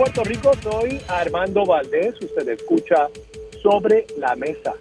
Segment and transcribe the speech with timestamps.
[0.00, 0.52] Puerto Rico.
[0.62, 2.14] Soy Armando Valdés.
[2.22, 3.08] Usted escucha
[3.62, 4.72] sobre la mesa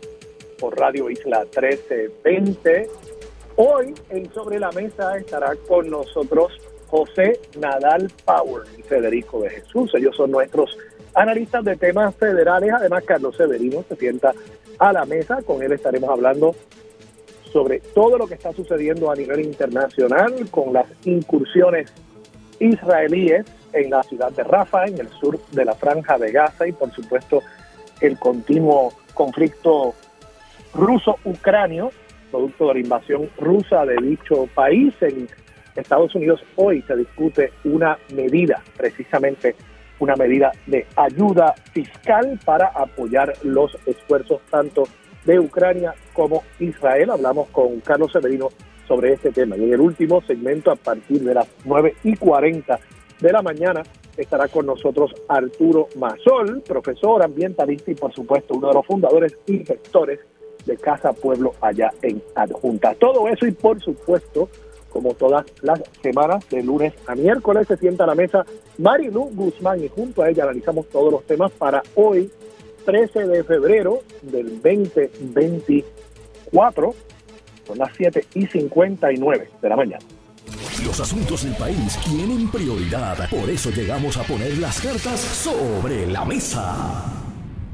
[0.57, 2.87] por Radio Isla 1320.
[3.57, 6.53] Hoy en Sobre la Mesa estará con nosotros
[6.87, 9.91] José Nadal Power y Federico de Jesús.
[9.93, 10.77] Ellos son nuestros
[11.13, 12.71] analistas de temas federales.
[12.71, 14.31] Además, Carlos Severino se sienta
[14.77, 15.41] a la mesa.
[15.41, 16.55] Con él estaremos hablando
[17.51, 21.91] sobre todo lo que está sucediendo a nivel internacional con las incursiones
[22.61, 26.71] israelíes en la ciudad de Rafa, en el sur de la franja de Gaza y
[26.71, 27.41] por supuesto
[28.01, 29.93] el continuo conflicto
[30.73, 31.91] ruso-ucranio,
[32.31, 34.93] producto de la invasión rusa de dicho país.
[35.01, 35.27] En
[35.75, 39.55] Estados Unidos hoy se discute una medida, precisamente
[39.99, 44.83] una medida de ayuda fiscal para apoyar los esfuerzos tanto
[45.25, 47.11] de Ucrania como Israel.
[47.11, 48.49] Hablamos con Carlos Severino
[48.87, 49.57] sobre este tema.
[49.57, 52.79] Y en el último segmento, a partir de las 9 y 40
[53.19, 53.83] de la mañana
[54.17, 59.65] estará con nosotros Arturo Mazol, profesor ambientalista y por supuesto uno de los fundadores y
[59.65, 60.19] gestores
[60.65, 62.93] de Casa Pueblo allá en Adjunta.
[62.95, 64.49] Todo eso y por supuesto,
[64.89, 68.45] como todas las semanas, de lunes a miércoles se sienta a la mesa
[68.77, 72.29] Marilu Guzmán y junto a ella analizamos todos los temas para hoy,
[72.85, 76.93] 13 de febrero del 2024,
[77.65, 80.18] son las 7 y 59 de la mañana.
[80.85, 83.29] Los asuntos del país tienen prioridad.
[83.29, 87.19] Por eso llegamos a poner las cartas sobre la mesa.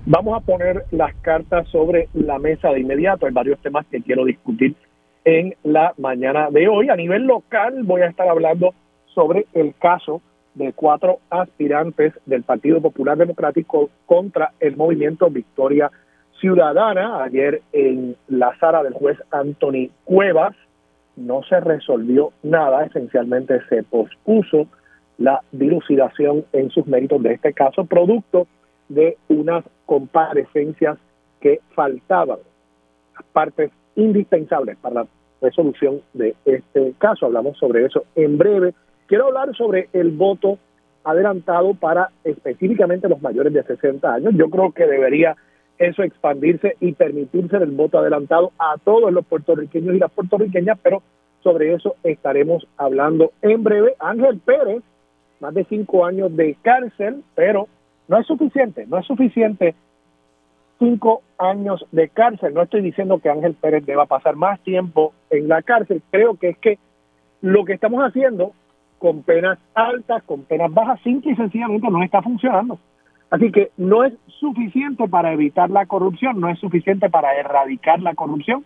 [0.06, 3.26] Vamos a poner las cartas sobre la mesa de inmediato.
[3.26, 4.76] Hay varios temas que quiero discutir
[5.24, 6.90] en la mañana de hoy.
[6.90, 8.74] A nivel local voy a estar hablando
[9.14, 10.22] sobre el caso
[10.54, 15.92] de cuatro aspirantes del Partido Popular Democrático contra el movimiento Victoria
[16.40, 17.24] Ciudadana.
[17.24, 20.56] Ayer en la sala del juez Anthony Cuevas
[21.16, 24.68] no se resolvió nada, esencialmente se pospuso
[25.18, 28.48] la dilucidación en sus méritos de este caso, producto
[28.90, 30.98] de unas comparecencias
[31.40, 32.40] que faltaban,
[33.32, 35.08] partes indispensables para la
[35.42, 37.28] resolución de este caso.
[37.28, 38.74] Hablamos sobre eso en breve.
[39.08, 40.58] Quiero hablar sobre el voto
[41.04, 44.34] adelantado para específicamente los mayores de 60 años.
[44.36, 45.36] Yo creo que debería
[45.78, 51.02] eso expandirse y permitirse el voto adelantado a todos los puertorriqueños y las puertorriqueñas, pero
[51.44, 53.96] sobre eso estaremos hablando en breve.
[54.00, 54.84] Ángel Pérez,
[55.40, 57.68] más de cinco años de cárcel, pero
[58.08, 59.76] no es suficiente, no es suficiente
[60.80, 62.54] cinco años de cárcel.
[62.54, 66.50] No estoy diciendo que Ángel Pérez deba pasar más tiempo en la cárcel, creo que
[66.50, 66.80] es que
[67.42, 68.54] lo que estamos haciendo
[68.98, 72.80] con penas altas, con penas bajas, simple y sencillamente no está funcionando.
[73.36, 78.16] Así que no es suficiente para evitar la corrupción, no es suficiente para erradicar la
[78.16, 78.64] corrupción.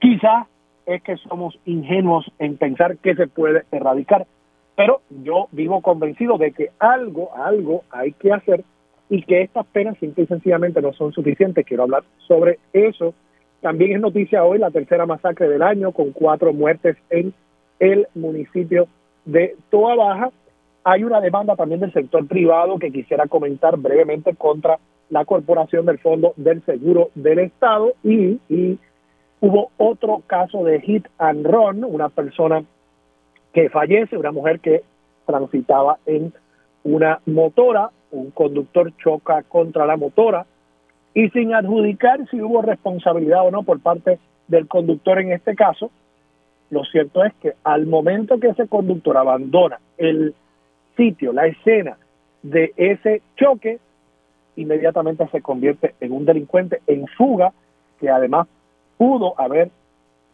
[0.00, 0.48] Quizás
[0.86, 4.26] es que somos ingenuos en pensar que se puede erradicar,
[4.74, 8.64] pero yo vivo convencido de que algo, algo hay que hacer
[9.08, 11.64] y que estas penas simple y sencillamente no son suficientes.
[11.64, 13.14] Quiero hablar sobre eso.
[13.60, 17.32] También es noticia hoy la tercera masacre del año con cuatro muertes en
[17.78, 18.88] el municipio
[19.26, 20.30] de Toa Baja
[20.84, 24.78] hay una demanda también del sector privado que quisiera comentar brevemente contra
[25.10, 28.38] la Corporación del Fondo del Seguro del Estado y,
[29.40, 32.64] hubo otro caso de hit and run, una persona
[33.52, 34.82] que fallece, una mujer que
[35.26, 36.32] transitaba en
[36.82, 40.44] una motora, un conductor choca contra la motora
[41.14, 45.90] y sin adjudicar si hubo responsabilidad o no por parte del conductor en este caso,
[46.70, 50.34] lo cierto es que al momento que ese conductor abandona el
[50.98, 51.96] sitio, la escena
[52.42, 53.78] de ese choque,
[54.56, 57.52] inmediatamente se convierte en un delincuente en fuga
[57.98, 58.46] que además
[58.98, 59.70] pudo haber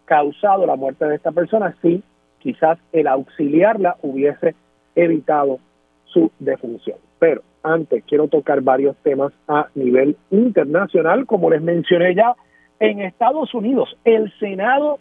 [0.06, 2.02] causado la muerte de esta persona si
[2.40, 4.54] quizás el auxiliarla hubiese
[4.96, 5.58] evitado
[6.06, 6.98] su defunción.
[7.18, 12.34] Pero antes quiero tocar varios temas a nivel internacional, como les mencioné ya,
[12.80, 14.98] en Estados Unidos el Senado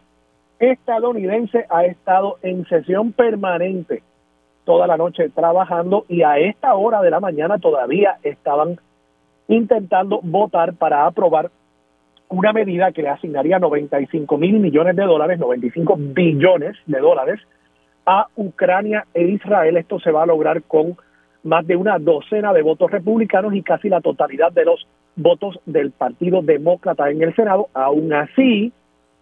[0.60, 4.04] estadounidense ha estado en sesión permanente
[4.66, 8.78] toda la noche trabajando y a esta hora de la mañana todavía estaban
[9.48, 11.52] intentando votar para aprobar
[12.30, 17.40] una medida que le asignaría 95 mil millones de dólares, 95 billones de dólares
[18.06, 19.78] a Ucrania e Israel.
[19.78, 20.98] Esto se va a lograr con
[21.44, 25.92] más de una docena de votos republicanos y casi la totalidad de los votos del
[25.92, 27.68] Partido Demócrata en el Senado.
[27.74, 28.72] Aún así,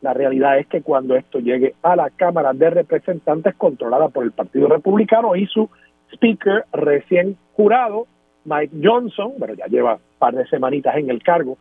[0.02, 4.32] la realidad es que cuando esto llegue a la Cámara de Representantes controlada por el
[4.32, 5.70] Partido Republicano y su
[6.12, 8.08] speaker recién jurado,
[8.46, 11.58] Mike Johnson, pero ya lleva un par de semanitas en el cargo,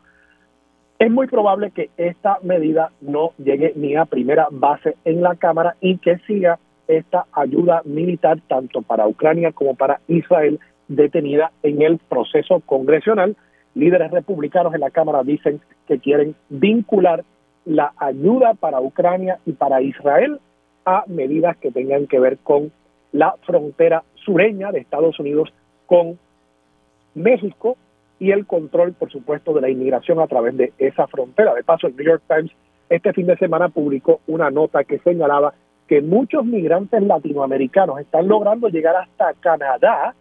[0.98, 5.76] es muy probable que esta medida no llegue ni a primera base en la Cámara
[5.80, 6.58] y que siga
[6.88, 13.36] esta ayuda militar tanto para Ucrania como para Israel detenida en el proceso congresional.
[13.74, 17.24] Líderes republicanos en la Cámara dicen que quieren vincular
[17.64, 20.40] la ayuda para Ucrania y para Israel
[20.84, 22.72] a medidas que tengan que ver con
[23.12, 25.52] la frontera sureña de Estados Unidos
[25.86, 26.18] con
[27.14, 27.76] México
[28.18, 31.54] y el control, por supuesto, de la inmigración a través de esa frontera.
[31.54, 32.52] De paso, el New York Times
[32.88, 35.54] este fin de semana publicó una nota que señalaba
[35.86, 40.14] que muchos migrantes latinoamericanos están logrando llegar hasta Canadá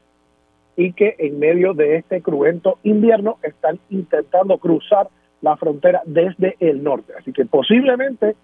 [0.76, 5.10] y que en medio de este cruento invierno están intentando cruzar
[5.42, 7.14] la frontera desde el norte.
[7.18, 8.36] Así que posiblemente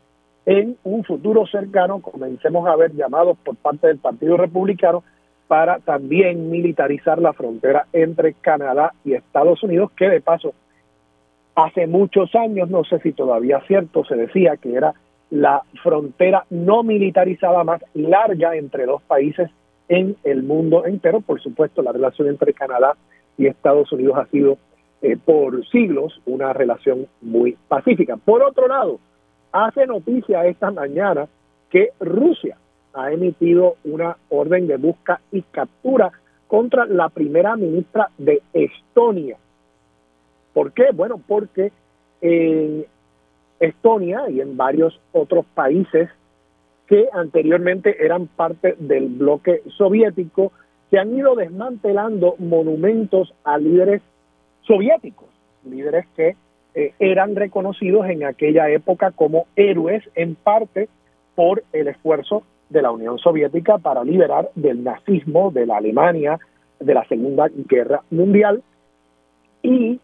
[0.45, 5.03] en un futuro cercano comencemos a ver llamados por parte del Partido Republicano
[5.47, 10.53] para también militarizar la frontera entre Canadá y Estados Unidos, que de paso
[11.55, 14.93] hace muchos años, no sé si todavía es cierto, se decía que era
[15.29, 19.49] la frontera no militarizada más larga entre dos países
[19.87, 21.21] en el mundo entero.
[21.21, 22.95] Por supuesto, la relación entre Canadá
[23.37, 24.57] y Estados Unidos ha sido
[25.01, 28.17] eh, por siglos una relación muy pacífica.
[28.17, 28.99] Por otro lado,
[29.51, 31.27] hace noticia esta mañana
[31.69, 32.57] que Rusia
[32.93, 36.11] ha emitido una orden de busca y captura
[36.47, 39.37] contra la primera ministra de Estonia.
[40.53, 40.85] ¿Por qué?
[40.93, 41.71] Bueno, porque
[42.21, 42.85] en
[43.59, 46.09] Estonia y en varios otros países
[46.87, 50.51] que anteriormente eran parte del bloque soviético,
[50.89, 54.01] se han ido desmantelando monumentos a líderes
[54.67, 55.29] soviéticos,
[55.63, 56.35] líderes que
[56.73, 60.89] eh, eran reconocidos en aquella época como héroes en parte
[61.35, 66.39] por el esfuerzo de la Unión Soviética para liberar del nazismo de la Alemania
[66.79, 68.63] de la Segunda Guerra Mundial
[69.61, 69.99] y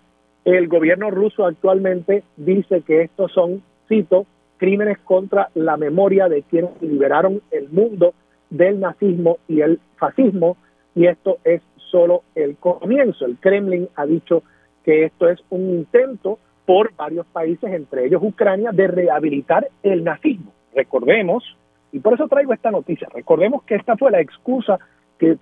[0.46, 4.26] el gobierno ruso actualmente dice que estos son, cito,
[4.58, 8.14] crímenes contra la memoria de quienes liberaron el mundo
[8.50, 10.58] del nazismo y el fascismo,
[10.96, 11.62] y esto es
[11.92, 13.26] solo el comienzo.
[13.26, 14.44] El Kremlin ha dicho
[14.84, 20.52] que esto es un intento por varios países, entre ellos Ucrania, de rehabilitar el nazismo.
[20.74, 21.44] Recordemos,
[21.92, 24.80] y por eso traigo esta noticia, recordemos que esta fue la excusa
[25.18, 25.38] que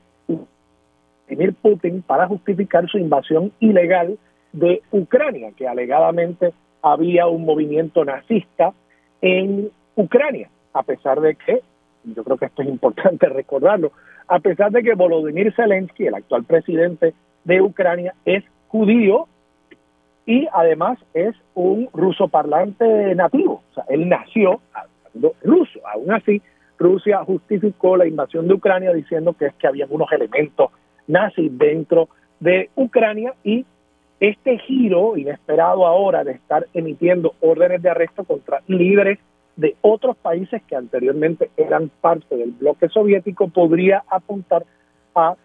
[1.29, 4.17] Vladimir Putin para justificar su invasión ilegal
[4.51, 8.73] de Ucrania, que alegadamente había un movimiento nazista
[9.21, 11.61] en Ucrania, a pesar de que,
[12.03, 13.91] yo creo que esto es importante recordarlo,
[14.27, 17.13] a pesar de que Volodymyr Zelensky, el actual presidente
[17.43, 19.27] de Ucrania, es judío
[20.25, 26.41] y además es un ruso parlante nativo, o sea, él nació hablando ruso, aún así
[26.77, 30.71] Rusia justificó la invasión de Ucrania diciendo que es que había unos elementos
[31.07, 32.07] nazis dentro
[32.39, 33.65] de Ucrania y
[34.19, 39.19] este giro inesperado ahora de estar emitiendo órdenes de arresto contra líderes
[39.55, 44.65] de otros países que anteriormente eran parte del bloque soviético podría apuntar
[45.15, 45.35] a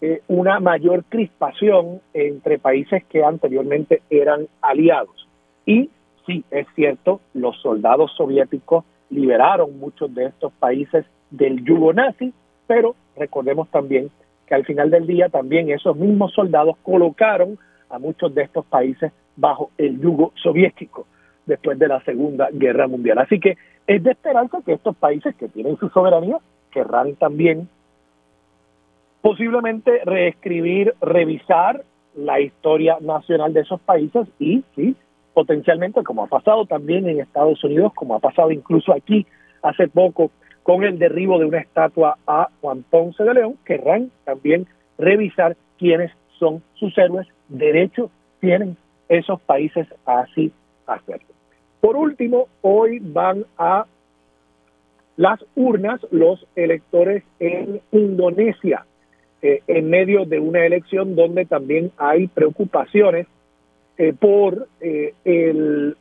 [0.00, 5.28] eh, una mayor crispación entre países que anteriormente eran aliados.
[5.66, 5.90] Y
[6.26, 12.32] sí, es cierto, los soldados soviéticos liberaron muchos de estos países del yugo nazi,
[12.66, 14.10] pero recordemos también
[14.46, 17.58] que al final del día también esos mismos soldados colocaron
[17.90, 21.06] a muchos de estos países bajo el yugo soviético
[21.46, 23.18] después de la Segunda Guerra Mundial.
[23.18, 26.38] Así que es de esperanza que estos países que tienen su soberanía
[26.70, 27.68] querrán también
[29.20, 31.84] posiblemente reescribir, revisar
[32.14, 34.96] la historia nacional de esos países y, sí,
[35.34, 39.26] potencialmente, como ha pasado también en Estados Unidos, como ha pasado incluso aquí
[39.62, 40.30] hace poco
[40.62, 44.66] con el derribo de una estatua a Juan Ponce de León, querrán también
[44.98, 48.10] revisar quiénes son sus héroes, derecho
[48.40, 48.76] tienen
[49.08, 50.52] esos países a así
[50.86, 51.28] hacerlo.
[51.80, 53.86] Por último, hoy van a
[55.16, 58.84] las urnas los electores en Indonesia,
[59.40, 63.26] eh, en medio de una elección donde también hay preocupaciones
[63.96, 65.96] eh, por eh, el,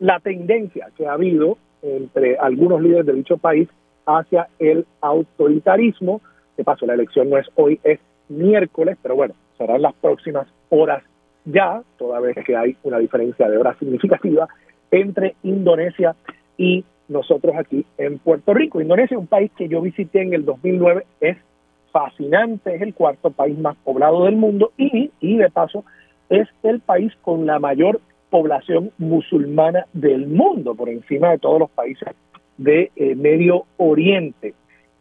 [0.00, 3.68] la tendencia que ha habido entre algunos líderes de dicho país
[4.06, 6.20] hacia el autoritarismo.
[6.56, 11.02] De paso, la elección no es hoy, es miércoles, pero bueno, serán las próximas horas
[11.44, 14.48] ya, toda vez que hay una diferencia de horas significativa
[14.90, 16.14] entre Indonesia
[16.56, 18.80] y nosotros aquí en Puerto Rico.
[18.80, 21.36] Indonesia es un país que yo visité en el 2009, es
[21.92, 25.84] fascinante, es el cuarto país más poblado del mundo y, y de paso
[26.28, 31.70] es el país con la mayor población musulmana del mundo, por encima de todos los
[31.70, 32.08] países
[32.58, 34.54] de eh, Medio Oriente.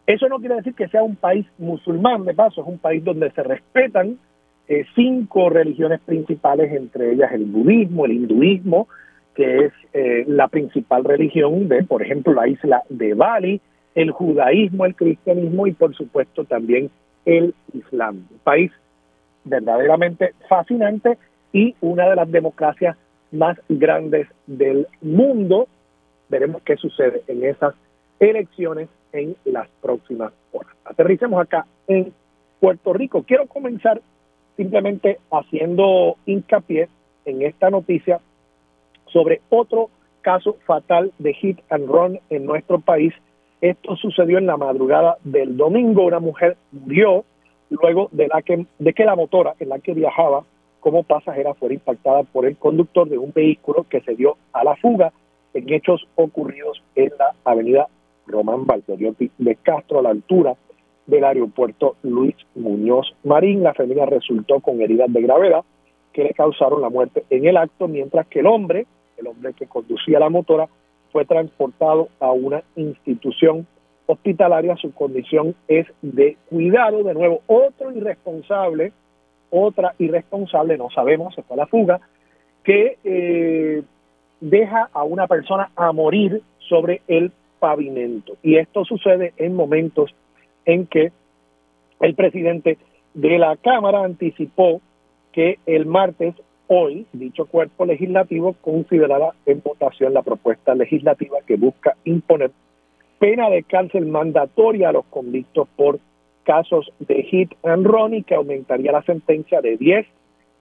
[0.05, 3.29] Eso no quiere decir que sea un país musulmán, de paso, es un país donde
[3.31, 4.17] se respetan
[4.69, 8.87] eh, cinco religiones principales, entre ellas el budismo, el hinduismo,
[9.35, 13.61] que es eh, la principal religión de, por ejemplo, la isla de Bali,
[13.97, 16.91] el judaísmo, el cristianismo y, por supuesto, también
[17.25, 18.27] el islam.
[18.29, 18.71] Un país
[19.43, 21.17] verdaderamente fascinante
[21.51, 22.95] y una de las democracias
[23.31, 25.67] más grandes del mundo.
[26.29, 27.73] Veremos qué sucede en esas
[28.19, 30.71] elecciones en las próximas horas.
[30.85, 32.13] Aterricemos acá en
[32.59, 33.23] Puerto Rico.
[33.23, 33.99] Quiero comenzar
[34.57, 36.87] simplemente haciendo hincapié
[37.25, 38.19] en esta noticia
[39.07, 39.89] sobre otro
[40.21, 43.11] caso fatal de hit and run en nuestro país.
[43.61, 46.05] Esto sucedió en la madrugada del domingo.
[46.05, 47.25] Una mujer murió
[47.69, 50.43] luego de, la que, de que la motora en la que viajaba
[50.79, 54.75] como pasajera fuera impactada por el conductor de un vehículo que se dio a la
[54.75, 55.11] fuga
[55.53, 57.87] en hechos ocurridos en la avenida
[58.27, 60.55] Román Valderiotti de Castro a la altura
[61.07, 63.63] del aeropuerto Luis Muñoz Marín.
[63.63, 65.63] La familia resultó con heridas de gravedad
[66.13, 68.85] que le causaron la muerte en el acto, mientras que el hombre,
[69.17, 70.67] el hombre que conducía la motora,
[71.17, 73.65] fue transportado a una institución
[74.05, 74.75] hospitalaria.
[74.75, 77.01] Su condición es de cuidado.
[77.01, 78.93] De nuevo, otro irresponsable,
[79.49, 81.99] otra irresponsable, no sabemos, se fue a la fuga,
[82.63, 83.81] que eh,
[84.41, 88.37] deja a una persona a morir sobre el pavimento.
[88.43, 90.13] Y esto sucede en momentos
[90.65, 91.11] en que
[91.99, 92.77] el presidente
[93.15, 94.81] de la Cámara anticipó
[95.31, 96.35] que el martes,
[96.67, 102.51] hoy, dicho cuerpo legislativo considerará en votación la propuesta legislativa que busca imponer
[103.19, 105.99] pena de cárcel mandatoria a los convictos por
[106.43, 110.05] casos de hit and run y que aumentaría la sentencia de 10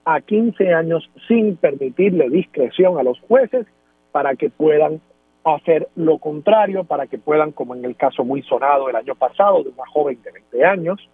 [0.05, 3.65] a 15 años sin permitirle discreción a los jueces
[4.11, 5.01] para que puedan
[5.55, 9.63] hacer lo contrario para que puedan, como en el caso muy sonado el año pasado
[9.63, 11.09] de una joven de 20 años,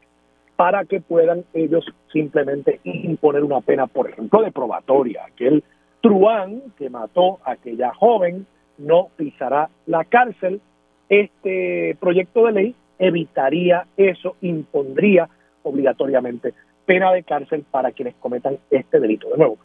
[0.56, 5.26] para que puedan ellos simplemente imponer una pena, por ejemplo, de probatoria.
[5.26, 5.64] Aquel
[6.02, 8.46] truán que mató a aquella joven
[8.78, 10.62] no pisará la cárcel.
[11.10, 15.30] Este proyecto de ley evitaría eso, impondría
[15.64, 16.54] obligatoriamente
[16.86, 19.30] pena de cárcel para quienes cometan este delito.
[19.30, 19.58] De nuevo,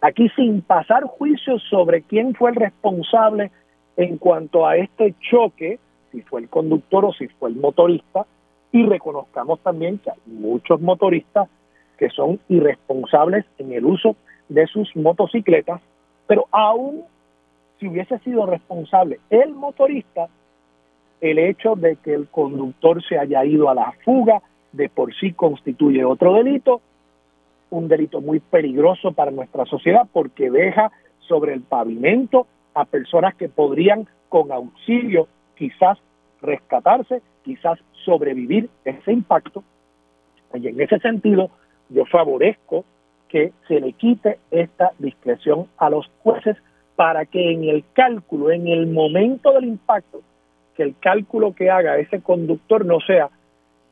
[0.00, 3.50] aquí sin pasar juicio sobre quién fue el responsable
[3.96, 5.78] en cuanto a este choque,
[6.12, 8.26] si fue el conductor o si fue el motorista,
[8.72, 11.48] y reconozcamos también que hay muchos motoristas
[11.96, 14.16] que son irresponsables en el uso
[14.48, 15.80] de sus motocicletas,
[16.26, 17.04] pero aún
[17.78, 20.28] si hubiese sido responsable el motorista,
[21.20, 24.40] el hecho de que el conductor se haya ido a la fuga
[24.72, 26.80] de por sí constituye otro delito,
[27.70, 33.48] un delito muy peligroso para nuestra sociedad porque deja sobre el pavimento a personas que
[33.48, 35.98] podrían con auxilio quizás
[36.40, 39.64] rescatarse, quizás sobrevivir ese impacto.
[40.52, 41.50] Y en ese sentido,
[41.88, 42.84] yo favorezco
[43.28, 46.56] que se le quite esta discreción a los jueces
[46.94, 50.20] para que en el cálculo, en el momento del impacto,
[50.76, 53.30] que el cálculo que haga ese conductor no sea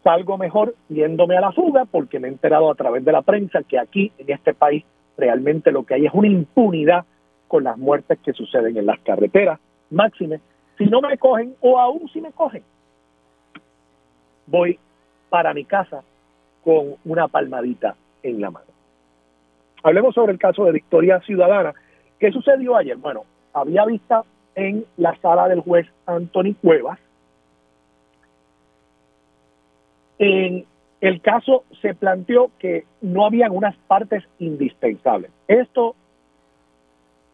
[0.05, 3.63] salgo mejor yéndome a la fuga porque me he enterado a través de la prensa
[3.63, 4.85] que aquí en este país
[5.17, 7.05] realmente lo que hay es una impunidad
[7.49, 9.59] con las muertes que suceden en las carreteras.
[9.91, 10.41] Máxime,
[10.77, 12.63] si no me cogen o aún si me cogen,
[14.47, 14.79] voy
[15.29, 16.03] para mi casa
[16.65, 18.67] con una palmadita en la mano.
[19.83, 21.75] Hablemos sobre el caso de Victoria Ciudadana.
[22.19, 22.97] ¿Qué sucedió ayer?
[22.97, 24.25] Bueno, había vista
[24.55, 26.99] en la sala del juez Anthony Cuevas.
[30.19, 30.65] En
[31.01, 35.31] el caso se planteó que no habían unas partes indispensables.
[35.47, 35.95] Esto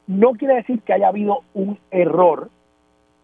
[0.06, 2.50] no quiere decir que haya habido un error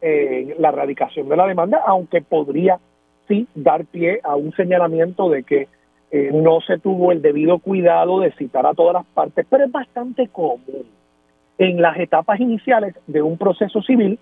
[0.00, 2.78] en la erradicación de la demanda, aunque podría
[3.28, 5.68] sí dar pie a un señalamiento de que
[6.10, 9.70] eh, no se tuvo el debido cuidado de citar a todas las partes, pero es
[9.70, 10.86] bastante común
[11.58, 14.18] en las etapas iniciales de un proceso civil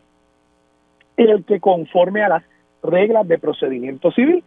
[1.17, 2.43] el que conforme a las
[2.83, 4.43] reglas de procedimiento civil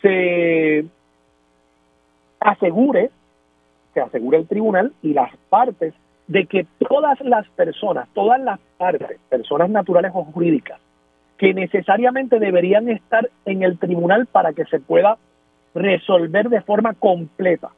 [0.00, 0.86] se
[2.40, 3.10] asegure,
[3.92, 5.94] se asegure el tribunal y las partes
[6.28, 10.80] de que todas las personas, todas las partes, personas naturales o jurídicas,
[11.38, 15.18] que necesariamente deberían estar en el tribunal para que se pueda
[15.74, 17.70] resolver de forma completa.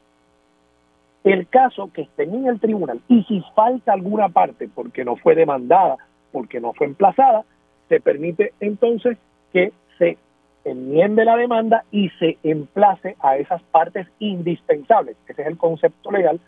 [1.23, 5.35] El caso que estén en el tribunal y si falta alguna parte porque no fue
[5.35, 5.97] demandada,
[6.31, 7.43] porque no fue emplazada,
[7.89, 9.17] se permite entonces
[9.51, 10.17] que se
[10.63, 16.39] enmiende la demanda y se emplace a esas partes indispensables, ese es el concepto legal,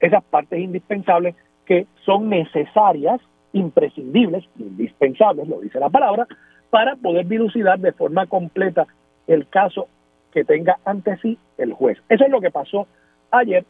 [0.00, 1.34] esas partes indispensables
[1.64, 3.20] que son necesarias,
[3.52, 6.26] imprescindibles, indispensables, lo dice la palabra,
[6.70, 8.86] para poder dilucidar de forma completa
[9.26, 9.88] el caso
[10.32, 11.98] que tenga ante sí el juez.
[12.08, 12.86] Eso es lo que pasó
[13.30, 13.64] ayer.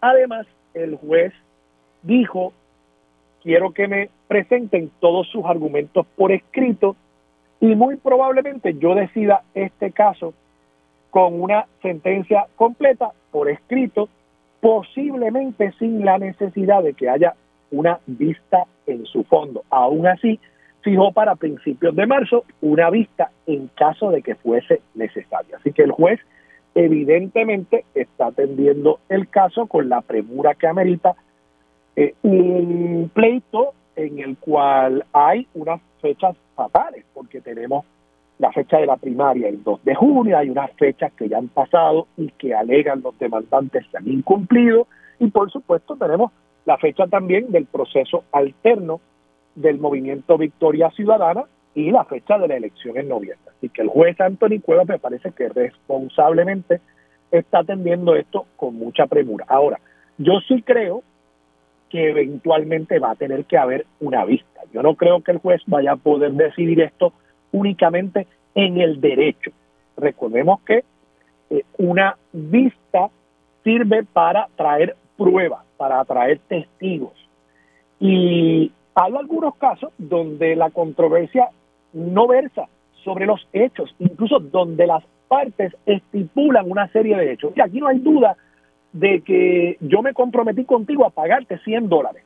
[0.00, 1.32] Además, el juez
[2.02, 2.52] dijo,
[3.42, 6.96] quiero que me presenten todos sus argumentos por escrito
[7.60, 10.34] y muy probablemente yo decida este caso
[11.10, 14.08] con una sentencia completa por escrito,
[14.60, 17.34] posiblemente sin la necesidad de que haya
[17.70, 19.64] una vista en su fondo.
[19.70, 20.38] Aún así,
[20.88, 25.58] fijó para principios de marzo una vista en caso de que fuese necesaria.
[25.58, 26.18] Así que el juez
[26.74, 31.14] evidentemente está atendiendo el caso con la premura que amerita
[31.94, 37.84] eh, un pleito en el cual hay unas fechas fatales, porque tenemos
[38.38, 41.48] la fecha de la primaria el 2 de junio, hay unas fechas que ya han
[41.48, 44.86] pasado y que alegan los demandantes se han incumplido,
[45.18, 46.32] y por supuesto tenemos
[46.64, 49.00] la fecha también del proceso alterno
[49.60, 53.52] del movimiento Victoria Ciudadana y la fecha de la elección en noviembre.
[53.56, 56.80] Así que el juez Anthony Cuevas me parece que responsablemente
[57.30, 59.44] está atendiendo esto con mucha premura.
[59.48, 59.78] Ahora,
[60.16, 61.02] yo sí creo
[61.90, 64.60] que eventualmente va a tener que haber una vista.
[64.72, 67.12] Yo no creo que el juez vaya a poder decidir esto
[67.52, 69.50] únicamente en el derecho.
[69.96, 70.84] Recordemos que
[71.50, 73.08] eh, una vista
[73.64, 77.12] sirve para traer pruebas, para traer testigos.
[78.00, 81.50] Y hay algunos casos donde la controversia
[81.92, 82.64] no versa
[83.04, 87.52] sobre los hechos, incluso donde las partes estipulan una serie de hechos.
[87.54, 88.36] Y aquí no hay duda
[88.92, 92.24] de que yo me comprometí contigo a pagarte 100 dólares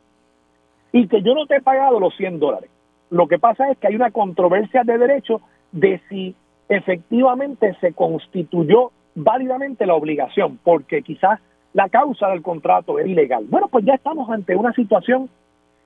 [0.92, 2.70] y que yo no te he pagado los 100 dólares.
[3.10, 5.42] Lo que pasa es que hay una controversia de derecho
[5.72, 6.34] de si
[6.70, 11.38] efectivamente se constituyó válidamente la obligación, porque quizás
[11.74, 13.44] la causa del contrato es ilegal.
[13.46, 15.28] Bueno, pues ya estamos ante una situación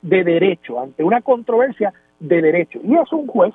[0.03, 2.81] de derecho, ante una controversia de derecho.
[2.83, 3.55] Y eso un juez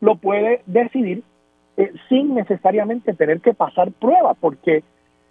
[0.00, 1.22] lo puede decidir
[1.76, 4.82] eh, sin necesariamente tener que pasar pruebas, porque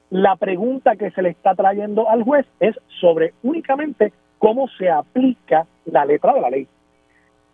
[0.10, 5.66] la pregunta que se le está trayendo al juez es sobre únicamente cómo se aplica
[5.86, 6.68] la letra de la ley.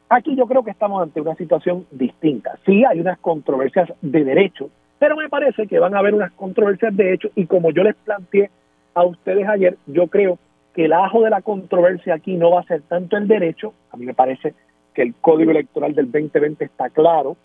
[0.09, 2.57] Aquí yo creo que estamos ante una situación distinta.
[2.65, 6.95] Sí hay unas controversias de derecho, pero me parece que van a haber unas controversias
[6.95, 8.49] de hecho y como yo les planteé
[8.93, 12.65] a ustedes ayer, yo creo que el ajo de la controversia aquí no va a
[12.65, 14.53] ser tanto el derecho, a mí me parece
[14.93, 17.37] que el código electoral del 2020 está claro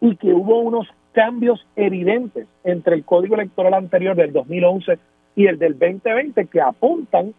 [0.00, 4.98] y que hubo unos cambios evidentes entre el código electoral anterior del 2011
[5.34, 7.34] y el del 2020 que apuntan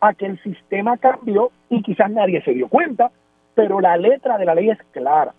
[0.00, 3.10] a que el sistema cambió y quizás nadie se dio cuenta,
[3.54, 5.32] pero la letra de la ley es clara.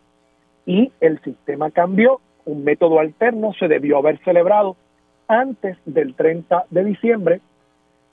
[0.65, 4.77] Y el sistema cambió, un método alterno se debió haber celebrado
[5.27, 7.41] antes del 30 de diciembre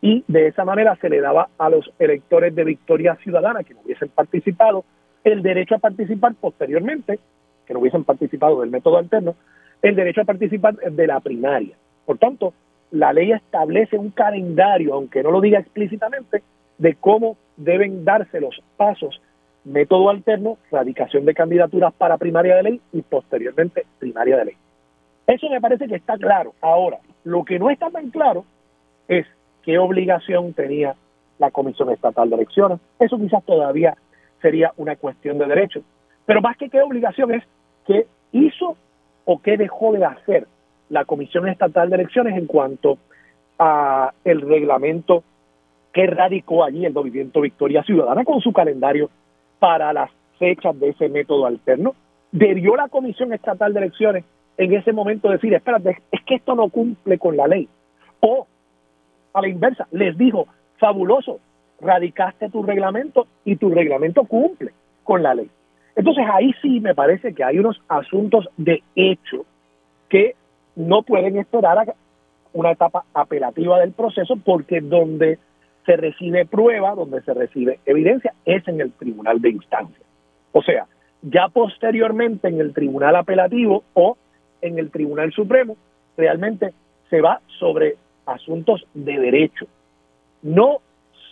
[0.02, 3.80] y de esa manera se le daba a los electores de Victoria Ciudadana que no
[3.84, 4.84] hubiesen participado
[5.24, 7.18] el derecho a participar posteriormente,
[7.66, 9.34] que no hubiesen participado del método alterno,
[9.82, 11.76] el derecho a participar de la primaria.
[12.06, 12.54] Por tanto,
[12.90, 16.42] la ley establece un calendario, aunque no lo diga explícitamente,
[16.78, 19.20] de cómo deben darse los pasos,
[19.64, 24.56] método alterno, radicación de candidaturas para primaria de ley y posteriormente primaria de ley.
[25.26, 26.54] Eso me parece que está claro.
[26.62, 28.44] Ahora, lo que no está tan claro
[29.06, 29.26] es
[29.64, 30.94] qué obligación tenía
[31.38, 32.80] la Comisión Estatal de Elecciones.
[32.98, 33.96] Eso quizás todavía
[34.40, 35.82] sería una cuestión de derecho.
[36.26, 37.44] Pero más que qué obligación es
[37.86, 38.76] qué hizo
[39.24, 40.46] o qué dejó de hacer
[40.88, 42.98] la Comisión Estatal de Elecciones en cuanto
[43.58, 45.22] a el reglamento
[45.92, 49.10] que radicó allí el movimiento Victoria Ciudadana con su calendario
[49.58, 51.94] para las fechas de ese método alterno.
[52.32, 54.24] Debió la Comisión Estatal de Elecciones
[54.56, 57.68] en ese momento decir, espérate, es que esto no cumple con la ley.
[58.20, 58.46] O,
[59.32, 60.46] a la inversa, les dijo,
[60.78, 61.40] fabuloso,
[61.80, 64.72] radicaste tu reglamento y tu reglamento cumple
[65.04, 65.50] con la ley.
[65.96, 69.44] Entonces ahí sí me parece que hay unos asuntos de hecho
[70.08, 70.34] que
[70.76, 71.94] no pueden esperar a
[72.52, 75.38] una etapa apelativa del proceso porque donde
[75.86, 80.04] se recibe prueba, donde se recibe evidencia, es en el tribunal de instancia.
[80.52, 80.86] O sea,
[81.22, 84.16] ya posteriormente en el tribunal apelativo o
[84.62, 85.76] en el tribunal supremo,
[86.16, 86.72] realmente
[87.08, 87.96] se va sobre
[88.30, 89.66] asuntos de derecho.
[90.42, 90.78] No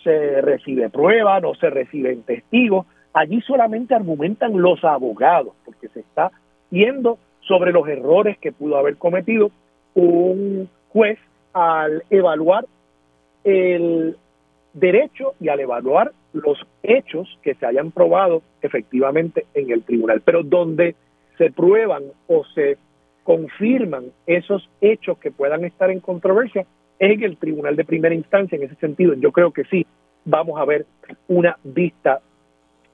[0.03, 6.31] se recibe prueba, no se reciben testigos, allí solamente argumentan los abogados, porque se está
[6.69, 9.51] yendo sobre los errores que pudo haber cometido
[9.95, 11.17] un juez
[11.53, 12.65] al evaluar
[13.43, 14.15] el
[14.73, 20.21] derecho y al evaluar los hechos que se hayan probado efectivamente en el tribunal.
[20.23, 20.95] Pero donde
[21.37, 22.77] se prueban o se
[23.23, 26.65] confirman esos hechos que puedan estar en controversia
[26.99, 28.57] en el tribunal de primera instancia.
[28.57, 29.85] En ese sentido, yo creo que sí
[30.25, 30.85] vamos a ver
[31.27, 32.19] una vista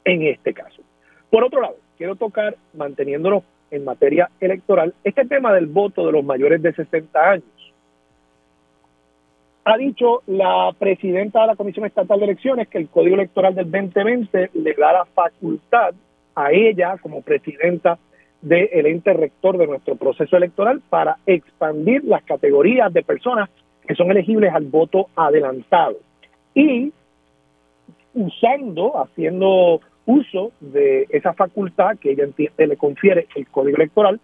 [0.03, 0.81] en este caso.
[1.29, 6.23] Por otro lado, quiero tocar, manteniéndonos en materia electoral, este tema del voto de los
[6.23, 7.73] mayores de 60 años.
[9.65, 13.71] Ha dicho la presidenta de la Comisión Estatal de Elecciones que el Código Electoral del
[13.71, 15.95] 2020 le da la facultad
[16.35, 17.97] a ella como presidenta
[18.41, 23.49] del ente rector de nuestro proceso electoral para expandir las categorías de personas
[23.88, 25.98] que son elegibles al voto adelantado.
[26.54, 26.91] Y
[28.13, 34.19] usando, haciendo uso de esa facultad que ella entiende le confiere el Código Electoral,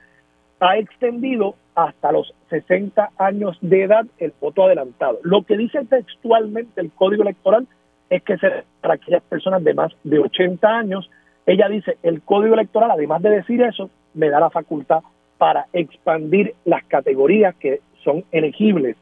[0.60, 5.20] ha extendido hasta los 60 años de edad el voto adelantado.
[5.24, 7.68] Lo que dice textualmente el Código Electoral
[8.10, 11.10] es que será para aquellas personas de más de 80 años.
[11.46, 15.00] Ella dice, el Código Electoral, además de decir eso, me da la facultad
[15.38, 18.96] para expandir las categorías que son elegibles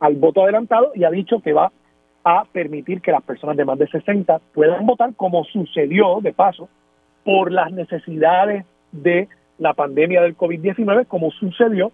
[0.00, 1.72] al voto adelantado y ha dicho que va
[2.24, 6.68] a permitir que las personas de más de 60 puedan votar como sucedió de paso
[7.24, 11.92] por las necesidades de la pandemia del COVID-19 como sucedió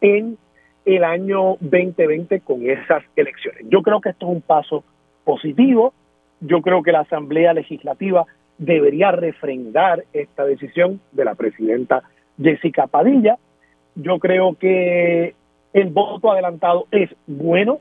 [0.00, 0.36] en
[0.84, 3.62] el año 2020 con esas elecciones.
[3.68, 4.84] Yo creo que esto es un paso
[5.24, 5.94] positivo.
[6.40, 8.26] Yo creo que la Asamblea Legislativa
[8.58, 12.02] debería refrendar esta decisión de la presidenta
[12.40, 13.38] Jessica Padilla.
[13.94, 15.34] Yo creo que
[15.74, 17.80] el voto adelantado es bueno,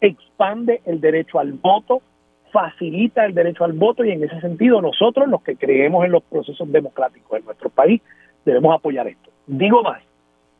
[0.00, 2.02] expande el derecho al voto,
[2.52, 6.22] facilita el derecho al voto y en ese sentido nosotros los que creemos en los
[6.22, 8.02] procesos democráticos en nuestro país
[8.44, 9.30] debemos apoyar esto.
[9.46, 10.02] Digo más,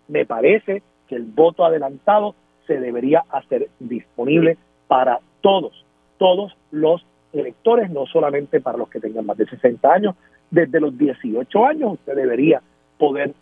[0.09, 2.35] me parece que el voto adelantado
[2.67, 4.57] se debería hacer disponible
[4.89, 5.85] para todos,
[6.19, 10.17] todos los electores, no solamente para los que tengan más de 60 años.
[10.51, 12.63] Desde los 18 años usted debería
[12.99, 13.35] poder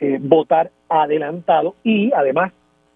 [0.00, 2.52] eh, votar adelantado y además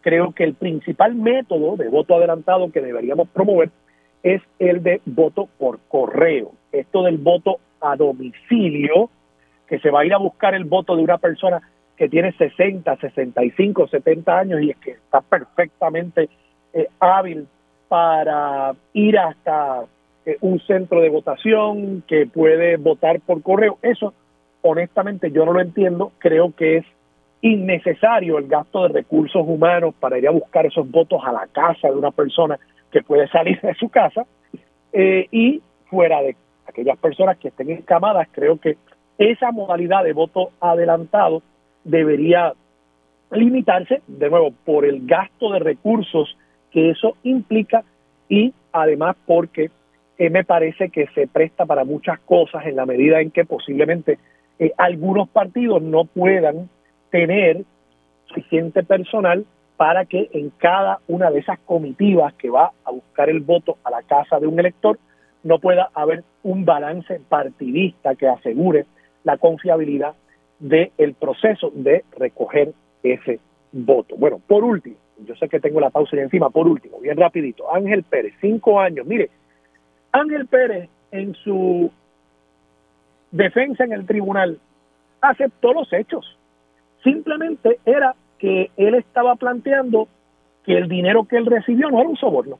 [0.06, 3.70] creo que el principal método de voto adelantado que deberíamos promover
[4.22, 6.52] es el de voto por correo.
[6.70, 9.10] Esto del voto a domicilio,
[9.66, 11.60] que se va a ir a buscar el voto de una persona
[11.96, 16.28] que tiene 60, 65, 70 años y es que está perfectamente
[16.72, 17.48] eh, hábil
[17.88, 19.86] para ir hasta
[20.24, 23.78] eh, un centro de votación, que puede votar por correo.
[23.82, 24.14] Eso,
[24.62, 26.12] honestamente, yo no lo entiendo.
[26.18, 26.86] Creo que es
[27.40, 31.88] innecesario el gasto de recursos humanos para ir a buscar esos votos a la casa
[31.88, 32.58] de una persona
[32.90, 34.26] que puede salir de su casa.
[34.92, 38.76] Eh, y fuera de aquellas personas que estén encamadas, creo que
[39.18, 41.42] esa modalidad de voto adelantado
[41.84, 42.52] debería
[43.30, 46.36] limitarse, de nuevo, por el gasto de recursos
[46.70, 47.84] que eso implica
[48.28, 49.70] y además porque
[50.18, 54.18] eh, me parece que se presta para muchas cosas en la medida en que posiblemente
[54.58, 56.68] eh, algunos partidos no puedan
[57.16, 57.64] tener
[58.26, 59.46] suficiente personal
[59.78, 63.90] para que en cada una de esas comitivas que va a buscar el voto a
[63.90, 64.98] la casa de un elector
[65.42, 68.84] no pueda haber un balance partidista que asegure
[69.24, 70.14] la confiabilidad
[70.58, 73.40] del proceso de recoger ese
[73.72, 74.16] voto.
[74.16, 77.72] Bueno, por último, yo sé que tengo la pausa y encima, por último, bien rapidito,
[77.74, 79.30] Ángel Pérez, cinco años, mire,
[80.12, 81.90] Ángel Pérez en su
[83.30, 84.58] defensa en el tribunal
[85.22, 86.35] aceptó los hechos.
[87.02, 90.08] Simplemente era que él estaba planteando
[90.64, 92.58] que el dinero que él recibió no era un soborno,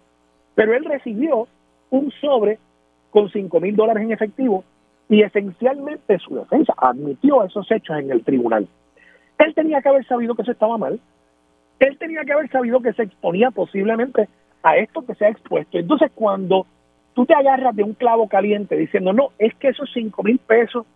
[0.55, 1.49] pero él recibió
[1.91, 2.59] un sobre
[3.11, 4.65] con cinco mil dólares en efectivo
[5.09, 8.69] y esencialmente su defensa admitió esos hechos en el tribunal.
[9.39, 10.99] Él tenía que haber sabido que eso estaba mal.
[11.79, 14.29] Él tenía que haber sabido que se exponía posiblemente
[14.63, 15.79] a esto que se ha expuesto.
[15.79, 16.67] Entonces, cuando
[17.15, 20.87] tú te agarras de un clavo caliente diciendo, no, es que esos cinco mil pesos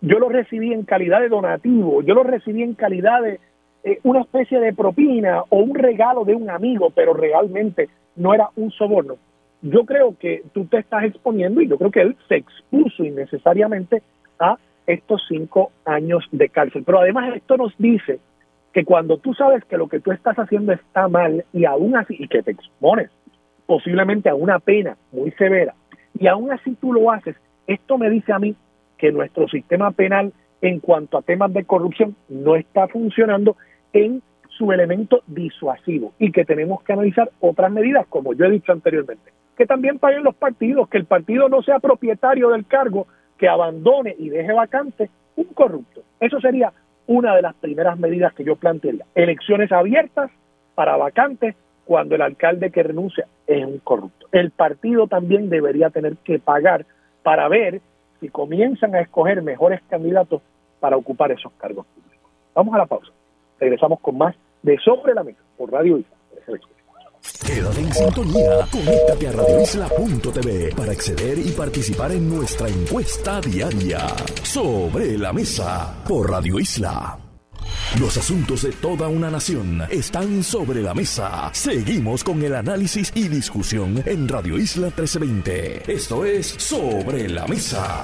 [0.00, 3.40] yo los recibí en calidad de donativo, yo los recibí en calidad de
[3.84, 8.48] eh, una especie de propina o un regalo de un amigo, pero realmente no era
[8.56, 9.16] un soborno
[9.62, 14.02] yo creo que tú te estás exponiendo y yo creo que él se expuso innecesariamente
[14.38, 14.56] a
[14.86, 16.84] estos cinco años de cárcel.
[16.84, 18.20] Pero además esto nos dice
[18.72, 22.16] que cuando tú sabes que lo que tú estás haciendo está mal y aún así,
[22.18, 23.10] y que te expones
[23.66, 25.74] posiblemente a una pena muy severa,
[26.18, 28.54] y aún así tú lo haces, esto me dice a mí
[28.98, 33.56] que nuestro sistema penal en cuanto a temas de corrupción no está funcionando
[33.92, 38.72] en su elemento disuasivo y que tenemos que analizar otras medidas, como yo he dicho
[38.72, 43.48] anteriormente que también paguen los partidos, que el partido no sea propietario del cargo, que
[43.48, 46.02] abandone y deje vacante un corrupto.
[46.20, 46.72] Eso sería
[47.08, 49.04] una de las primeras medidas que yo plantearía.
[49.16, 50.30] Elecciones abiertas
[50.76, 54.28] para vacantes cuando el alcalde que renuncia es un corrupto.
[54.30, 56.86] El partido también debería tener que pagar
[57.24, 57.80] para ver
[58.20, 60.42] si comienzan a escoger mejores candidatos
[60.80, 62.30] para ocupar esos cargos públicos.
[62.54, 63.12] Vamos a la pausa.
[63.58, 66.16] Regresamos con más de Sobre la Mesa por Radio Isla.
[67.44, 74.06] Quédate en sintonía, conéctate a radioisla.tv para acceder y participar en nuestra encuesta diaria.
[74.42, 77.27] Sobre la Mesa por Radio Isla.
[78.00, 81.50] Los asuntos de toda una nación están sobre la mesa.
[81.52, 85.90] Seguimos con el análisis y discusión en Radio Isla 1320.
[85.92, 88.02] Esto es Sobre la Mesa.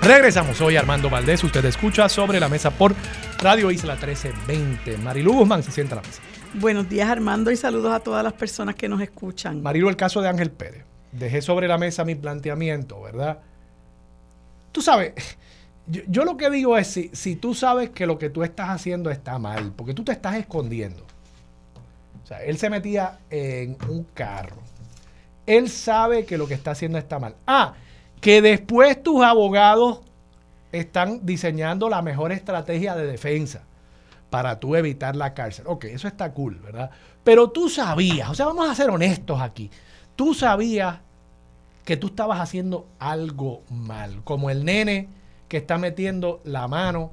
[0.00, 1.42] Regresamos hoy Armando Valdés.
[1.42, 2.94] Usted escucha Sobre la Mesa por
[3.38, 4.98] Radio Isla 1320.
[4.98, 6.22] Marilu Guzmán se sienta a la mesa.
[6.54, 9.62] Buenos días Armando y saludos a todas las personas que nos escuchan.
[9.62, 10.84] Marilu, el caso de Ángel Pérez.
[11.12, 13.40] Dejé sobre la mesa mi planteamiento, ¿verdad?
[14.70, 15.12] Tú sabes,
[15.86, 19.10] yo, lo que digo es, si, si tú sabes que lo que tú estás haciendo
[19.10, 21.04] está mal, porque tú te estás escondiendo.
[22.24, 24.56] O sea, él se metía en un carro.
[25.46, 27.36] Él sabe que lo que está haciendo está mal.
[27.46, 27.74] Ah,
[28.20, 30.00] que después tus abogados
[30.72, 33.62] están diseñando la mejor estrategia de defensa
[34.30, 35.66] para tú evitar la cárcel.
[35.68, 36.90] Ok, eso está cool, ¿verdad?
[37.22, 39.70] Pero tú sabías, o sea, vamos a ser honestos aquí,
[40.16, 40.98] tú sabías
[41.84, 45.08] que tú estabas haciendo algo mal, como el nene
[45.48, 47.12] que está metiendo la mano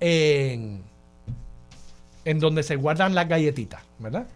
[0.00, 0.82] en,
[2.24, 4.26] en donde se guardan las galletitas, ¿verdad?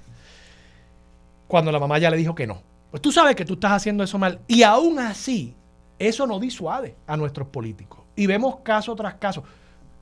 [1.49, 2.63] Cuando la mamá ya le dijo que no.
[2.91, 4.41] Pues tú sabes que tú estás haciendo eso mal.
[4.49, 5.55] Y aún así,
[5.99, 8.01] eso no disuade a nuestros políticos.
[8.17, 9.45] Y vemos caso tras caso.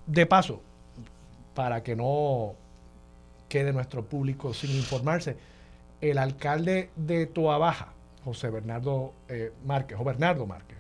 [0.07, 0.61] De paso,
[1.55, 2.55] para que no
[3.49, 5.37] quede nuestro público sin informarse,
[6.01, 7.93] el alcalde de Toa Baja,
[8.25, 10.79] José Bernardo eh, Márquez, o Bernardo Márquez,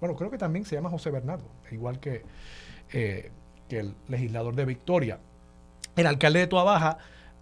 [0.00, 2.22] bueno, creo que también se llama José Bernardo, igual que,
[2.92, 3.30] eh,
[3.68, 5.18] que el legislador de Victoria.
[5.96, 6.98] El alcalde de Toa Baja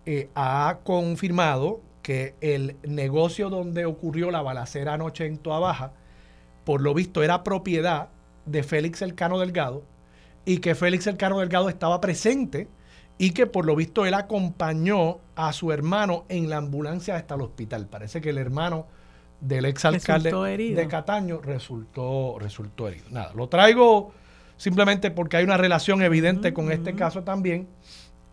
[0.06, 5.92] eh, ha confirmado que el negocio donde ocurrió la balacera anoche en Toa Baja,
[6.64, 8.08] por lo visto era propiedad
[8.46, 9.82] de Félix Elcano Delgado
[10.44, 12.68] y que Félix Elcano Delgado estaba presente
[13.18, 17.42] y que por lo visto él acompañó a su hermano en la ambulancia hasta el
[17.42, 17.86] hospital.
[17.86, 18.86] Parece que el hermano
[19.40, 20.30] del exalcalde
[20.74, 23.06] de Cataño resultó, resultó herido.
[23.10, 24.12] Nada, lo traigo
[24.60, 27.66] simplemente porque hay una relación evidente con este caso también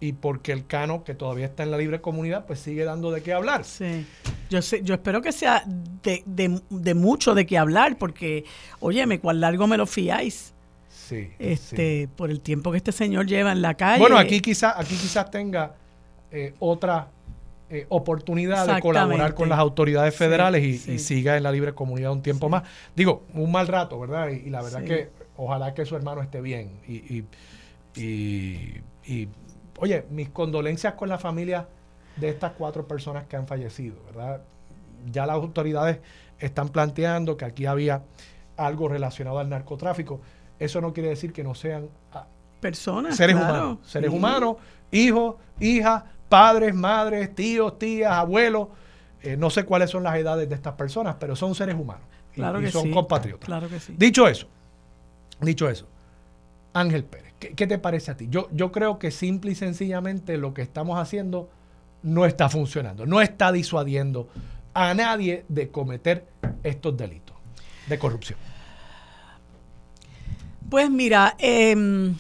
[0.02, 3.24] y porque el Cano, que todavía está en la libre comunidad, pues sigue dando de
[3.24, 3.64] qué hablar.
[3.64, 4.06] Sí.
[4.50, 8.44] Yo, sé, yo espero que sea de, de, mucho de qué hablar, porque,
[8.82, 10.54] óyeme, cuál largo me lo fiáis.
[10.90, 14.00] Sí, este, Por el tiempo que este señor lleva en la calle.
[14.00, 15.76] Bueno, aquí quizás aquí quizás tenga
[16.30, 17.08] eh, otra
[17.70, 22.22] eh, oportunidad de colaborar con las autoridades federales y, siga en la libre comunidad un
[22.22, 22.64] tiempo más.
[22.96, 24.28] Digo, un mal rato, ¿verdad?
[24.28, 26.80] Y, la verdad que ojalá que su hermano esté bien.
[26.88, 27.24] Y,
[27.96, 29.30] y,
[29.80, 31.68] oye, mis condolencias con la familia
[32.16, 34.42] de estas cuatro personas que han fallecido, ¿verdad?
[35.12, 36.00] Ya las autoridades
[36.40, 38.04] están planteando que aquí había
[38.58, 40.20] algo relacionado al narcotráfico.
[40.60, 42.26] Eso no quiere decir que no sean ah,
[42.60, 44.58] personas, seres humanos, seres humanos,
[44.92, 48.70] hijos, hijas, padres, madres, tíos, tías, abuelos.
[49.22, 52.04] Eh, no sé cuáles son las edades de estas personas, pero son seres humanos.
[52.34, 53.46] Claro y, que son compatriotas.
[53.46, 53.96] Claro que sí.
[53.98, 54.48] Dicho eso,
[55.46, 55.88] dicho eso,
[56.74, 58.28] Ángel Pérez, ¿qué, te parece a ti?
[58.30, 61.50] Yo, yo creo que simple y sencillamente lo que estamos haciendo
[62.04, 64.30] no está funcionando, no está disuadiendo
[64.74, 66.28] a nadie de cometer
[66.64, 67.36] estos delitos
[67.88, 68.38] de corrupción.
[70.70, 72.14] Pues mira, eh,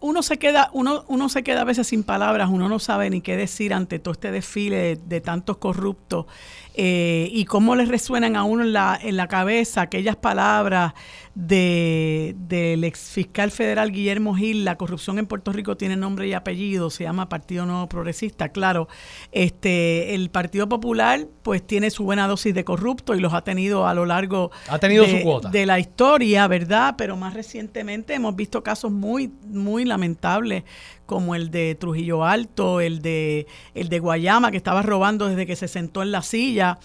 [0.00, 3.20] uno se queda uno uno se queda a veces sin palabras uno no sabe ni
[3.20, 6.26] qué decir ante todo este desfile de, tantos corruptos
[6.74, 10.94] eh, y cómo les resuenan a uno en la, en la cabeza aquellas palabras
[11.34, 16.32] de, del ex fiscal federal Guillermo Gil, la corrupción en Puerto Rico tiene nombre y
[16.32, 18.88] apellido, se llama Partido Nuevo Progresista, claro.
[19.30, 23.86] Este, el Partido Popular pues tiene su buena dosis de corrupto y los ha tenido
[23.86, 25.50] a lo largo ha tenido de, su cuota.
[25.50, 26.94] de la historia, ¿verdad?
[26.98, 30.64] Pero más recientemente hemos visto casos muy, muy lamentables
[31.06, 35.56] como el de Trujillo Alto, el de, el de Guayama, que estaba robando desde que
[35.56, 36.78] se sentó en la silla.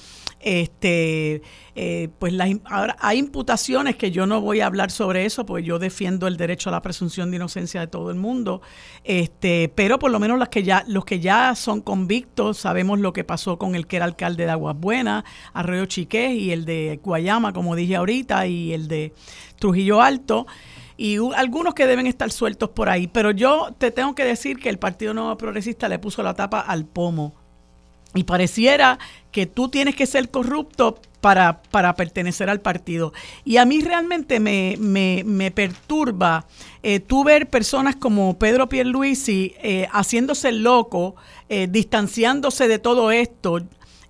[0.45, 1.41] Este,
[1.73, 2.31] eh, pues
[2.65, 6.37] ahora hay imputaciones que yo no voy a hablar sobre eso, porque yo defiendo el
[6.37, 8.61] derecho a la presunción de inocencia de todo el mundo.
[9.03, 13.11] Este, pero por lo menos las que ya, los que ya son convictos, sabemos lo
[13.11, 16.99] que pasó con el que era alcalde de Aguas Buenas, Arroyo Chiqués, y el de
[17.03, 19.13] Guayama, como dije ahorita, y el de
[19.57, 20.45] Trujillo Alto
[20.95, 23.07] y algunos que deben estar sueltos por ahí.
[23.07, 26.59] Pero yo te tengo que decir que el Partido Nuevo Progresista le puso la tapa
[26.59, 27.44] al pomo
[28.15, 28.97] y pareciera
[29.31, 33.13] que tú tienes que ser corrupto para, para pertenecer al partido.
[33.43, 36.45] Y a mí realmente me, me, me perturba
[36.81, 41.15] eh, tú ver personas como Pedro Pierluisi eh, haciéndose loco,
[41.49, 43.59] eh, distanciándose de todo esto.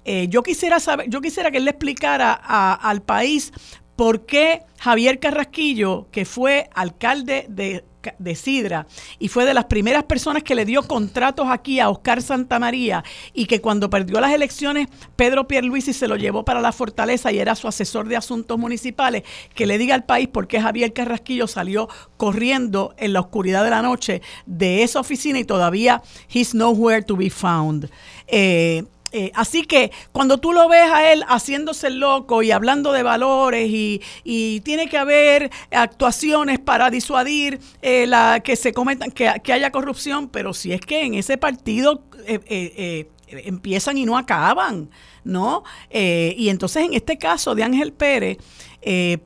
[0.03, 3.51] Eh, yo quisiera saber, yo quisiera que él le explicara al país
[3.95, 7.83] por qué Javier Carrasquillo, que fue alcalde de
[8.19, 8.87] de Sidra
[9.19, 13.45] y fue de las primeras personas que le dio contratos aquí a Oscar Santamaría y
[13.45, 17.55] que cuando perdió las elecciones Pedro Pierluisi se lo llevó para la fortaleza y era
[17.55, 21.89] su asesor de asuntos municipales, que le diga al país por qué Javier Carrasquillo salió
[22.17, 26.01] corriendo en la oscuridad de la noche de esa oficina y todavía
[26.33, 27.89] he's nowhere to be found.
[28.27, 28.83] Eh,
[29.17, 33.69] eh, así que cuando tú lo ves a él haciéndose loco y hablando de valores
[33.69, 34.01] y,
[34.65, 40.54] tiene que haber actuaciones para disuadir eh, la que se cometan, que, haya corrupción, pero
[40.54, 44.89] si es que en ese partido eh, empiezan y no acaban,
[45.23, 45.63] ¿no?
[45.89, 48.38] y entonces en este caso de Ángel Pérez,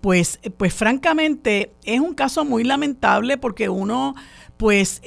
[0.01, 4.13] pues, pues francamente es un caso muy lamentable porque uno,
[4.57, 5.01] pues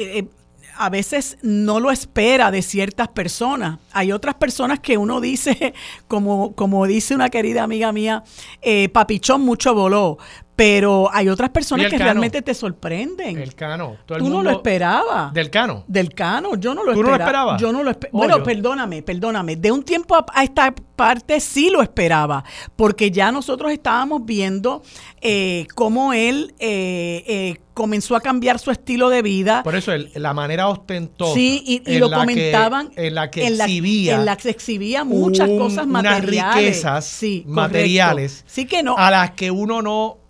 [0.77, 3.79] a veces no lo espera de ciertas personas.
[3.93, 5.75] Hay otras personas que uno dice,
[6.09, 8.25] como, como dice una querida amiga mía,
[8.61, 10.19] eh, papichón mucho voló.
[10.55, 13.39] Pero hay otras personas que realmente te sorprenden.
[13.39, 13.97] El cano.
[14.05, 15.33] Todo Tú no lo esperabas.
[15.33, 15.85] ¿Del cano?
[15.87, 16.57] Del cano.
[16.57, 16.97] Yo no lo esperaba.
[16.97, 17.61] ¿Tú no lo esperabas?
[17.61, 18.19] Yo no lo esperaba.
[18.19, 19.57] Bueno, perdóname, perdóname.
[19.57, 22.45] De un tiempo a, esta parte sí lo esperaba.
[22.77, 24.83] Porque ya nosotros estábamos viendo
[25.23, 29.63] eh, cómo él eh, eh, comenzó a cambiar su estilo de vida.
[29.63, 31.35] Por eso la manera ostentosa.
[31.35, 32.91] Sí, y, lo comentaban.
[32.97, 34.17] en la que exhibía.
[34.17, 36.35] en la que exhibía muchas cosas materiales.
[36.35, 38.45] Unas riquezas sí, materiales.
[38.47, 38.97] Sí que no.
[38.99, 40.22] A las que uno no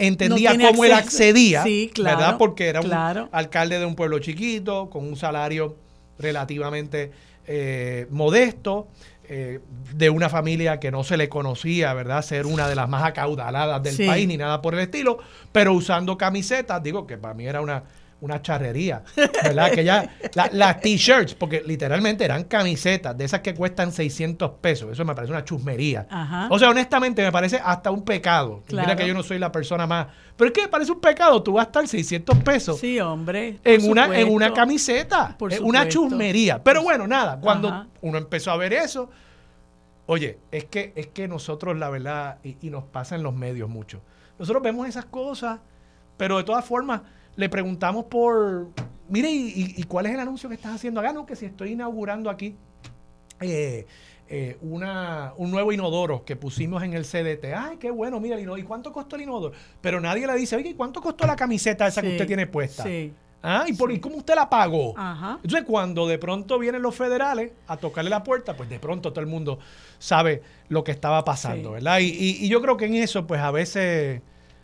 [0.00, 1.64] entendía cómo él accedía,
[1.98, 2.36] ¿verdad?
[2.38, 2.92] Porque era un
[3.32, 5.76] alcalde de un pueblo chiquito, con un salario
[6.18, 7.12] relativamente
[7.46, 8.88] eh, modesto,
[9.28, 9.60] eh,
[9.94, 12.22] de una familia que no se le conocía, ¿verdad?
[12.22, 15.18] Ser una de las más acaudaladas del país, ni nada por el estilo,
[15.52, 17.84] pero usando camisetas, digo que para mí era una
[18.20, 19.02] una charrería,
[19.42, 19.70] ¿verdad?
[19.72, 20.10] que ya,
[20.52, 25.32] las t-shirts, porque literalmente eran camisetas de esas que cuestan 600 pesos, eso me parece
[25.32, 26.06] una chusmería.
[26.50, 28.62] O sea, honestamente me parece hasta un pecado.
[28.70, 30.08] Mira que yo no soy la persona más...
[30.36, 32.78] Pero es que me parece un pecado, tú estar 600 pesos.
[32.78, 33.58] Sí, hombre.
[33.62, 36.62] En una, en una camiseta, por una chusmería.
[36.62, 39.10] Pero bueno, nada, cuando uno empezó a ver eso,
[40.06, 43.68] oye, es que, es que nosotros la verdad, y, y nos pasa en los medios
[43.68, 44.00] mucho,
[44.38, 45.60] nosotros vemos esas cosas,
[46.16, 47.02] pero de todas formas
[47.36, 48.68] le preguntamos por,
[49.08, 51.12] mire, ¿y, cuál es el anuncio que estás haciendo acá?
[51.12, 52.56] No, que si estoy inaugurando aquí
[53.40, 53.86] eh,
[54.28, 57.46] eh, una, un nuevo inodoro que pusimos en el CDT.
[57.56, 58.60] Ay, qué bueno, mira el inodoro.
[58.60, 59.54] ¿Y cuánto costó el inodoro?
[59.80, 62.84] Pero nadie le dice, oye, ¿y cuánto costó la camiseta esa que usted tiene puesta?
[62.84, 63.12] Sí.
[63.42, 64.94] Ah, ¿y, por, ¿y cómo usted la pagó?
[65.42, 69.20] Entonces, cuando de pronto vienen los federales a tocarle la puerta, pues de pronto todo
[69.20, 69.58] el mundo
[69.98, 72.00] sabe lo que estaba pasando, ¿verdad?
[72.00, 74.20] Y, y, yo creo que en eso, pues a veces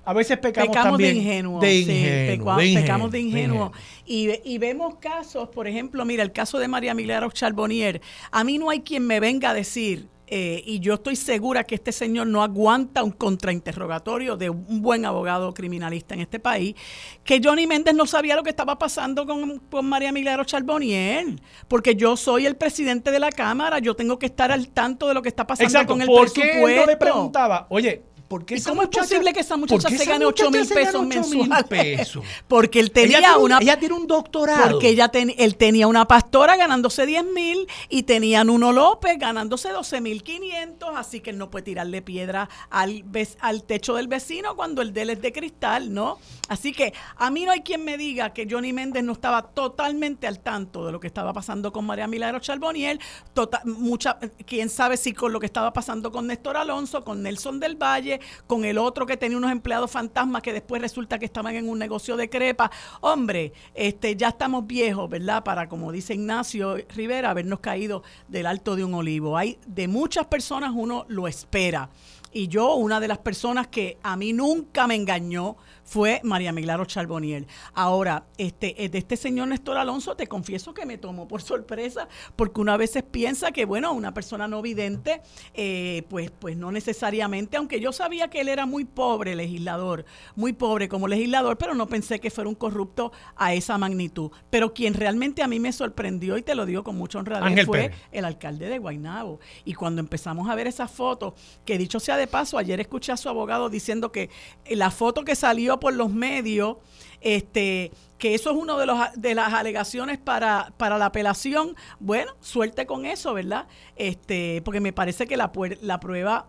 [0.07, 1.61] a veces pecamos, también de ingenuo.
[1.61, 3.73] pecamos de ingenuo.
[4.07, 8.01] Y, vemos casos, por ejemplo, mira, el caso de María Milagros Charbonnier.
[8.31, 11.75] A mí no hay quien me venga a decir, eh, y yo estoy segura que
[11.75, 16.77] este señor no aguanta un contrainterrogatorio de un buen abogado criminalista en este país,
[17.25, 22.17] que Johnny Méndez no sabía lo que estaba pasando con, María Milagros Charbonnier, porque yo
[22.17, 25.31] soy el presidente de la Cámara, yo tengo que estar al tanto de lo que
[25.31, 28.05] está pasando con el ¿por Qué no le preguntaba, oye,
[28.49, 32.13] ¿Y cómo es posible que esa muchacha se gane 8 mil pesos mensuales?
[32.49, 33.59] porque él tenía una...
[33.59, 34.73] Ella tiene un doctorado.
[34.73, 40.01] Porque ella él tenía una pastora ganándose 10 mil y tenía Nuno López ganándose 12
[40.01, 43.05] mil 500, así que él no puede tirarle piedra al,
[43.41, 46.19] al techo del vecino cuando el de él es de cristal, ¿no?
[46.49, 50.27] Así que a mí no hay quien me diga que Johnny Méndez no estaba totalmente
[50.27, 53.01] al tanto de lo que estaba pasando con María Milagro Charboniel,
[53.35, 57.59] tota, mucha, quién sabe si con lo que estaba pasando con Néstor Alonso, con Nelson
[57.61, 58.16] del Valle,
[58.47, 61.79] con el otro que tenía unos empleados fantasmas que después resulta que estaban en un
[61.79, 62.71] negocio de crepa.
[63.01, 65.45] Hombre, este, ya estamos viejos, ¿verdad?
[65.45, 69.37] Para, como dice Ignacio Rivera, habernos caído del alto de un olivo.
[69.37, 71.91] Hay de muchas personas uno lo espera.
[72.33, 76.85] Y yo, una de las personas que a mí nunca me engañó, fue María Milagro
[76.85, 77.47] Charboniel.
[77.73, 82.09] Ahora, este, eh, de este señor Néstor Alonso, te confieso que me tomó por sorpresa,
[82.37, 85.23] porque una veces piensa que, bueno, una persona no vidente,
[85.55, 90.05] eh, pues, pues no necesariamente, aunque yo sabía que él era muy pobre legislador,
[90.35, 94.31] muy pobre como legislador, pero no pensé que fuera un corrupto a esa magnitud.
[94.51, 97.93] Pero quien realmente a mí me sorprendió, y te lo digo con mucha honradez, fue
[98.13, 99.41] el alcalde de Guaynabo.
[99.65, 101.35] Y cuando empezamos a ver esas fotos,
[101.65, 104.31] que dicho sea de de paso, ayer escuché a su abogado diciendo que
[104.71, 106.77] la foto que salió por los medios,
[107.21, 111.77] este, que eso es uno de los de las alegaciones para, para la apelación.
[112.01, 113.67] Bueno, suerte con eso, ¿verdad?
[113.97, 115.51] Este, porque me parece que la,
[115.83, 116.49] la prueba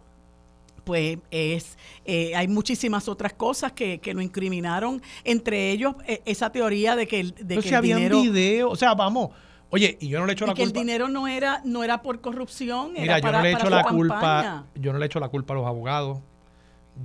[0.84, 6.50] pues es eh, hay muchísimas otras cosas que, que lo incriminaron, entre ellos eh, esa
[6.50, 8.22] teoría de que, de que el dinero...
[8.22, 9.32] video, o sea, vamos,
[9.70, 10.74] Oye, y yo no le echo la que culpa.
[10.74, 13.84] Que el dinero no era, no era por corrupción, Mira, yo no le echo la
[13.84, 14.66] culpa.
[14.76, 16.20] Yo no le echo la culpa a los abogados.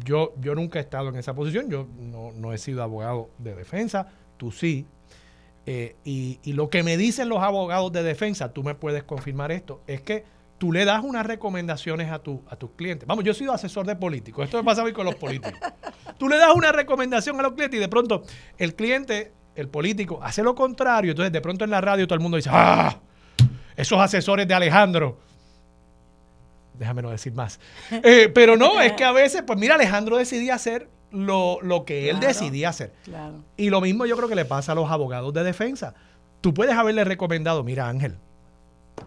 [0.05, 1.70] Yo, yo nunca he estado en esa posición.
[1.70, 4.09] Yo no, he sido abogado de defensa.
[4.36, 4.86] Tú sí.
[5.66, 9.53] Eh, y, y, lo que me dicen los abogados de defensa, tú me puedes confirmar
[9.53, 10.24] esto, es que
[10.62, 13.05] tú le das unas recomendaciones a, tu, a tus clientes.
[13.07, 14.45] Vamos, yo he sido asesor de políticos.
[14.45, 15.59] Esto me pasa a mí con los políticos.
[16.18, 18.22] tú le das una recomendación a los clientes y de pronto
[18.59, 22.20] el cliente el político hace lo contrario, entonces de pronto en la radio todo el
[22.20, 23.01] mundo dice, ¡ah!
[23.74, 25.18] Esos asesores de Alejandro.
[26.78, 27.60] Déjame no decir más.
[27.90, 32.20] Eh, pero no, es que a veces, pues mira, Alejandro decidía hacer lo, que él
[32.20, 32.92] decidía hacer.
[33.56, 35.94] Y lo mismo yo creo que le pasa a los abogados de defensa.
[36.40, 38.16] Tú puedes haberle recomendado, mira Ángel,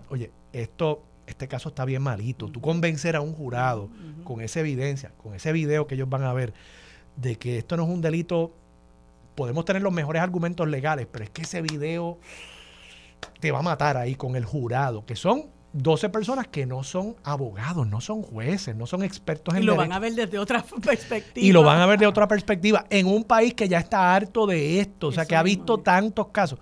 [0.10, 2.48] oye, esto, este caso está bien malito.
[2.48, 3.90] Tú convencer a un jurado
[4.24, 6.54] con esa evidencia, con ese video que ellos van a ver,
[7.18, 8.54] de que esto no es un delito
[9.36, 12.18] podemos tener los mejores argumentos legales, pero es que ese video
[13.40, 15.48] te va a matar ahí con el jurado, que son
[15.78, 19.76] 12 personas que no son abogados, no son jueces, no son expertos en Y lo
[19.76, 21.46] van a ver desde otra perspectiva.
[21.46, 24.48] Y lo van a ver de otra perspectiva, en un país que ya está harto
[24.48, 26.60] de esto, o sea, que ha visto tantos casos.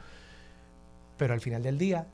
[1.15, 2.07] Pero al final del día,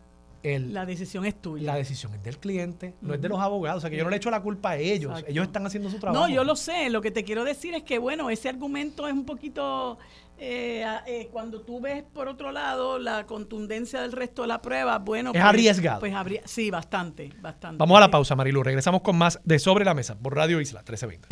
[0.43, 1.67] el, la decisión es tuya.
[1.67, 3.77] La decisión es del cliente, no es de los abogados.
[3.77, 5.23] O sea, que yo no le echo la culpa a ellos.
[5.25, 6.27] Ellos están haciendo su trabajo.
[6.27, 6.89] No, yo lo sé.
[6.89, 9.97] Lo que te quiero decir es que, bueno, ese argumento es un poquito
[10.39, 14.97] eh, eh, cuando tú ves por otro lado la contundencia del resto de la prueba,
[14.99, 15.99] bueno, es pues, arriesgado.
[15.99, 17.77] Pues habría, sí, bastante, bastante.
[17.77, 18.63] Vamos a la pausa, Marilu.
[18.63, 21.27] Regresamos con más de Sobre la Mesa por Radio Isla 1320.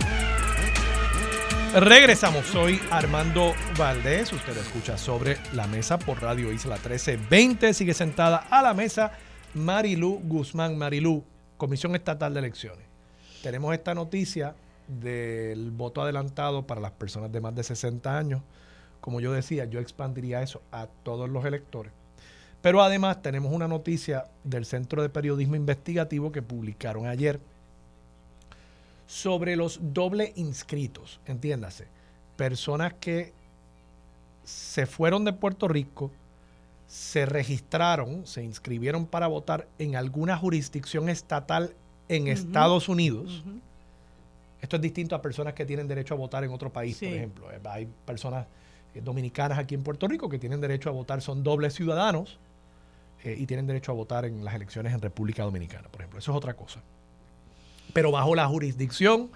[1.80, 8.38] Regresamos, soy Armando Valdés, usted escucha sobre la mesa por Radio Isla 1320, sigue sentada
[8.50, 9.12] a la mesa
[9.54, 10.78] Marilu Guzmán.
[10.78, 11.24] Marilu,
[11.58, 12.86] Comisión Estatal de Elecciones.
[13.44, 14.56] Tenemos esta noticia
[14.88, 18.42] del voto adelantado para las personas de más de 60 años
[19.08, 21.94] como yo decía, yo expandiría eso a todos los electores.
[22.62, 27.40] Pero además tenemos una noticia del Centro de Periodismo Investigativo que publicaron ayer
[29.08, 31.88] sobre los doble inscritos, entiéndase,
[32.36, 33.32] personas que
[34.44, 36.12] se fueron de Puerto Rico,
[36.86, 41.74] se registraron, se inscribieron para votar en alguna jurisdicción estatal
[42.10, 43.42] en Estados Unidos.
[44.62, 47.48] Esto es distinto a personas que tienen derecho a votar en otro país, por ejemplo.
[47.70, 51.74] Hay personas eh, dominicanas aquí en Puerto Rico que tienen derecho a votar, son dobles
[51.74, 52.40] ciudadanos
[53.24, 56.20] eh, y tienen derecho a votar en las elecciones en República Dominicana, por ejemplo.
[56.20, 56.82] Eso es otra cosa.
[57.94, 59.30] Pero bajo la jurisdicción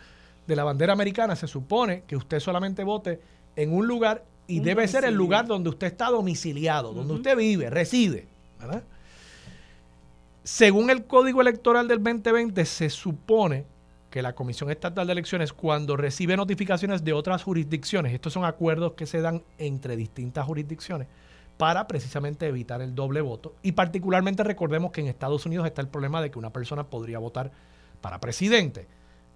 [0.48, 3.22] de la bandera americana se supone que usted solamente vote
[3.56, 7.70] en un lugar y debe ser el lugar donde usted está domiciliado, donde usted vive,
[7.70, 8.28] reside.
[10.44, 13.66] Según el Código Electoral del 2020, se supone
[14.12, 18.94] que la Comisión Estatal de Elecciones, cuando recibe notificaciones de otras jurisdicciones, estos son acuerdos
[18.94, 21.08] que se dan entre distintas jurisdicciones,
[21.58, 23.56] para precisamente evitar el doble voto.
[23.64, 27.20] Y particularmente recordemos que en Estados Unidos está el problema de que una persona podría
[27.20, 27.52] votar
[28.02, 28.88] para presidente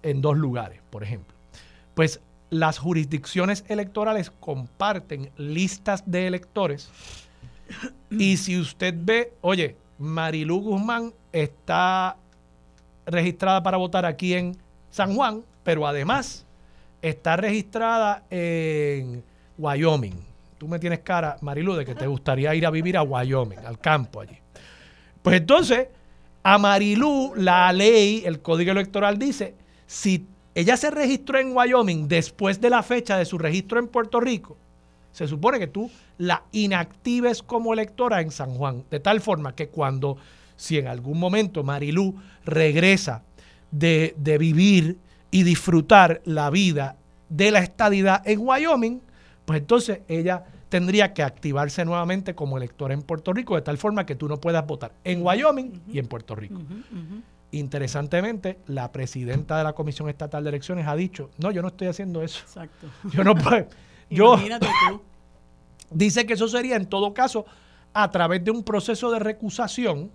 [0.02, 1.34] en dos lugares, por ejemplo.
[1.94, 2.20] Pues
[2.50, 6.90] las jurisdicciones electorales comparten listas de electores
[8.10, 12.18] y si usted ve, oye, Marilu Guzmán está
[13.06, 14.56] registrada para votar aquí en
[14.96, 16.46] San Juan, pero además
[17.02, 19.22] está registrada en
[19.58, 20.14] Wyoming.
[20.56, 23.78] Tú me tienes cara, Marilu, de que te gustaría ir a vivir a Wyoming, al
[23.78, 24.38] campo allí.
[25.20, 25.88] Pues entonces,
[26.42, 29.54] a Marilu, la ley, el código electoral dice,
[29.86, 34.18] si ella se registró en Wyoming después de la fecha de su registro en Puerto
[34.18, 34.56] Rico,
[35.12, 39.68] se supone que tú la inactives como electora en San Juan, de tal forma que
[39.68, 40.16] cuando,
[40.56, 42.14] si en algún momento Marilu
[42.46, 43.25] regresa
[43.70, 44.98] de, vivir
[45.30, 46.96] y disfrutar la vida
[47.28, 49.00] de la estadidad en Wyoming,
[49.44, 54.06] pues entonces ella tendría que activarse nuevamente como electora en Puerto Rico, de tal forma
[54.06, 56.60] que tú no puedas votar en Wyoming y en Puerto Rico.
[57.52, 61.86] Interesantemente, la presidenta de la Comisión Estatal de Elecciones ha dicho, no, yo no estoy
[61.86, 62.40] haciendo eso.
[62.40, 62.88] Exacto.
[63.12, 63.66] Yo no puedo.
[64.10, 64.36] yo,
[65.90, 67.46] Dice que eso sería en todo caso
[67.94, 70.10] a través de un proceso de recusación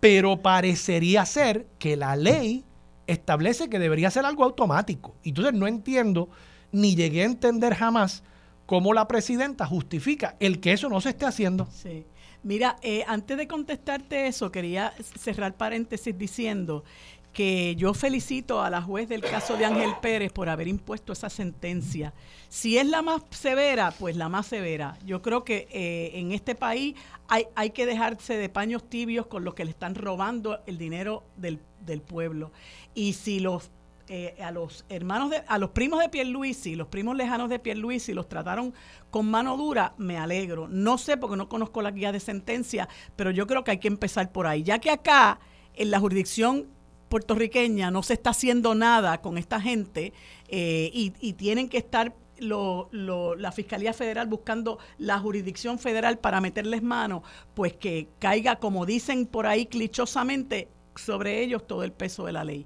[0.00, 2.64] pero parecería ser que la ley
[3.06, 5.14] establece que debería ser algo automático.
[5.24, 6.30] Entonces no entiendo,
[6.72, 8.22] ni llegué a entender jamás
[8.66, 11.68] cómo la presidenta justifica el que eso no se esté haciendo.
[11.72, 12.06] Sí.
[12.42, 16.84] Mira, eh, antes de contestarte eso, quería cerrar paréntesis diciendo
[17.32, 21.30] que yo felicito a la juez del caso de Ángel Pérez por haber impuesto esa
[21.30, 22.12] sentencia.
[22.48, 24.98] Si es la más severa, pues la más severa.
[25.06, 26.96] Yo creo que eh, en este país
[27.28, 31.22] hay, hay que dejarse de paños tibios con los que le están robando el dinero
[31.36, 32.50] del, del pueblo.
[32.94, 33.70] Y si los
[34.12, 38.12] eh, a los hermanos, de, a los primos de Pierluisi, los primos lejanos de Pierluisi,
[38.12, 38.74] los trataron
[39.08, 40.66] con mano dura, me alegro.
[40.66, 43.86] No sé porque no conozco la guía de sentencia, pero yo creo que hay que
[43.86, 44.64] empezar por ahí.
[44.64, 45.38] Ya que acá,
[45.74, 46.66] en la jurisdicción
[47.10, 50.14] puertorriqueña, no se está haciendo nada con esta gente
[50.48, 56.18] eh, y, y tienen que estar lo, lo, la Fiscalía Federal buscando la jurisdicción federal
[56.18, 57.22] para meterles mano,
[57.54, 62.44] pues que caiga, como dicen por ahí clichosamente, sobre ellos todo el peso de la
[62.44, 62.64] ley.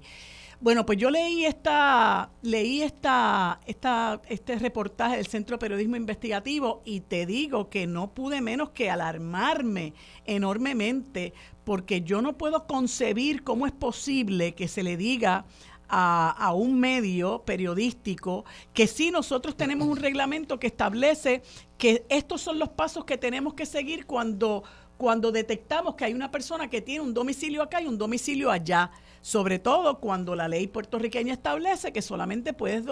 [0.65, 6.81] Bueno, pues yo leí esta, leí esta, esta, este reportaje del Centro de Periodismo Investigativo
[6.85, 9.93] y te digo que no pude menos que alarmarme
[10.25, 11.35] enormemente
[11.65, 15.45] porque yo no puedo concebir cómo es posible que se le diga
[15.87, 18.43] a, a, un medio periodístico
[18.73, 21.43] que sí nosotros tenemos un reglamento que establece
[21.77, 24.63] que estos son los pasos que tenemos que seguir cuando,
[24.97, 28.91] cuando detectamos que hay una persona que tiene un domicilio acá y un domicilio allá
[29.25, 32.85] sobre todo cuando la ley puertorriqueña establece que solamente puedes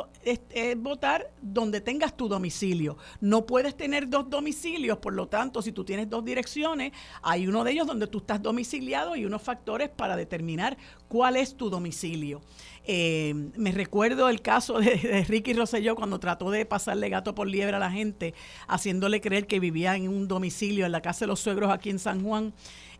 [0.78, 2.97] votar donde tengas tu domicilio.
[3.22, 6.91] No puedes tener dos domicilios, por lo tanto, si tú tienes dos direcciones,
[7.22, 10.76] hay uno de ellos donde tú estás domiciliado y unos factores para determinar
[11.08, 12.41] cuál es tu domicilio.
[12.86, 17.48] Eh, me recuerdo el caso de, de, Ricky Rosselló cuando trató de pasarle gato por
[17.48, 18.34] liebre a la gente,
[18.68, 22.00] haciéndole creer que vivía en un domicilio en la casa de los suegros aquí en
[22.00, 22.54] San Juan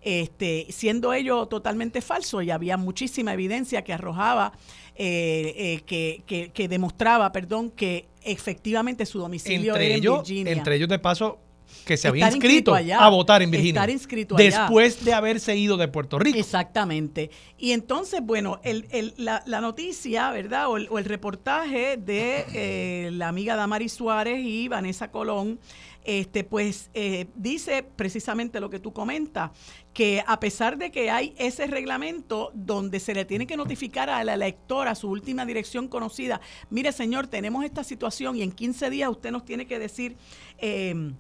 [0.04, 4.52] este, siendo ello totalmente falso y había muchísima evidencia que arrojaba,
[4.96, 10.24] eh, eh, que, que, que, demostraba, perdón, que efectivamente su domicilio entre era ellos, en
[10.24, 10.52] Virginia.
[10.52, 11.40] Entre ellos de paso
[11.86, 13.82] que se había inscrito, inscrito a votar en Virginia.
[13.82, 14.62] Estar inscrito allá.
[14.62, 16.38] Después de haberse ido de Puerto Rico.
[16.38, 17.30] Exactamente.
[17.58, 20.70] Y entonces, bueno, el, el, la, la, noticia, ¿verdad?
[20.70, 25.60] O el, o el reportaje de eh, la amiga Damari Suárez y Vanessa Colón,
[26.06, 29.52] este, pues eh, dice precisamente lo que tú comentas,
[29.94, 34.24] que a pesar de que hay ese reglamento donde se le tiene que notificar a
[34.24, 39.10] la electora su última dirección conocida, mire señor, tenemos esta situación y en 15 días
[39.10, 40.18] usted nos tiene que decir...
[40.58, 41.14] Eh,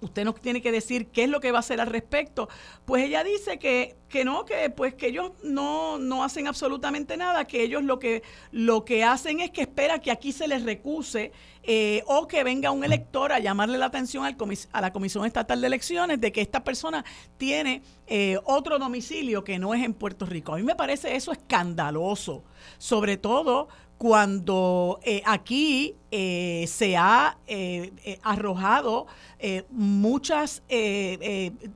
[0.00, 2.48] usted nos tiene que decir qué es lo que va a hacer al respecto.
[2.84, 7.46] Pues ella dice que, que no, que pues que ellos no, no hacen absolutamente nada,
[7.46, 8.22] que ellos lo que,
[8.52, 11.32] lo que hacen es que espera que aquí se les recuse
[11.62, 15.26] eh, o que venga un elector a llamarle la atención al comis a la Comisión
[15.26, 17.04] Estatal de Elecciones de que esta persona
[17.38, 20.52] tiene eh, otro domicilio que no es en Puerto Rico.
[20.54, 22.44] A mí me parece eso escandaloso,
[22.78, 23.68] sobre todo
[23.98, 29.06] cuando eh, aquí eh, se ha eh, eh arrojado
[29.38, 30.62] eh, muchas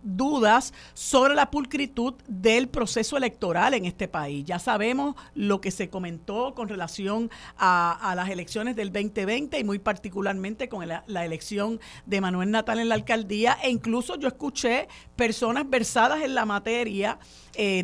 [0.02, 4.44] dudas sobre la pulcritud del proceso electoral en este país.
[4.46, 9.78] Ya sabemos lo que se comentó con relación a, las elecciones del 2020 y muy
[9.78, 14.88] particularmente con la, la, elección de Manuel Natal en la alcaldía e incluso yo escuché
[15.16, 17.18] personas versadas en la materia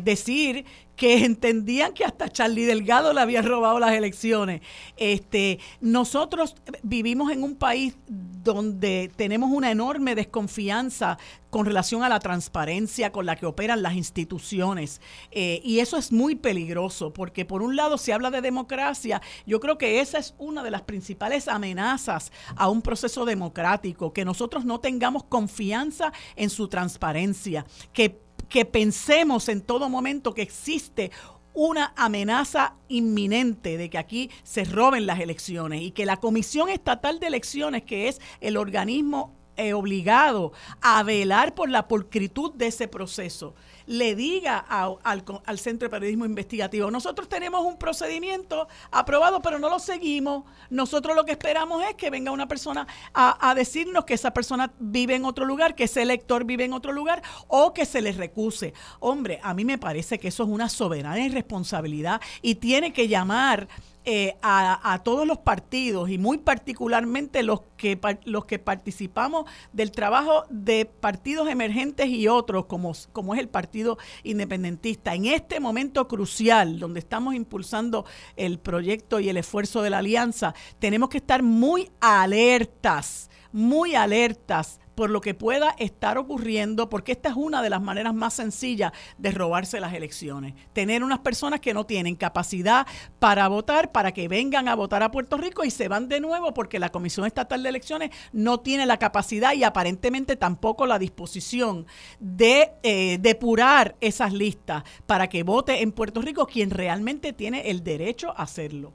[0.01, 0.65] decir
[0.97, 4.61] que entendían que hasta Charlie Delgado le había robado las elecciones.
[4.97, 11.17] Este, nosotros vivimos en un país donde tenemos una enorme desconfianza
[11.49, 14.99] con relación a la transparencia con la que operan las instituciones.
[15.31, 19.59] Eh, y eso es muy peligroso, porque por un lado se habla de democracia, yo
[19.59, 24.65] creo que esa es una de las principales amenazas a un proceso democrático, que nosotros
[24.65, 31.11] no tengamos confianza en su transparencia, que que pensemos en todo momento que existe
[31.53, 37.19] una amenaza inminente de que aquí se roben las elecciones y que la Comisión Estatal
[37.19, 42.87] de Elecciones, que es el organismo eh, obligado a velar por la pulcritud de ese
[42.87, 43.55] proceso,
[43.87, 49.79] le diga al, Centro de Periodismo Investigativo, nosotros tenemos un procedimiento aprobado, pero no lo
[49.79, 50.43] seguimos.
[50.69, 54.71] Nosotros lo que esperamos es que venga una persona a, a decirnos que esa persona
[54.79, 58.17] vive en otro lugar, que ese elector vive en otro lugar o que se les
[58.17, 58.73] recuse.
[58.99, 63.67] Hombre, a mí me parece que eso es una soberana irresponsabilidad y tiene que llamar
[64.09, 69.43] eh, a, a, todos los partidos y muy particularmente los que, los que participamos
[69.73, 75.13] del trabajo de partidos emergentes y otros, como, como es el Partido Independentista.
[75.13, 78.05] En este momento crucial, donde estamos impulsando
[78.37, 84.79] el proyecto y el esfuerzo de la alianza, tenemos que estar muy alertas, muy alertas
[84.97, 88.93] por lo que pueda estar ocurriendo, porque esta es una de las maneras más sencillas
[89.19, 90.55] de robarse las elecciones.
[90.73, 92.87] Tener unas personas que no tienen capacidad
[93.19, 96.51] para votar, para que vengan a votar a Puerto Rico y se van de nuevo
[96.51, 101.85] porque la Comisión Estatal de Elecciones no tiene la capacidad y aparentemente tampoco la disposición
[102.19, 107.83] de eh, depurar esas listas para que vote en Puerto Rico quien realmente tiene el
[107.83, 108.93] derecho a hacerlo.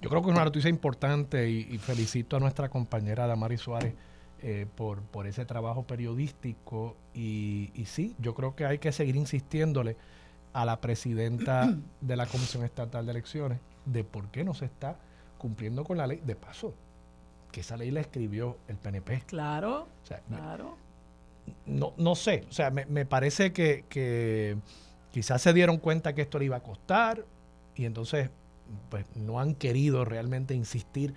[0.00, 3.94] Yo creo que es una noticia importante y, felicito a nuestra compañera Damari Suárez
[4.42, 9.16] eh, por, por ese trabajo periodístico y, y, sí, yo creo que hay que seguir
[9.16, 9.96] insistiéndole
[10.52, 14.96] a la presidenta de la Comisión Estatal de Elecciones de por qué no se está
[15.38, 16.20] cumpliendo con la ley.
[16.24, 16.74] De paso,
[17.50, 19.22] que esa ley la escribió el PNP.
[19.26, 19.88] Claro,
[20.28, 20.76] claro.
[21.66, 24.56] No, no sé, o sea, me, me parece que, que
[25.10, 27.24] quizás se dieron cuenta que esto le iba a costar
[27.74, 28.30] y entonces
[28.90, 31.14] pues no han querido realmente insistir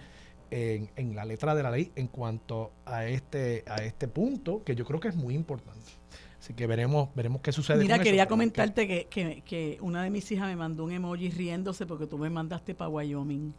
[0.52, 4.76] en, en, la letra de la ley en cuanto a este, a este punto, que
[4.76, 5.92] yo creo que es muy importante.
[6.40, 7.80] Así que veremos, veremos qué sucede.
[7.80, 11.86] Mira, quería comentarte que, que, que, una de mis hijas me mandó un emoji riéndose
[11.86, 13.54] porque tú me mandaste para Wyoming.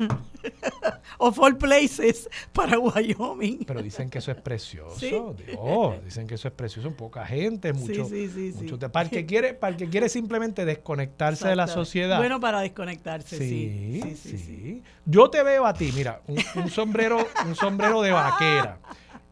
[1.18, 3.64] of all places para Wyoming.
[3.66, 5.34] Pero dicen que eso es precioso.
[6.04, 6.90] dicen que eso es precioso.
[6.92, 8.08] Poca gente, mucho.
[8.92, 12.18] para, el que quiere, para el que quiere simplemente desconectarse de la sociedad.
[12.18, 14.16] Bueno, para desconectarse, sí.
[14.16, 18.78] Sí, Yo te veo a ti, mira, un, sombrero, un sombrero de vaquera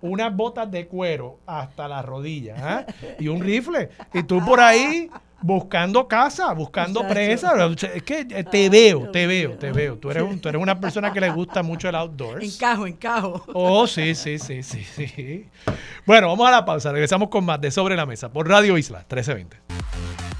[0.00, 2.86] unas botas de cuero hasta las rodillas ¿ah?
[3.18, 3.90] y un rifle.
[4.14, 5.10] Y tú por ahí
[5.40, 7.52] buscando casa, buscando presa.
[7.94, 9.96] Es que eh, te veo, te veo, te veo.
[9.96, 12.44] Tú eres, tú eres una persona que le gusta mucho el outdoors.
[12.44, 13.44] Encajo, encajo.
[13.52, 15.46] Oh, sí, sí, sí, sí, sí.
[16.06, 16.92] Bueno, vamos a la pausa.
[16.92, 19.56] Regresamos con más de Sobre la Mesa por Radio Isla 1320.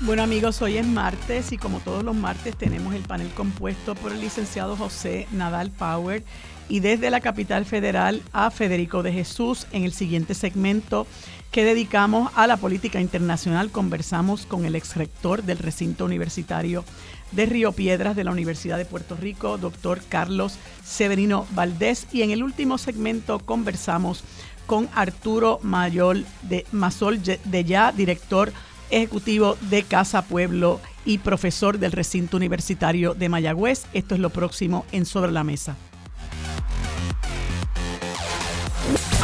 [0.01, 4.13] Bueno amigos, hoy es martes y como todos los martes tenemos el panel compuesto por
[4.13, 6.23] el licenciado José Nadal Power
[6.69, 11.07] y desde la capital federal a Federico de Jesús en el siguiente segmento
[11.51, 13.71] que dedicamos a la política internacional.
[13.71, 16.85] Conversamos con el ex rector del recinto universitario
[17.33, 22.07] de Río Piedras de la Universidad de Puerto Rico, doctor Carlos Severino Valdés.
[22.13, 24.25] Y en el último segmento conversamos
[24.67, 28.53] con Arturo Mayol de Masol de Ya, director
[28.91, 33.87] ejecutivo de Casa Pueblo y profesor del recinto universitario de Mayagüez.
[33.93, 35.77] Esto es lo próximo en Sobre la Mesa.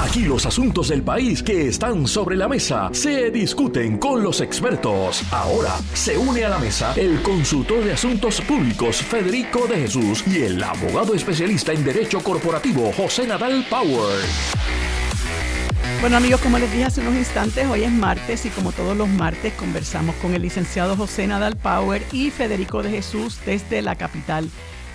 [0.01, 5.22] Aquí los asuntos del país que están sobre la mesa se discuten con los expertos.
[5.30, 10.42] Ahora se une a la mesa el consultor de asuntos públicos Federico de Jesús y
[10.42, 14.18] el abogado especialista en derecho corporativo José Nadal Power.
[16.01, 19.09] Bueno amigos, como les dije hace unos instantes, hoy es martes y como todos los
[19.09, 24.51] martes conversamos con el licenciado José Nadal Power y Federico de Jesús desde la capital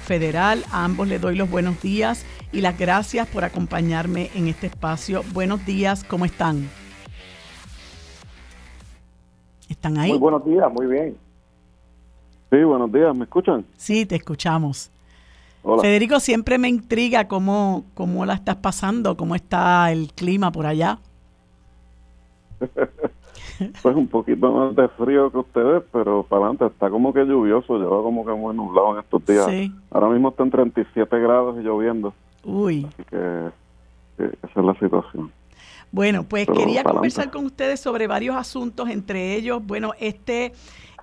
[0.09, 0.63] federal.
[0.71, 5.21] A ambos les doy los buenos días y las gracias por acompañarme en este espacio.
[5.33, 6.67] Buenos días, ¿cómo están?
[9.69, 10.09] ¿Están ahí?
[10.09, 11.15] Muy buenos días, muy bien.
[12.49, 13.63] Sí, buenos días, ¿me escuchan?
[13.77, 14.89] Sí, te escuchamos.
[15.79, 20.97] Federico, siempre me intriga cómo, cómo la estás pasando, cómo está el clima por allá.
[23.81, 27.77] pues un poquito más de frío que ustedes, pero para adelante está como que lluvioso,
[27.77, 29.47] lleva como que muy nublado en estos días.
[29.91, 32.13] Ahora mismo está en 37 grados y lloviendo.
[32.43, 32.87] Uy.
[32.87, 33.51] Así que
[34.17, 35.31] esa es la situación.
[35.91, 40.53] Bueno, pues quería conversar con ustedes sobre varios asuntos, entre ellos, bueno, este,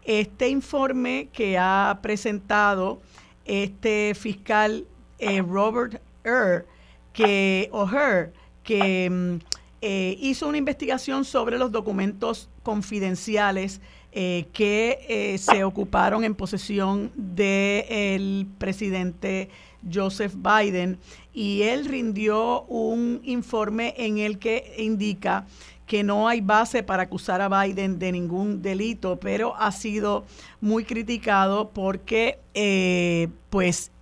[0.04, 3.00] este informe que ha presentado
[3.44, 4.84] este fiscal
[5.18, 6.64] eh, Robert Earl,
[7.12, 8.32] que, O'Hare,
[8.62, 9.55] que mm,
[9.88, 13.80] eh, hizo una investigación sobre los documentos confidenciales
[14.10, 19.48] eh, que se ocuparon en posesión del presidente
[19.92, 20.98] Joseph Biden.
[21.32, 25.46] Y él rindió un informe en el que indica
[25.86, 30.24] que no hay base para acusar a Biden de ningún delito, pero ha sido
[30.60, 33.92] muy criticado porque eh, pues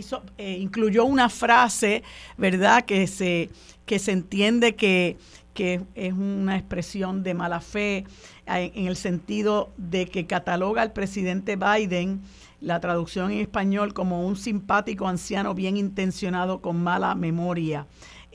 [0.00, 2.02] eh, eh, incluyó una frase,
[2.36, 3.50] ¿verdad?, que se,
[3.86, 5.16] que se entiende que,
[5.52, 8.04] que es una expresión de mala fe
[8.46, 12.20] en el sentido de que cataloga al presidente Biden
[12.60, 17.86] la traducción en español como un simpático anciano bien intencionado con mala memoria.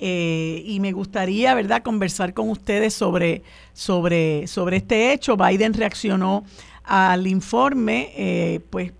[0.01, 3.43] Eh, y me gustaría, ¿verdad?, conversar con ustedes sobre,
[3.73, 5.35] sobre, sobre este hecho.
[5.35, 6.45] Biden reaccionó
[6.83, 8.93] al informe, eh, pues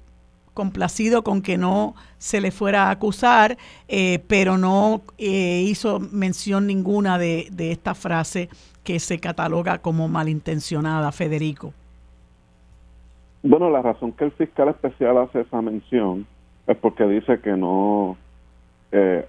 [0.60, 3.57] complacido con que no se le fuera a acusar,
[3.88, 8.49] eh, pero no hizo mención ninguna de, esta frase
[8.84, 11.72] que se cataloga como malintencionada, Federico.
[13.41, 16.28] Bueno, la razón que el fiscal especial hace esa mención
[16.68, 18.18] es porque dice que no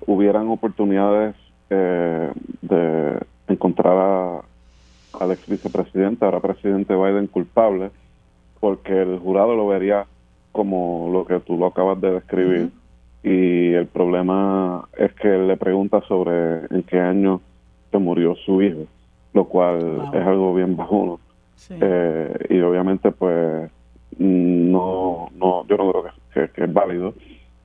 [0.07, 1.37] hubieran oportunidades
[1.73, 4.43] eh, de encontrar
[5.13, 7.93] al ex vicepresidente, ahora presidente Biden, culpable,
[8.59, 10.07] porque el jurado lo vería
[10.53, 12.71] como lo que tú lo acabas de describir.
[13.23, 17.41] Y el problema es que él le pregunta sobre en qué año
[17.91, 18.87] se murió su hijo,
[19.35, 21.21] lo cual es algo bien bajuno.
[21.69, 23.71] Eh, y obviamente, pues,
[24.19, 27.15] no, no, yo no creo que, es válido.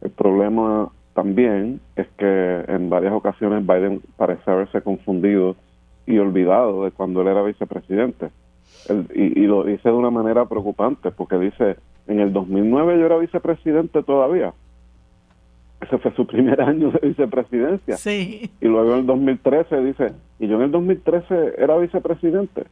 [0.01, 5.55] El problema también es que en varias ocasiones Biden parece haberse confundido
[6.05, 8.29] y olvidado de cuando él era vicepresidente.
[9.15, 11.77] y, y, lo dice de una manera preocupante, porque dice,
[12.07, 14.53] en el 2009 yo era vicepresidente todavía.
[15.81, 17.97] Ese fue su primer año de vicepresidencia.
[17.97, 18.49] Sí.
[18.61, 22.65] Y luego en el 2013 dice, y yo en el 2013 era vicepresidente.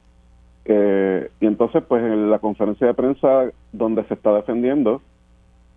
[0.65, 5.01] Eh, y entonces, pues en la conferencia de prensa donde se está defendiendo,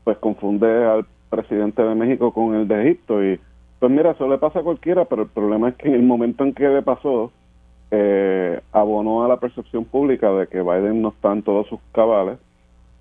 [0.04, 3.24] pues confunde al presidente de México con el de Egipto.
[3.24, 3.40] Y
[3.78, 6.44] pues mira, eso le pasa a cualquiera, pero el problema es que en el momento
[6.44, 7.32] en que le pasó,
[7.90, 12.38] eh, abonó a la percepción pública de que Biden no está en todos sus cabales.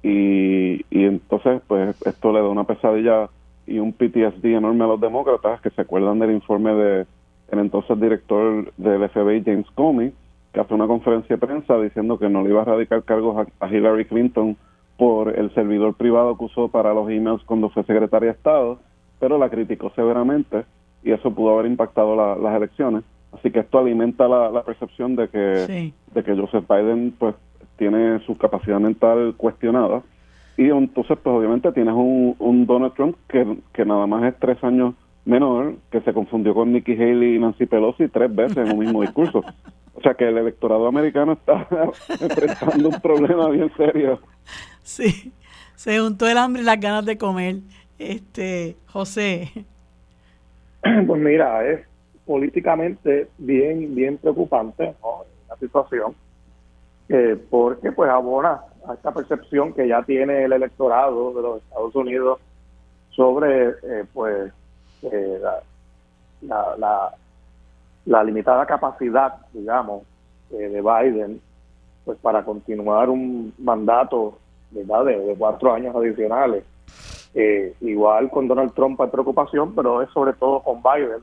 [0.05, 3.27] Y, y entonces, pues esto le da una pesadilla
[3.65, 7.05] y un PTSD enorme a los demócratas que se acuerdan del informe de
[7.51, 10.13] el entonces director del FBI, James Comey,
[10.53, 13.67] que hace una conferencia de prensa diciendo que no le iba a radicar cargos a,
[13.67, 14.55] Hillary Clinton
[14.97, 18.79] por el servidor privado que usó para los emails cuando fue secretaria de Estado,
[19.19, 20.65] pero la criticó severamente
[21.03, 23.03] y eso pudo haber impactado las elecciones.
[23.33, 27.35] Así que esto alimenta la, percepción de que, de que Joseph Biden pues
[27.77, 30.01] tiene su capacidad mental cuestionada
[30.57, 34.63] y entonces pues obviamente tienes un, un Donald Trump que, que nada más es tres
[34.63, 34.93] años
[35.25, 39.01] menor, que se confundió con Nikki Haley y Nancy Pelosi tres veces en un mismo
[39.01, 39.43] discurso.
[39.95, 41.67] O sea que el electorado americano está
[42.21, 44.19] enfrentando un problema bien serio.
[44.83, 45.33] Sí,
[45.75, 47.55] se juntó el hambre y las ganas de comer.
[47.97, 49.51] Este, José.
[51.07, 51.79] Pues mira, es
[52.27, 54.93] políticamente bien, bien preocupante
[55.49, 56.13] la situación,
[57.09, 61.95] eh, porque pues abona a esta percepción que ya tiene el electorado de los Estados
[61.95, 62.39] Unidos
[63.11, 64.51] sobre eh, pues
[65.03, 65.39] eh,
[66.41, 67.15] la, la,
[68.05, 70.03] la, limitada capacidad, digamos,
[70.51, 71.41] eh, de Biden
[72.03, 74.37] pues para continuar un mandato
[74.71, 75.05] ¿verdad?
[75.05, 76.63] De, cuatro años adicionales.
[77.33, 81.21] Eh, igual con Donald Trump hay preocupación, pero es sobre todo con Biden,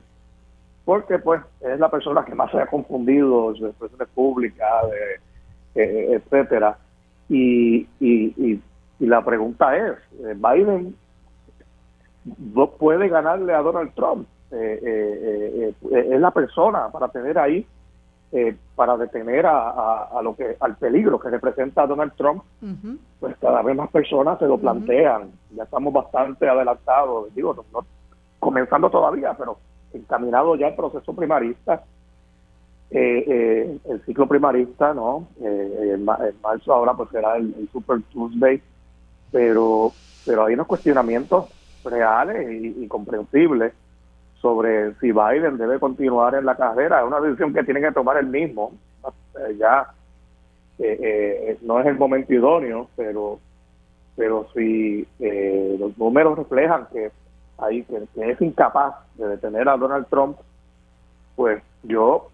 [0.85, 5.32] porque pues es la persona que más se ha confundido su expresiones públicas, de,
[5.75, 6.77] etcétera.
[7.29, 8.61] Y, y, y,
[8.99, 10.95] la pregunta es, Biden
[12.77, 14.27] puede ganarle a Donald Trump.
[14.51, 17.65] Eh, eh, eh, es la persona para tener ahí,
[18.75, 22.43] para detener a, lo que al peligro que representa Donald Trump.
[23.19, 25.31] Pues cada vez más personas se lo plantean.
[25.55, 27.85] Ya estamos bastante adelantados, digo, no,
[28.39, 29.57] comenzando todavía, pero
[29.93, 31.83] encaminado ya el proceso primarista.
[32.93, 35.27] El ciclo primarista, ¿no?
[35.41, 38.61] en, marzo ahora pues será el, el Super Tuesday,
[39.31, 39.91] pero
[40.25, 41.49] pero hay unos cuestionamientos
[41.83, 43.73] reales y, comprensibles
[44.41, 47.01] sobre si Biden debe continuar en la carrera.
[47.01, 48.73] Es una decisión que tiene que tomar él mismo.
[49.39, 49.87] Eh, ya
[50.79, 53.39] eh, eh, no es el momento idóneo, pero
[54.15, 55.07] pero si
[55.79, 57.11] los números reflejan que,
[57.57, 60.37] hay, que, es incapaz de detener a Donald Trump,
[61.35, 62.29] pues yo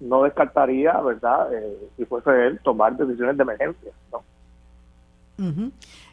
[0.00, 1.48] no descartaría, ¿verdad?
[1.96, 3.92] si fuese él, tomar decisiones de emergencia.
[4.12, 4.22] ¿no?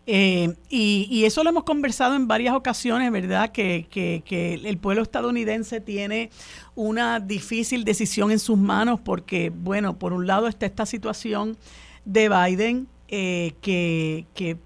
[0.05, 3.51] Eh, y, eso lo hemos conversado en varias ocasiones, ¿verdad?
[3.51, 6.29] Que, que, el pueblo estadounidense tiene
[6.75, 11.55] una difícil decisión en sus manos porque, bueno, por un lado está esta situación
[12.03, 14.57] de Biden eh, que, que,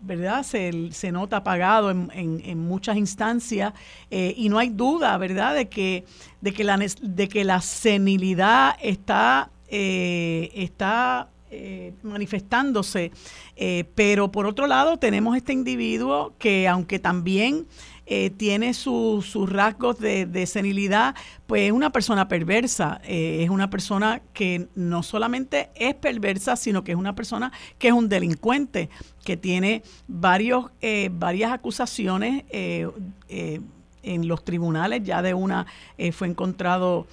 [0.00, 0.42] ¿verdad?
[0.42, 3.72] Se, se nota apagado en, en, muchas instancias
[4.10, 5.54] eh, y no hay duda, ¿verdad?
[5.54, 6.04] De que,
[6.40, 13.10] de que, la, de que la senilidad está, está eh, manifestándose.
[13.56, 17.66] Eh, pero por otro lado tenemos este individuo que aunque también
[18.10, 21.14] eh, tiene sus rasgos de, senilidad,
[21.46, 26.92] pues es una persona perversa, es una persona que no solamente es perversa, sino que
[26.92, 28.90] es una persona que es un delincuente,
[29.24, 30.66] que tiene varios,
[31.12, 35.66] varias acusaciones en los tribunales, ya de una
[36.12, 37.06] fue encontrado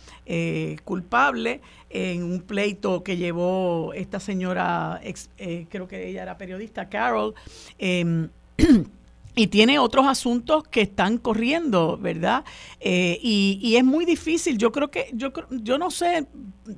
[0.83, 7.33] culpable en un pleito que llevó esta señora, eh, creo que ella era periodista, Carol,
[7.77, 8.29] em,
[9.37, 12.43] y tiene otros asuntos que están corriendo, ¿verdad?
[12.79, 14.57] Eh, y, es muy difícil.
[14.57, 16.27] Yo creo que, yo, yo no sé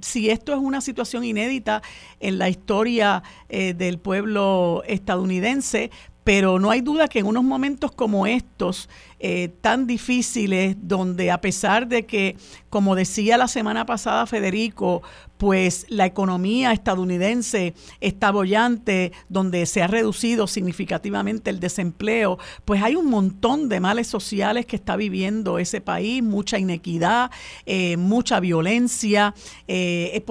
[0.01, 1.81] si esto es una situación inédita
[2.19, 5.89] en la historia eh, del pueblo estadounidense,
[6.29, 8.87] pero no hay duda que en unos momentos como estos,
[9.19, 12.37] eh, tan difíciles, donde a pesar de que,
[12.69, 15.01] como decía la semana pasada Federico,
[15.39, 22.95] pues la economía estadounidense está bollante, donde se ha reducido significativamente el desempleo, pues hay
[22.95, 27.31] un montón de males sociales que está viviendo ese país, mucha inequidad,
[27.65, 29.33] eh, mucha violencia.
[29.67, 30.23] Eh,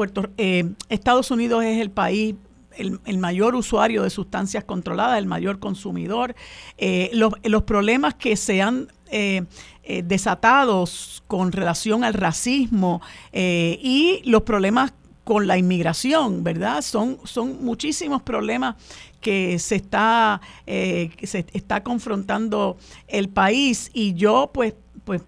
[0.90, 2.36] Estados Unidos es el país
[2.79, 6.35] el, mayor usuario de sustancias controladas, el mayor consumidor,
[6.76, 9.45] eh, los, problemas que se han eh,
[9.83, 13.03] eh, desatados con relación al racismo
[13.33, 14.93] y los problemas
[15.24, 16.81] con la inmigración, ¿verdad?
[16.81, 18.76] Son, son muchísimos problemas
[19.20, 24.74] que se está, se está confrontando el país y yo pues,
[25.05, 25.22] pues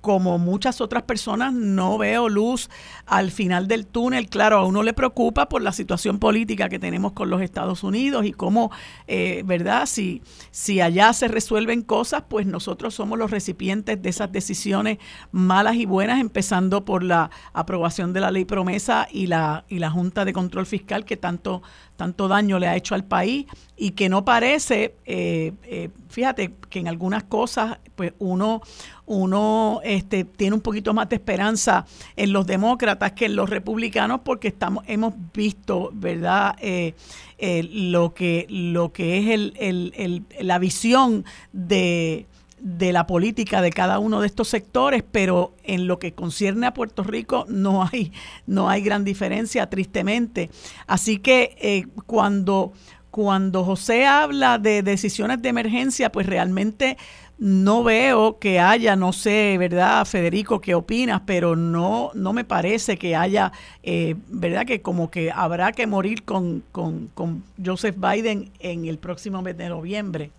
[0.00, 2.70] como muchas otras personas, no veo luz
[3.08, 4.28] al final del túnel.
[4.28, 8.26] Claro, a uno le preocupa por la situación política que tenemos con los Estados Unidos
[8.26, 8.70] y cómo,
[9.06, 9.86] eh, ¿verdad?
[9.86, 14.98] Si, si allá se resuelven cosas, pues nosotros somos los recipientes de esas decisiones
[15.32, 19.90] malas y buenas, empezando por la aprobación de la ley promesa y la, y la
[19.90, 21.62] Junta de Control Fiscal que tanto
[21.98, 23.46] tanto daño le ha hecho al país
[23.76, 28.62] y que no parece, eh, eh, fíjate que en algunas cosas pues uno,
[29.06, 31.84] uno este, tiene un poquito más de esperanza
[32.14, 36.56] en los demócratas que en los republicanos porque estamos, hemos visto, ¿verdad?
[36.60, 36.94] Eh,
[37.70, 42.26] lo, que, lo que es el, el, la visión de
[42.60, 46.74] de la política de cada uno de estos sectores, pero en lo que concierne a
[46.74, 48.12] Puerto Rico no hay,
[48.46, 50.50] no hay gran diferencia, tristemente.
[50.86, 52.72] Así que eh, cuando,
[53.10, 56.96] cuando José habla de decisiones de emergencia, pues realmente
[57.38, 61.22] no veo que haya, no sé, ¿verdad, Federico, qué opinas?
[61.26, 64.66] Pero no, no me parece que haya, eh, ¿verdad?
[64.66, 69.56] Que como que habrá que morir con, con, con Joseph Biden en el próximo mes
[69.56, 70.30] de noviembre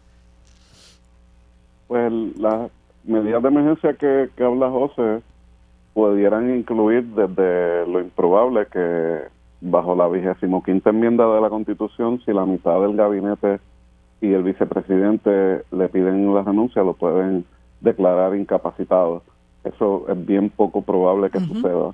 [1.90, 2.72] pues las
[3.04, 5.22] medidas de emergencia que, habla José
[5.94, 9.22] pudieran incluir desde lo improbable que
[9.60, 13.60] bajo la vigésimo quinta enmienda de la Constitución, si la mitad del gabinete
[14.22, 17.46] y el vicepresidente le piden la renuncia, lo pueden
[17.82, 19.24] declarar incapacitado.
[19.64, 21.92] Eso es bien poco probable que suceda.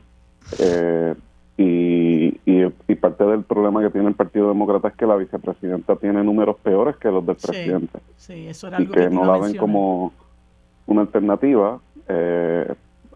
[0.59, 1.15] Eh,
[1.57, 6.23] y, y, parte del problema que tiene el Partido Demócrata es que la vicepresidenta tiene
[6.23, 7.99] números peores que los del presidente.
[8.79, 10.11] y que, no la ven como
[10.87, 11.79] una alternativa.
[12.07, 12.73] Eh,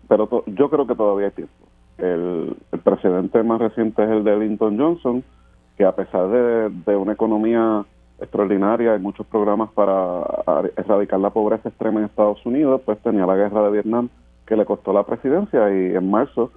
[0.07, 1.53] pero yo creo que todavía hay tiempo.
[1.97, 5.23] El, el, precedente más reciente es el de Lyndon Johnson,
[5.77, 7.85] que a pesar de, de una economía
[8.21, 10.23] extraordinaria y muchos programas para
[10.75, 14.09] erradicar la pobreza extrema en Estados Unidos, pues tenía la guerra de Vietnam
[14.45, 16.51] que le costó la presidencia y en marzo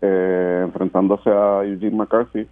[0.00, 2.46] eh, enfrentándose a Eugene McCarthy,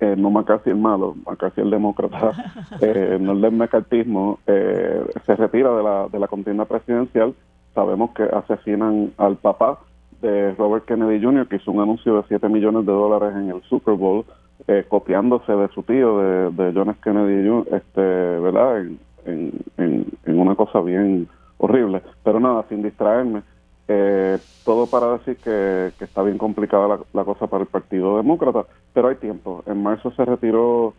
[0.00, 2.32] eh, no McCarthy el malo, McCarthy el demócrata,
[2.80, 7.34] eh, no el del mecartismo, eh, se retira de la, de la contienda presidencial.
[7.74, 9.80] Sabemos que asesinan al papá
[10.20, 13.62] de Robert Kennedy Jr., que hizo un anuncio de 7 millones de dólares en el
[13.62, 14.24] Super Bowl,
[14.88, 16.94] copiándose de su tío, de, de John.
[17.02, 18.80] Kennedy este, ¿verdad?
[18.80, 18.98] En,
[19.76, 22.02] en, en una cosa bien horrible.
[22.22, 23.42] Pero nada, sin distraerme,
[23.90, 29.08] eh, todo para decir que, está bien complicada la, cosa para el Partido Demócrata, pero
[29.08, 29.62] hay tiempo.
[29.66, 30.92] En marzo se retiró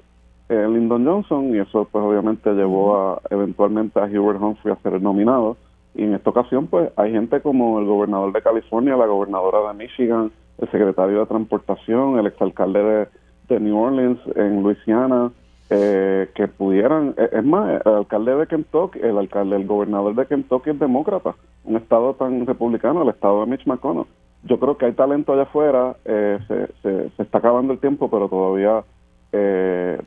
[0.50, 5.00] eh, Lyndon Johnson y eso pues obviamente llevó a eventualmente a Hubert Humphrey a ser
[5.02, 5.56] nominado.
[5.94, 9.78] Y en esta ocasión pues hay gente como el gobernador de California, la gobernadora de
[9.78, 13.08] Michigan, el secretario de Transportación, el exalcalde de,
[13.50, 15.32] de New Orleans en Luisiana,
[15.72, 20.26] eh, que pudieran, eh, es más, el alcalde de Kentucky, el alcalde, el gobernador de
[20.26, 24.06] Kentucky es demócrata, un estado tan republicano, el estado de Mitch McConnell.
[24.44, 28.30] Yo creo que hay talento allá afuera, eh, se, se, está acabando el tiempo, pero
[28.30, 28.84] todavía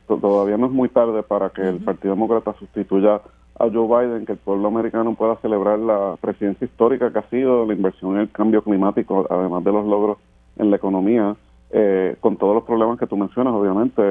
[0.05, 3.21] todavía no es muy tarde para que el Partido Demócrata sustituya
[3.57, 7.65] a Joe Biden, que el pueblo americano pueda celebrar la presidencia histórica que ha sido,
[7.65, 10.17] la inversión en el cambio climático, además de los logros
[10.57, 11.37] en la economía
[11.75, 14.01] eh, con todos los problemas que tú mencionas, obviamente,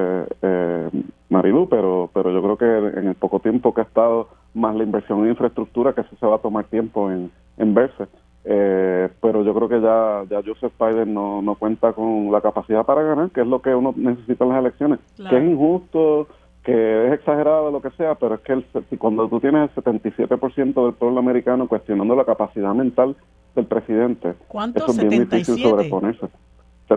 [0.42, 0.90] eh,
[1.28, 4.82] Marilu, pero, pero yo creo que en el poco tiempo que ha estado, más la
[4.82, 8.08] inversión en infraestructura, que eso se va a tomar tiempo en, en verse.
[8.44, 12.84] Eh, pero yo creo que ya, ya Joseph Biden no, no cuenta con la capacidad
[12.84, 16.26] para ganar, que es lo que uno necesita en las elecciones, que es injusto,
[16.64, 18.66] que es exagerado, lo que sea, pero es que el,
[18.98, 23.14] cuando tú tienes el 77% del pueblo americano cuestionando la capacidad mental
[23.54, 24.34] del presidente,
[24.74, 26.26] eso es bien difícil sobreponerse.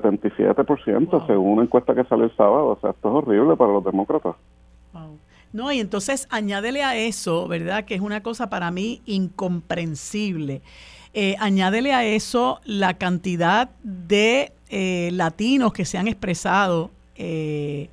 [0.01, 2.67] 77% según una encuesta que salió el sábado.
[2.67, 4.35] O sea, esto es horrible para los demócratas.
[5.53, 7.85] No, y entonces añádele a eso, ¿verdad?
[7.85, 10.61] Que es una cosa para mí incomprensible.
[11.13, 17.87] Eh, añádele a eso la cantidad de eh, latinos que se han expresado eh,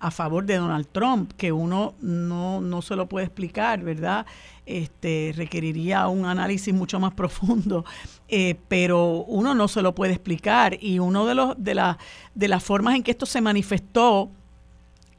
[0.00, 4.26] a favor de Donald Trump, que uno no, no se lo puede explicar, ¿verdad?
[4.64, 7.84] Este, requeriría un análisis mucho más profundo,
[8.28, 10.76] eh, pero uno no se lo puede explicar.
[10.80, 11.98] Y uno de, los, de, la,
[12.34, 14.30] de las formas en que esto se manifestó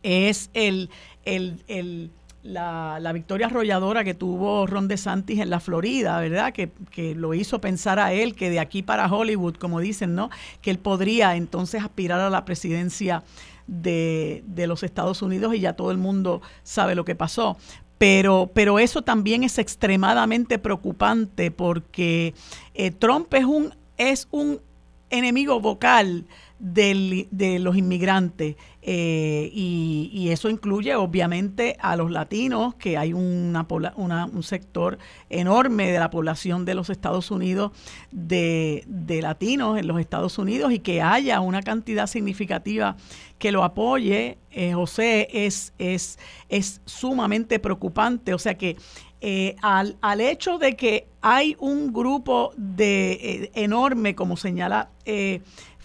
[0.02, 0.90] es el,
[1.26, 2.12] el,
[2.44, 6.54] la, la, victoria arrolladora que tuvo Ron DeSantis en la Florida, ¿verdad?
[6.54, 10.30] Que, que, lo hizo pensar a él que de aquí para Hollywood, como dicen, ¿no?
[10.62, 13.24] Que él podría entonces aspirar a la presidencia
[13.70, 17.58] de, de, los Estados Unidos y ya todo el mundo sabe lo que pasó.
[17.98, 22.34] Pero, pero eso también es extremadamente preocupante porque
[22.74, 24.62] eh, Trump es un, es un
[25.10, 26.26] enemigo vocal
[26.60, 34.44] de los inmigrantes eh, y, eso incluye obviamente a los latinos, que hay una, un
[34.44, 34.98] sector
[35.30, 37.72] enorme de la población de los Estados Unidos
[38.12, 38.86] de,
[39.22, 42.96] latinos en los Estados Unidos y que haya una cantidad significativa
[43.38, 48.34] que lo apoye, eh, José, es, es, es sumamente preocupante.
[48.34, 48.78] O sea que
[49.22, 54.90] eh, al, al, hecho de que hay un grupo de enorme, como señala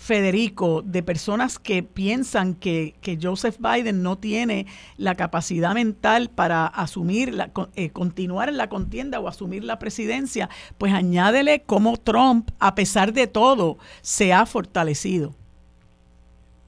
[0.04, 2.92] Federico, de personas que piensan que,
[3.22, 4.66] Joseph Biden no tiene
[4.98, 10.50] la capacidad mental para asumir, la, eh, continuar en la contienda o asumir la presidencia,
[10.76, 15.30] pues añádele cómo Trump, a pesar de todo, se ha fortalecido.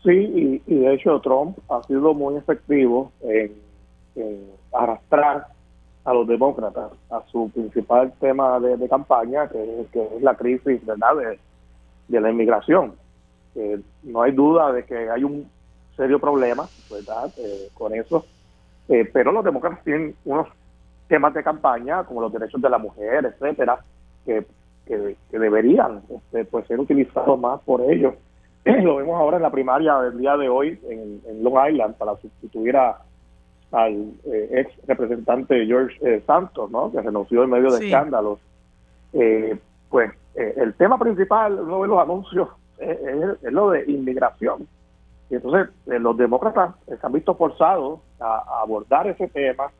[0.02, 3.52] Sí, y, de hecho Trump ha sido muy efectivo en,
[4.72, 5.48] arrastrar
[6.06, 11.36] a los demócratas a su principal tema de, campaña, que, es la crisis ¿verdad?
[12.08, 12.94] De la inmigración
[14.02, 15.48] no hay duda de que hay un
[15.96, 17.32] serio problema, ¿verdad?
[17.38, 18.24] Eh, con eso.
[18.88, 20.48] Eh, pero los demócratas tienen unos
[21.08, 23.78] temas de campaña, como los derechos de la mujer, etcétera,
[24.24, 24.44] que,
[24.86, 28.14] que, deberían este, pues, ser utilizados más por ellos.
[28.64, 32.76] Lo vemos ahora en la primaria del día de hoy en, Long Island para sustituir
[32.76, 32.98] a,
[33.72, 36.90] al eh, ex representante George Santos, ¿no?
[36.92, 38.38] que renunció en medio de escándalos.
[39.88, 42.48] pues el tema principal, uno de los anuncios
[42.78, 44.66] es, lo de inmigración.
[45.30, 49.70] Y entonces eh, los demócratas se han visto forzados a, abordar ese tema,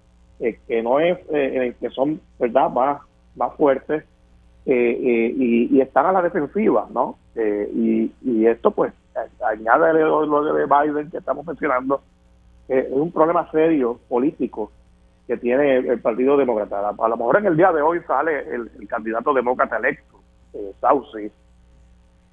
[0.41, 3.01] eh, que no es, eh, que son, ¿verdad?, más,
[3.37, 4.05] más fuertes
[4.65, 7.17] y, están a la defensiva, ¿no?
[7.37, 8.93] Y, y, esto, pues,
[9.41, 12.01] añade lo, de Biden que estamos mencionando,
[12.67, 14.73] es un problema serio político
[15.29, 16.89] que tiene el, Partido Demócrata.
[16.89, 20.19] A, lo mejor en el día de hoy sale el, el candidato demócrata electo,
[20.81, 21.31] Saucy,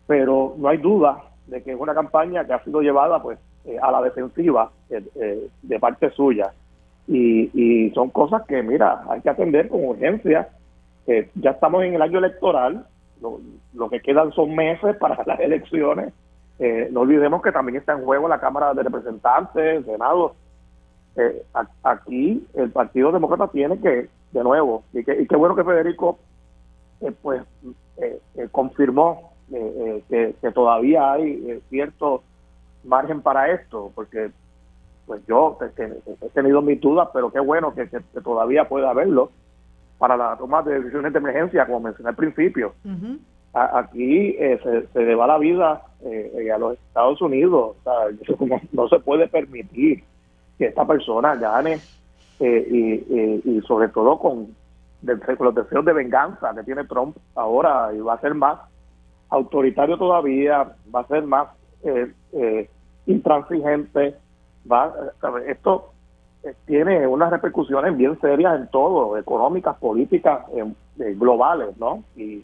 [0.08, 3.78] pero no hay duda de que es una campaña que ha sido llevada pues eh,
[3.82, 6.52] a la defensiva eh, eh, de parte suya.
[7.08, 10.50] Y, y, son cosas que mira hay que atender con urgencia.
[11.36, 12.86] Ya estamos en el año electoral
[13.22, 16.14] lo, que quedan son meses para las elecciones.
[16.92, 20.36] No olvidemos que también está en juego la Cámara de Representantes Senado.
[21.84, 26.20] Aquí el Partido Demócrata tiene que de nuevo y, que, y qué bueno que Federico
[27.22, 27.44] pues
[28.52, 32.24] confirmó eh, eh, que, todavía hay eh, cierto
[32.86, 34.32] margen para esto, porque
[35.06, 37.88] pues yo he tenido mis dudas, pero qué bueno que,
[38.24, 39.32] todavía pueda haberlo
[39.98, 42.74] para la toma de decisiones de emergencia, como mencioné al principio.
[43.54, 47.76] aquí se, se le va la vida a los Estados Unidos,
[48.72, 50.04] no se puede permitir
[50.58, 51.80] que esta persona gane
[52.40, 54.56] y, y, sobre todo con,
[55.38, 58.73] con los deseos de venganza que tiene Trump ahora y va a ser más
[59.34, 61.48] autoritario todavía, va a ser más
[61.84, 62.70] eh, eh,
[63.08, 64.16] intransigente,
[64.72, 64.94] va,
[65.48, 65.92] esto
[66.44, 70.46] eh, tiene unas repercusiones bien serias en todo, económicas, políticas,
[70.96, 72.04] globales, ¿no?
[72.16, 72.44] Y,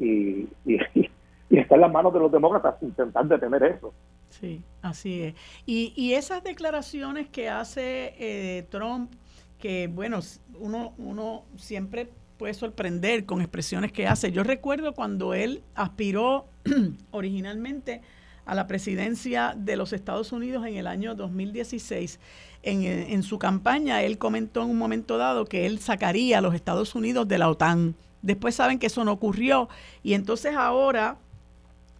[0.00, 1.08] y, y,
[1.50, 3.94] está en las manos de los demócratas intentar detener eso.
[4.28, 5.34] Sí, así es.
[5.64, 9.12] Y, y esas declaraciones que hace Trump,
[9.60, 10.18] que bueno,
[10.58, 14.32] uno, uno siempre puede sorprender con expresiones que hace.
[14.32, 16.46] Yo recuerdo cuando él aspiró
[17.10, 18.02] originalmente
[18.44, 22.20] a la presidencia de los Estados Unidos en el año 2016.
[22.62, 26.54] En, en, su campaña, él comentó en un momento dado que él sacaría a los
[26.54, 27.94] Estados Unidos de la OTAN.
[28.22, 29.68] Después saben que eso no ocurrió
[30.02, 31.18] y entonces ahora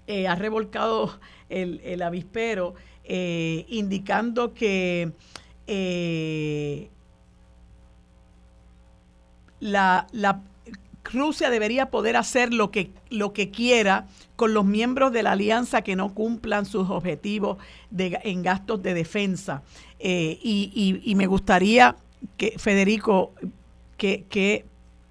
[0.07, 1.19] eh, ha revolcado
[1.49, 2.75] el, avispero
[3.05, 5.13] eh, indicando que
[5.67, 6.91] eh,
[9.61, 10.41] la, la
[11.13, 15.83] Rusia debería poder hacer lo que, lo que quiera con los miembros de la alianza
[15.83, 17.59] que no cumplan sus objetivos
[17.91, 19.63] de, en gastos de defensa.
[19.99, 21.97] Eh, y, y, me gustaría
[22.37, 23.33] que, Federico,
[23.97, 24.67] que, que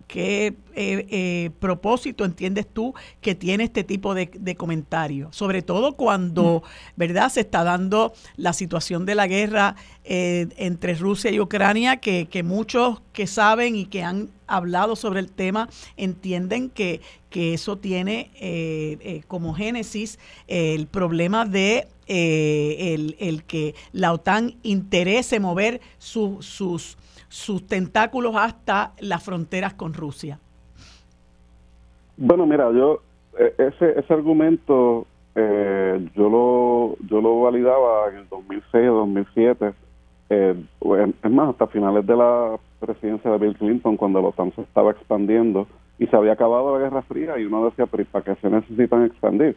[0.08, 5.30] qué eh, eh, propósito entiendes tú que tiene este tipo de, comentario?
[5.32, 6.64] Sobre todo cuando,
[6.96, 12.28] ¿verdad?, se está dando la situación de la guerra eh, entre Rusia y Ucrania, que,
[12.28, 17.78] que, muchos que saben y que han hablado sobre el tema entienden que, que eso
[17.78, 26.98] tiene como génesis el problema de el, el, que la OTAN interese mover sus
[27.28, 30.40] sus tentáculos hasta las fronteras con Rusia?
[32.18, 33.02] Bueno, mira, yo
[33.38, 35.06] e, ese, ese argumento
[35.36, 39.74] eh, yo lo yo lo validaba en el 2006 o 2007.
[40.30, 40.56] Eh,
[41.24, 44.92] es más, hasta finales de la presidencia de Bill Clinton, cuando la OTAN se estaba
[44.92, 45.68] expandiendo
[46.00, 49.06] y se había acabado la Guerra Fría, y uno decía, pero ¿para qué se necesitan
[49.06, 49.56] expandir?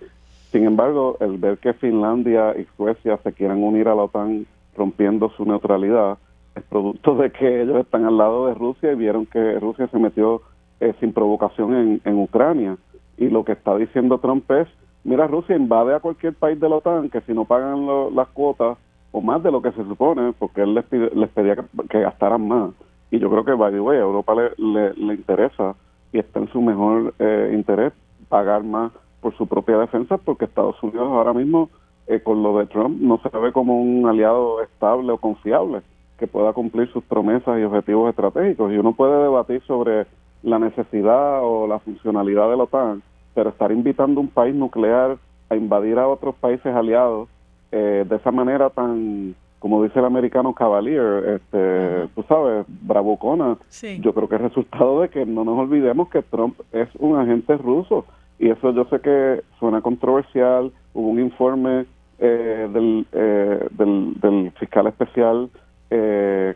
[0.50, 4.46] Sin embargo, el ver que Finlandia y Suecia se quieran unir a la OTAN
[4.76, 6.18] rompiendo su neutralidad,
[6.54, 9.98] es producto de que ellos están al lado de Rusia y vieron que Rusia se
[9.98, 10.42] metió
[10.80, 12.76] eh, sin provocación en, Ucrania.
[13.16, 14.68] Y lo que está diciendo Trump es,
[15.04, 18.78] mira, Rusia invade a cualquier país de la OTAN que si no pagan las cuotas
[19.10, 21.56] o más de lo que se supone, porque él les, les pedía
[21.88, 22.70] que, gastaran más.
[23.10, 25.74] Y yo creo que, by the way, a Europa le, le, interesa
[26.12, 27.92] y está en su mejor eh, interés
[28.28, 31.70] pagar más por su propia defensa, porque Estados Unidos ahora mismo,
[32.06, 35.82] eh, con lo de Trump, no se ve como un aliado estable o confiable
[36.18, 38.72] que pueda cumplir sus promesas y objetivos estratégicos.
[38.72, 40.06] Y uno puede debatir sobre
[40.42, 43.02] la necesidad o la funcionalidad de la OTAN,
[43.34, 45.16] pero estar invitando a un país nuclear
[45.50, 47.28] a invadir a otros países aliados
[47.72, 53.56] eh, de esa manera tan, como dice el americano cavalier, este, tú sabes, bravucona,
[54.00, 57.56] yo creo que es resultado de que no nos olvidemos que Trump es un agente
[57.56, 58.04] ruso.
[58.38, 60.70] Y eso yo sé que suena controversial.
[60.94, 61.86] Hubo un informe
[62.20, 65.50] eh, del, eh, del, del fiscal especial
[65.90, 66.54] eh,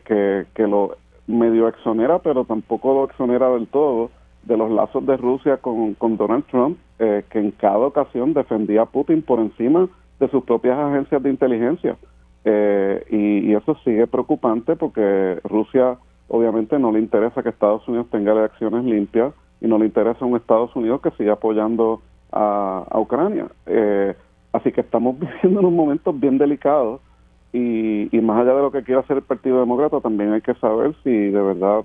[0.55, 4.11] que, lo medio exonera, pero tampoco lo exonera del todo
[4.43, 8.83] de los lazos de Rusia con, con Donald Trump, eh, que en cada ocasión defendía
[8.83, 9.89] a Putin por encima
[10.21, 11.97] de sus propias agencias de inteligencia.
[12.45, 15.97] Eh, y, eso sigue preocupante porque Rusia
[16.29, 20.37] obviamente no le interesa que Estados Unidos tenga elecciones limpias y no le interesa un
[20.37, 22.03] Estados Unidos que siga apoyando
[22.33, 23.47] a, Ucrania.
[24.53, 27.01] así que estamos viviendo unos momentos bien delicados
[27.53, 30.95] y, más allá de lo que quiera hacer el Partido Demócrata, también hay que saber
[31.05, 31.85] si de verdad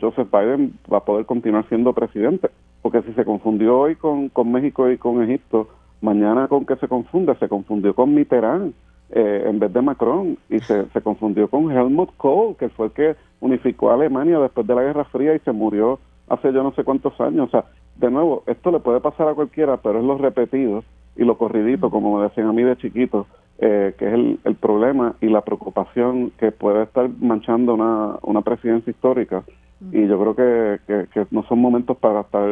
[0.00, 2.48] Joseph Biden va a poder continuar siendo presidente.
[2.82, 5.68] Porque si se confundió hoy con, con México y con Egipto,
[6.00, 8.72] mañana con qué se confunde, se confundió con Mitterrand
[9.10, 12.92] eh, en vez de Macron y se, se confundió con Helmut Kohl, que fue el
[12.92, 16.72] que unificó a Alemania después de la Guerra Fría y se murió hace yo no
[16.72, 17.48] sé cuántos años.
[17.48, 17.64] O sea,
[17.96, 20.84] de nuevo, esto le puede pasar a cualquiera, pero es lo repetido
[21.16, 23.26] y lo corridito, como me decían a mí de chiquito,
[23.58, 28.90] eh, que es el, problema y la preocupación que puede estar manchando una, una presidencia
[28.90, 29.44] histórica.
[29.92, 32.50] Y yo creo que, que, no son momentos para estar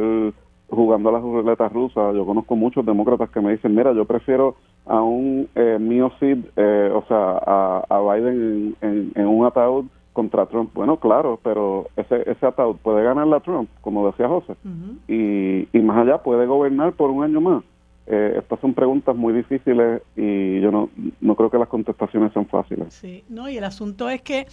[0.69, 2.15] jugando a las ruletas rusas.
[2.15, 6.91] Yo conozco muchos demócratas que me dicen, mira, yo prefiero a un eh, mío eh,
[6.93, 10.71] o sea, a, a Biden en, en, un ataúd contra Trump.
[10.75, 14.55] Bueno, claro, pero ese, ese ataúd puede ganar a Trump, como decía José,
[15.09, 17.65] y, y más allá puede gobernar por un año más.
[18.07, 20.91] Eh, estas son preguntas muy difíciles y yo no,
[21.21, 22.93] no creo que las contestaciones sean fáciles.
[22.93, 24.47] Sí, no, y el asunto es que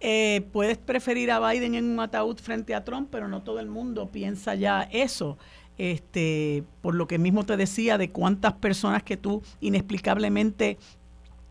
[0.00, 3.68] eh, puedes preferir a Biden en un ataúd frente a Trump, pero no todo el
[3.68, 5.36] mundo piensa ya eso.
[5.78, 10.78] Este, por lo que mismo te decía de cuántas personas que tú inexplicablemente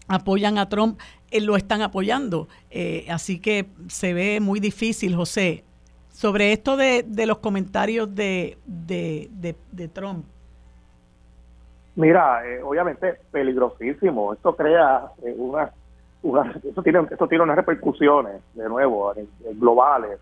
[0.08, 0.99] apoyan a Trump,
[1.32, 2.47] eh, lo están apoyando.
[3.10, 5.66] así que se ve muy difícil, José.
[6.14, 9.30] Sobre esto de, de los comentarios de, de,
[9.72, 10.26] de Trump,
[11.96, 14.34] Mira, eh, obviamente peligrosísimo.
[14.34, 15.72] Esto crea eh, una,
[16.64, 19.14] esto tiene, esto tiene unas repercusiones, de nuevo,
[19.56, 20.20] globales,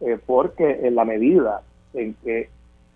[0.00, 2.48] eh, porque en la medida en que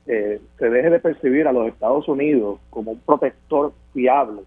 [0.07, 4.41] se deje de percibir a los Estados Unidos como un protector fiable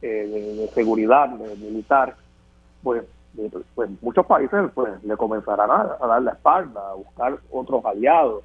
[0.00, 2.16] de, seguridad militar,
[2.82, 3.04] pues,
[3.74, 8.44] pues muchos países pues le comenzarán a, a dar la espalda, a buscar otros aliados.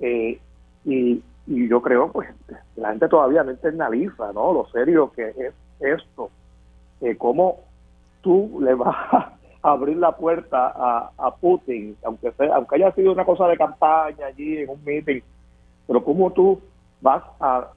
[0.00, 2.28] y y yo creo pues
[2.76, 6.30] la gente todavía no internaliza no lo serio que es esto
[7.00, 7.60] eh, cómo
[8.22, 9.32] tú le vas a
[9.62, 14.26] abrir la puerta a, a Putin aunque sea, aunque haya sido una cosa de campaña
[14.26, 15.20] allí en un meeting
[15.86, 16.60] pero cómo tú
[17.00, 17.68] vas a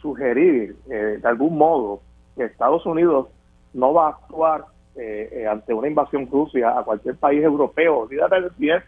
[0.00, 2.00] sugerir eh, de algún modo
[2.36, 3.28] que Estados Unidos
[3.72, 4.64] no va a actuar
[4.96, 8.00] eh, eh ante una invasión Rusia a cualquier país europeo.
[8.00, 8.82] Olvídate si es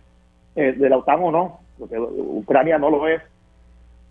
[0.55, 3.23] de la OTAN o no porque Ucrania no lo es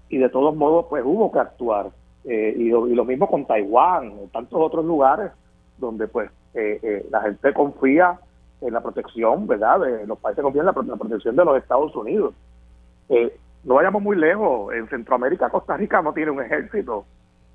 [0.09, 1.89] y de todos modos pues hubo que actuar.
[2.25, 5.31] Eh, y, lo, y, lo, mismo con Taiwán en tantos otros lugares
[5.77, 8.19] donde pues eh, eh, la gente confía
[8.61, 12.33] en la protección verdad de los países confían en la, protección de los Estados Unidos.
[13.09, 17.05] Eh, no vayamos muy lejos, en Centroamérica Costa Rica no tiene un ejército,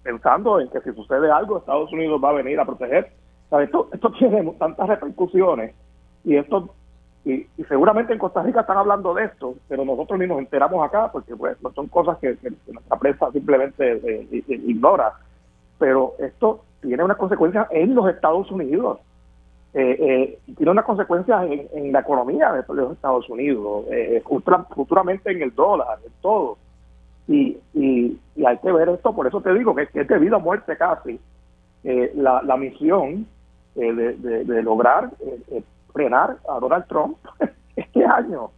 [0.03, 3.13] pensando en que si sucede algo Estados Unidos va a venir a proteger.
[3.61, 5.75] esto, esto tiene tantas repercusiones
[6.25, 6.75] y esto
[7.33, 11.13] y, seguramente en Costa Rica están hablando de esto, pero nosotros ni nos enteramos acá
[11.13, 12.37] porque pues son cosas que,
[12.67, 15.13] nuestra prensa simplemente eh, ignora.
[15.79, 18.99] Pero esto tiene unas consecuencias en los Estados Unidos.
[19.75, 24.23] Eh, eh, tiene unas consecuencias en, la economía de los Estados Unidos, eh,
[24.75, 26.57] futuramente en el dólar, en todo.
[27.27, 30.77] Y, y, hay que ver esto, por eso te digo que, es debido a muerte
[30.77, 31.21] casi
[32.15, 33.27] la, la misión
[33.75, 35.11] de, de, lograr
[35.99, 37.19] frenar a Donald Trump
[37.77, 38.53] este año.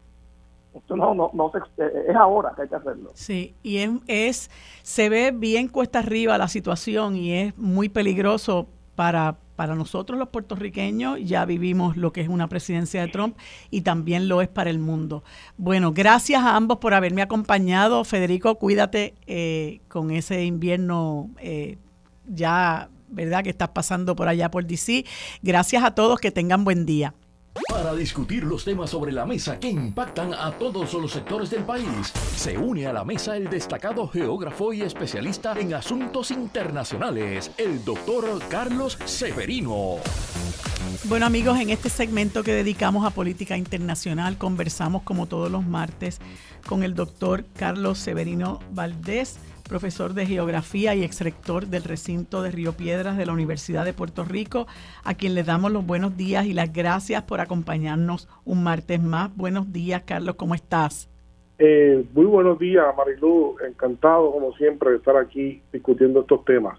[0.74, 3.10] Esto no, no, no es ahora que hay que hacerlo.
[3.14, 4.50] Sí, y es, es,
[4.82, 10.28] se ve bien cuesta arriba la situación y es muy peligroso para, para nosotros los
[10.28, 13.38] puertorriqueños, ya vivimos lo que es una presidencia de Trump
[13.70, 15.24] y también lo es para el mundo.
[15.56, 18.04] Bueno, gracias a ambos por haberme acompañado.
[18.04, 21.78] Federico, cuídate eh, con ese invierno eh,
[22.26, 23.42] ya, ¿verdad?
[23.42, 25.06] Que estás pasando por allá por DC.
[25.42, 27.14] Gracias a todos, que tengan buen día.
[27.68, 32.12] Para discutir los temas sobre la mesa que impactan a todos los sectores del país,
[32.36, 38.40] se une a la mesa el destacado geógrafo y especialista en asuntos internacionales, el doctor
[38.48, 39.96] Carlos Severino.
[41.04, 46.20] Bueno amigos, en este segmento que dedicamos a política internacional conversamos como todos los martes
[46.66, 49.38] con el doctor Carlos Severino Valdés
[49.70, 54.24] profesor de geografía y exrector del recinto de Río Piedras de la Universidad de Puerto
[54.24, 54.66] Rico,
[55.04, 59.30] a quien le damos los buenos días y las gracias por acompañarnos un martes más.
[59.36, 61.08] Buenos días, Carlos, ¿cómo estás?
[61.60, 63.58] Eh, muy buenos días, Marilu.
[63.64, 66.76] Encantado, como siempre, de estar aquí discutiendo estos temas.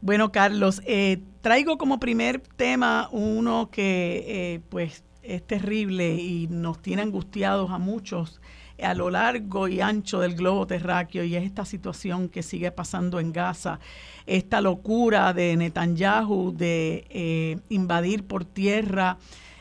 [0.00, 6.82] Bueno, Carlos, eh, traigo como primer tema uno que eh, pues es terrible y nos
[6.82, 8.40] tiene angustiados a muchos
[8.82, 13.20] a lo largo y ancho del globo terráqueo y es esta situación que sigue pasando
[13.20, 13.78] en Gaza,
[14.26, 19.18] esta locura de Netanyahu de eh, invadir por tierra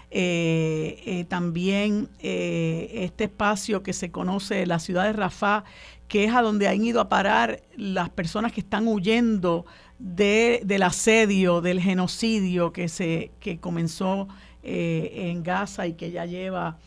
[0.09, 5.63] eh, eh, también este espacio que se conoce la ciudad de Rafah,
[6.07, 9.65] que es a donde han ido a parar las personas que están huyendo
[9.97, 14.27] de, del asedio, del genocidio que, se, que comenzó
[14.61, 16.77] en Gaza y que ya lleva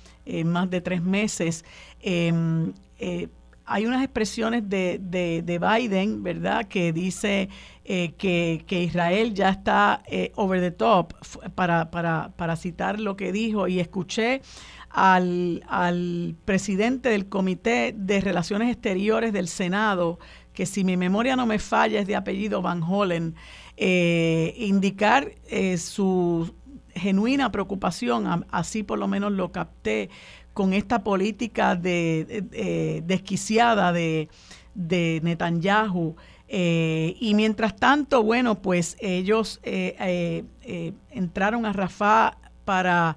[0.44, 1.64] más de tres meses.
[2.00, 3.28] Em, eh,
[3.68, 7.48] hay unas expresiones de, de, Biden, ¿verdad?, que dice
[7.84, 11.14] eh, que, Israel ya está eh, over the top,
[11.56, 14.40] para, para, para, citar lo que dijo, y escuché
[14.88, 20.20] al, al presidente del Comité de Relaciones Exteriores del Senado,
[20.52, 23.34] que si mi memoria no me falla es de apellido Van Hollen,
[23.76, 25.32] indicar
[25.76, 26.54] su
[26.96, 30.10] genuina preocupación, así por lo menos lo capté,
[30.52, 34.28] con esta política de, desquiciada de,
[34.74, 36.16] de Netanyahu.
[36.48, 43.16] Eh, y mientras tanto, bueno, pues ellos eh, eh, entraron a Rafah para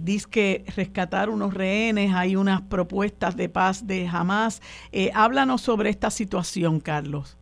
[0.00, 4.60] disque rescatar unos rehenes, hay unas propuestas de paz de Hamas.
[5.14, 7.38] háblanos sobre esta situación, Carlos.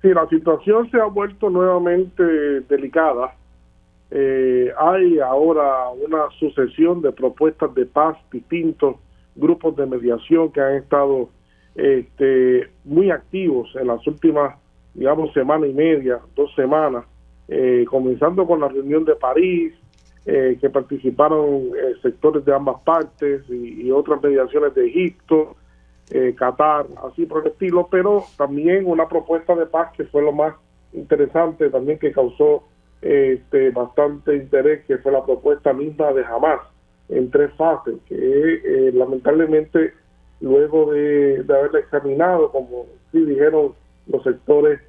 [0.00, 2.22] Sí, la situación se ha vuelto nuevamente
[2.68, 3.36] delicada.
[4.16, 8.94] Eh, hay ahora una sucesión de propuestas de paz, distintos
[9.34, 11.30] grupos de mediación que han estado
[11.74, 14.56] este, muy activos en las últimas,
[14.94, 17.04] digamos, semana y media, dos semanas,
[17.48, 19.74] eh, comenzando con la reunión de París,
[20.26, 21.70] eh, que participaron
[22.00, 25.56] sectores de ambas partes y, otras mediaciones de Egipto,
[26.36, 30.54] Qatar, así por el estilo, pero también una propuesta de paz que fue lo más
[30.92, 32.62] interesante también que causó
[33.04, 36.60] este, bastante interés, que fue la propuesta misma de Hamas
[37.10, 39.92] en tres fases, que eh, lamentablemente
[40.40, 43.74] luego de, de, haberla examinado, como sí dijeron
[44.06, 44.80] los sectores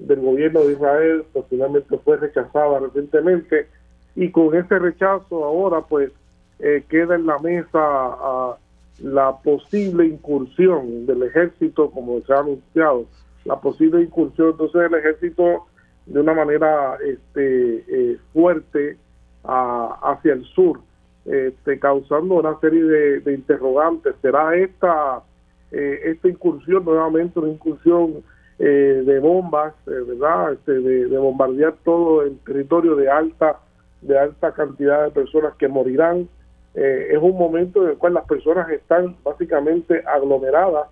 [0.00, 3.68] del gobierno de Israel, pues finalmente fue rechazada recientemente.
[4.16, 6.10] Y con ese rechazo ahora pues
[6.58, 8.56] eh, queda en la mesa
[9.00, 13.06] la posible incursión del ejército, como se ha anunciado,
[13.44, 15.66] la posible incursión entonces del ejército
[16.06, 18.96] de una manera este, eh, fuerte
[19.44, 20.80] hacia el sur,
[21.24, 24.14] este, causando una serie de, interrogantes.
[24.20, 25.22] ¿Será esta,
[25.70, 28.22] eh, esta incursión nuevamente una incursión
[28.58, 33.58] eh, de bombas, verdad, este, de, bombardear todo el territorio de alta,
[34.02, 36.28] de alta cantidad de personas que morirán?
[36.72, 40.86] es un momento en el cual las personas están básicamente aglomeradas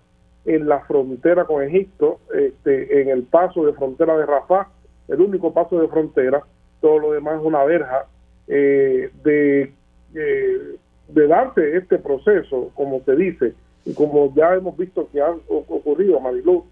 [0.49, 4.67] en la frontera con Egipto, este, en el paso de frontera de Rafah,
[5.09, 6.43] el único paso de frontera,
[6.81, 8.07] todo lo demás es una verja
[8.47, 9.73] eh, de,
[10.15, 10.77] eh,
[11.09, 13.55] de darse este proceso, como se dice,
[13.85, 16.65] y como ya hemos visto que ha ocurrido, Marilu,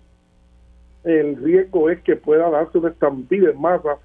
[1.04, 3.96] el riesgo es que pueda darse una estampida en masa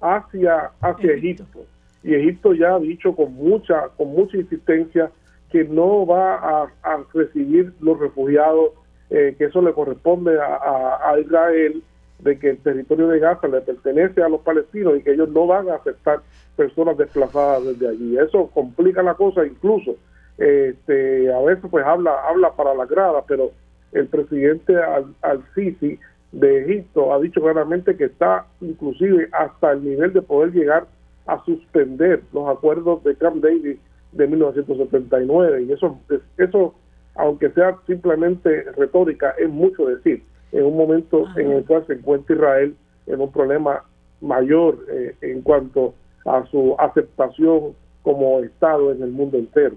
[0.00, 1.66] hacia, hacia Egipto.
[2.02, 5.10] Y Egipto ya ha dicho con mucha, con mucha insistencia
[5.50, 8.70] que no va a, recibir los refugiados,
[9.10, 11.82] eh, que eso le corresponde a, Israel,
[12.20, 15.46] de que el territorio de Gaza le pertenece a los palestinos y que ellos no
[15.46, 16.20] van a aceptar
[16.56, 18.16] personas desplazadas desde allí.
[18.18, 19.96] Eso complica la cosa incluso.
[20.38, 23.50] Este, a veces pues habla, habla para la grada, pero
[23.92, 24.74] el presidente
[25.22, 25.98] al-Sisi
[26.32, 30.86] de Egipto ha dicho claramente que está inclusive hasta el nivel de poder llegar
[31.26, 33.76] a suspender los acuerdos de Camp David
[34.12, 35.98] de 1979 y eso
[36.36, 36.74] eso
[37.14, 40.24] aunque sea simplemente retórica es mucho decir
[40.54, 42.76] en un momento en el cual se encuentra Israel
[43.06, 43.84] en un problema
[44.20, 45.94] mayor eh, en cuanto
[46.24, 49.76] a su aceptación como Estado en el mundo entero.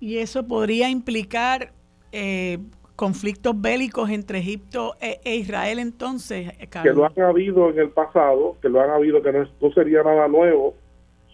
[0.00, 1.70] Y eso podría implicar
[2.10, 2.58] eh,
[2.96, 7.90] conflictos bélicos entre Egipto e, e Israel entonces, eh, Que lo han habido en el
[7.90, 10.74] pasado, que lo han habido, que no, sería nada nuevo,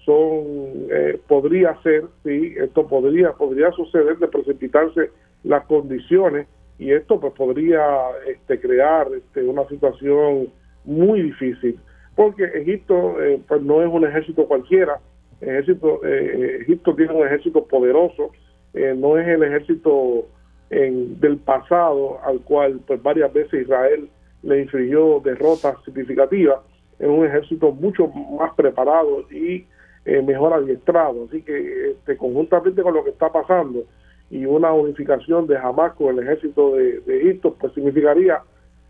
[0.04, 5.10] son, eh, podría ser, sí, esto podría, podría suceder de precipitarse
[5.44, 6.46] las condiciones
[6.78, 7.82] y esto pues podría
[8.26, 10.48] este, crear este, una situación
[10.84, 11.78] muy difícil,
[12.14, 14.98] porque Egipto eh, pues no es un ejército cualquiera,
[15.40, 18.32] ejército, Egipto tiene un ejército poderoso,
[18.74, 20.26] no es el ejército
[20.70, 24.08] en, del pasado al cual pues varias veces Israel
[24.42, 26.60] le infligió derrotas significativas
[26.98, 29.66] en un ejército mucho más preparado y
[30.04, 31.26] eh, mejor adiestrado.
[31.28, 33.84] Así que este, conjuntamente con lo que está pasando
[34.30, 38.42] y una unificación de Hamas con el ejército de, Egipto, pues significaría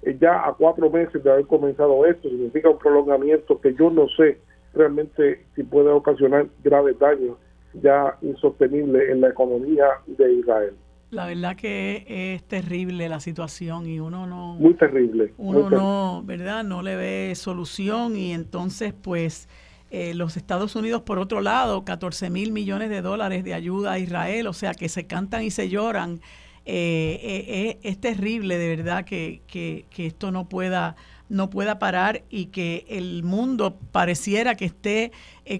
[0.02, 4.08] eh, ya a cuatro meses de haber comenzado esto, significa un prolongamiento que yo no
[4.16, 4.38] sé
[4.74, 7.36] realmente si puede ocasionar graves daños
[7.82, 10.74] ya insostenibles en la economía de Israel.
[11.10, 14.54] La verdad que es terrible la situación y uno no...
[14.54, 15.32] Muy terrible.
[15.38, 16.64] Uno no, ¿verdad?
[16.64, 19.48] No le ve solución y entonces pues
[19.90, 23.98] eh, los Estados Unidos por otro lado, 14 mil millones de dólares de ayuda a
[23.98, 26.20] Israel, o sea que se cantan y se lloran.
[26.64, 30.96] Eh, eh, es terrible de verdad que, que, que esto no pueda
[31.30, 35.12] no pueda parar y que el mundo pareciera que esté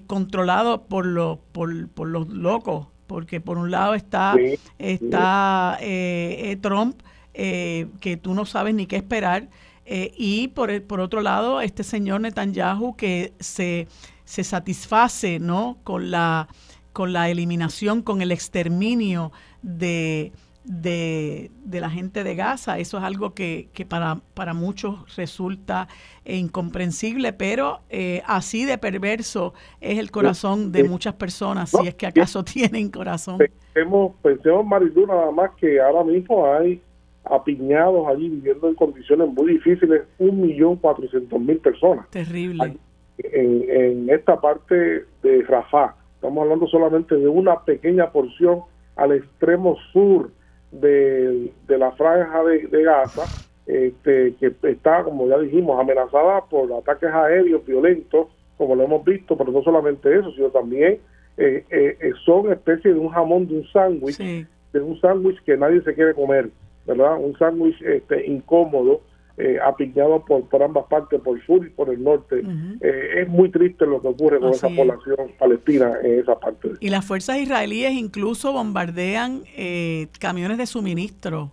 [0.07, 4.37] controlado por, los por, por los locos porque por un lado está,
[4.79, 7.01] está eh, eh, Trump,
[7.35, 9.49] eh, que tú no sabes ni qué esperar,
[9.91, 13.89] y por, por otro lado este señor Netanyahu que se,
[14.29, 15.79] se satisface ¿no?
[15.85, 16.49] con, la,
[16.93, 19.33] con la eliminación, con el exterminio
[19.63, 20.33] de,
[20.65, 22.79] de, la gente de Gaza.
[22.79, 25.89] Eso es algo que, para, para muchos resulta
[26.27, 32.07] incomprensible, pero eh, así de perverso es el corazón de muchas personas, si es que
[32.07, 33.39] acaso tienen corazón.
[33.73, 36.83] Pensemos, pensemos Marilu, nada más que ahora mismo hay
[37.25, 42.11] apiñados allí viviendo en condiciones muy difíciles, un millón cuatrocientos mil personas.
[42.11, 42.77] Terrible.
[43.19, 48.63] En, en esta parte de Rafah, estamos hablando solamente de una pequeña porción
[48.97, 50.31] al extremo sur
[50.73, 53.25] de, la franja de, Gaza,
[53.67, 59.37] este, que está, como ya dijimos, amenazada por ataques aéreos violentos, como lo hemos visto,
[59.37, 60.99] pero no solamente eso, sino también
[61.37, 65.57] eh, eh, eh son especie de un jamón de un sándwich, de un sándwich que
[65.57, 66.51] nadie se quiere comer,
[66.87, 67.17] ¿verdad?
[67.19, 69.01] Un sándwich este, incómodo,
[69.41, 72.43] eh, apiñado por, por ambas partes, por el sur y por el norte.
[72.81, 76.71] Eh, es muy triste lo que ocurre con esa población palestina en esa parte.
[76.81, 81.53] Y las fuerzas israelíes incluso bombardean eh, camiones de suministro.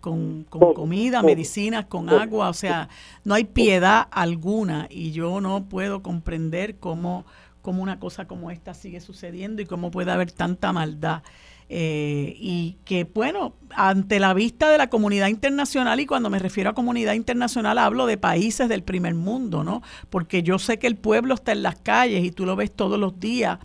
[0.00, 2.88] con, comida, medicinas, con agua, o sea,
[3.24, 7.26] no hay piedad alguna y yo no puedo comprender cómo,
[7.62, 11.22] cómo una cosa como esta sigue sucediendo y cómo puede haber tanta maldad.
[11.70, 16.70] Eh, y que, bueno, ante la vista de la comunidad internacional, y cuando me refiero
[16.70, 19.82] a comunidad internacional hablo de países del primer mundo, ¿no?
[20.08, 22.98] Porque yo sé que el pueblo está en las calles y tú lo ves todos
[22.98, 23.58] los días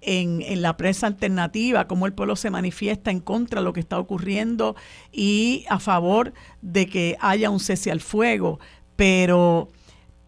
[0.00, 3.80] en, en la prensa alternativa, cómo el pueblo se manifiesta en contra de lo que
[3.80, 4.74] está ocurriendo
[5.12, 6.32] y a favor
[6.62, 8.58] de que haya un cese al fuego.
[8.96, 9.70] Pero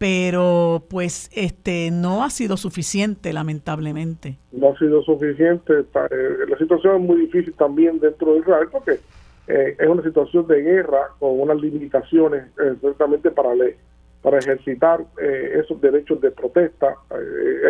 [0.03, 4.37] pero pues este no ha sido suficiente lamentablemente.
[4.51, 5.85] No ha sido suficiente, eh,
[6.45, 8.99] la situación es muy difícil también dentro de Israel porque
[9.47, 13.51] eh, es una situación de guerra con unas limitaciones eh, ciertamente para
[14.21, 15.05] para ejercitar
[15.53, 16.95] esos derechos de protesta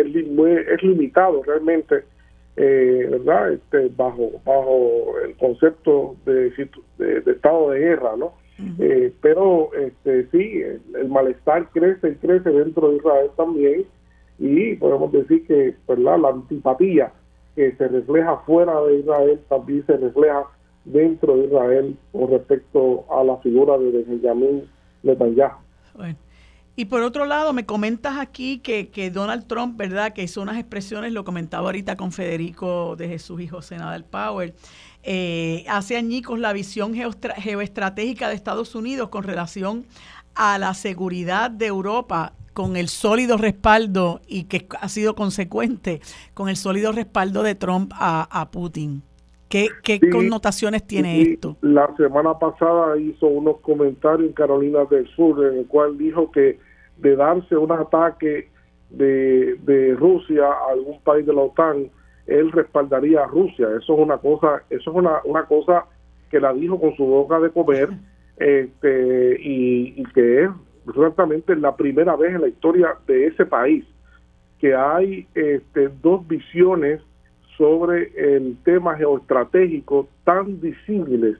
[0.04, 2.02] es, es, limitado realmente
[2.56, 6.50] verdad este, bajo bajo el concepto de,
[6.98, 8.34] de estado de guerra no
[8.78, 10.62] eh, pero este, sí,
[10.94, 13.84] el, malestar crece y crece dentro de Israel también
[14.38, 16.18] y podemos decir que ¿verdad?
[16.18, 17.12] la antipatía
[17.54, 20.44] que se refleja fuera de Israel también se refleja
[20.84, 24.64] dentro de Israel con respecto a la figura de Benjamin
[25.02, 25.58] Netanyahu.
[26.76, 30.12] Y por otro lado, me comentas aquí que, que, Donald Trump, ¿verdad?
[30.12, 34.54] Que hizo unas expresiones, lo comentaba ahorita con Federico de Jesús y José Nadal Power,
[35.04, 39.84] eh, hace añicos la visión geoestratégica de Estados Unidos con relación
[40.34, 46.00] a la seguridad de Europa con el sólido respaldo y que ha sido consecuente
[46.32, 49.02] con el sólido respaldo de Trump a, Putin.
[49.48, 49.68] ¿Qué,
[50.10, 51.56] connotaciones tiene esto?
[51.60, 56.58] La semana pasada hizo unos comentarios en Carolina del Sur en el cual dijo que
[56.96, 58.48] de darse un ataque
[58.90, 61.90] de, de Rusia a algún país de la OTAN,
[62.26, 63.68] él respaldaría a Rusia.
[63.76, 65.84] Eso es una cosa, eso es una, una cosa
[66.30, 67.90] que la dijo con su boca de comer
[68.36, 70.50] este, y, y que es
[70.92, 73.84] ciertamente la primera vez en la historia de ese país
[74.58, 77.00] que hay este, dos visiones
[77.56, 81.38] sobre el tema geoestratégico tan visibles.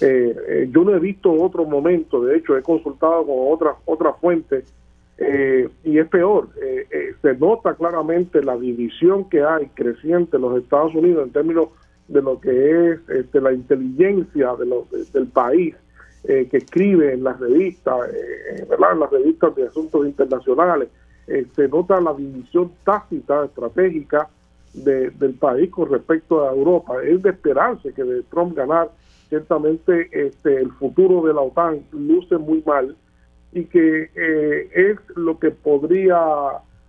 [0.00, 4.16] Eh, eh, yo no he visto otro momento, de hecho he consultado con otras otras
[4.20, 4.64] fuentes
[5.18, 6.48] eh, y es peor.
[7.22, 11.68] se nota claramente la división que hay creciente en los Estados Unidos en términos
[12.08, 14.66] de lo que es este, la inteligencia de
[15.12, 15.74] del país
[16.26, 18.96] eh, que escribe en las revistas, eh, ¿verdad?
[18.98, 20.88] las revistas de asuntos internacionales,
[21.26, 24.28] eh, se nota la división tácita, estratégica
[24.72, 26.94] del país con respecto a Europa.
[27.04, 28.90] Es de esperarse que de Trump ganar,
[29.28, 32.96] ciertamente este, el futuro de la OTAN luce muy mal
[33.54, 34.10] y que
[34.74, 36.18] es lo que podría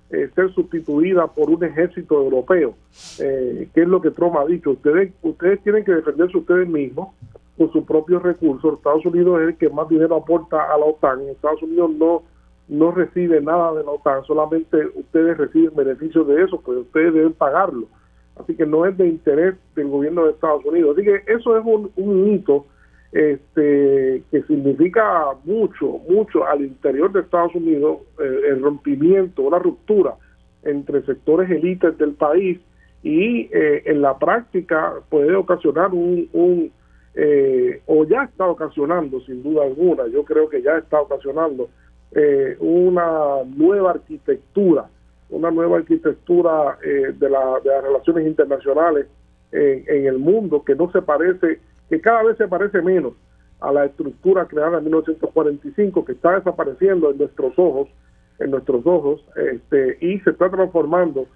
[0.10, 2.76] ser sustituida por un ejército europeo,
[3.18, 4.72] que es lo que Trump ha dicho.
[4.72, 7.10] Ustedes, ustedes tienen que defenderse ustedes mismos,
[7.58, 8.74] con sus propios recursos.
[8.74, 11.22] Estados Unidos es el que más dinero aporta a la OTAN.
[11.30, 12.24] Estados Unidos no
[12.68, 17.34] no recibe nada de la OTAN, solamente ustedes reciben beneficios de eso, pues ustedes deben
[17.34, 17.88] pagarlo.
[18.38, 20.98] Así que no es de interés del gobierno de Estados Unidos.
[20.98, 22.66] Así que eso es un, un hito
[23.16, 30.16] este, que significa mucho, mucho al interior de Estados Unidos, eh, el rompimiento, una ruptura
[30.64, 32.60] entre sectores élites del país
[33.04, 36.72] y eh, en la práctica puede ocasionar un, un
[37.14, 41.70] eh, o ya está ocasionando, sin duda alguna, yo creo que ya está ocasionando
[42.12, 44.90] eh, una nueva arquitectura,
[45.30, 49.08] una nueva arquitectura eh, de, la, de, las relaciones internacionales
[49.54, 53.14] en, el mundo que no se parece, que cada vez se parece menos
[53.60, 57.88] a la estructura creada en 1945 que está desapareciendo en nuestros ojos,
[58.40, 61.28] en nuestros ojos, este, y se está transformando,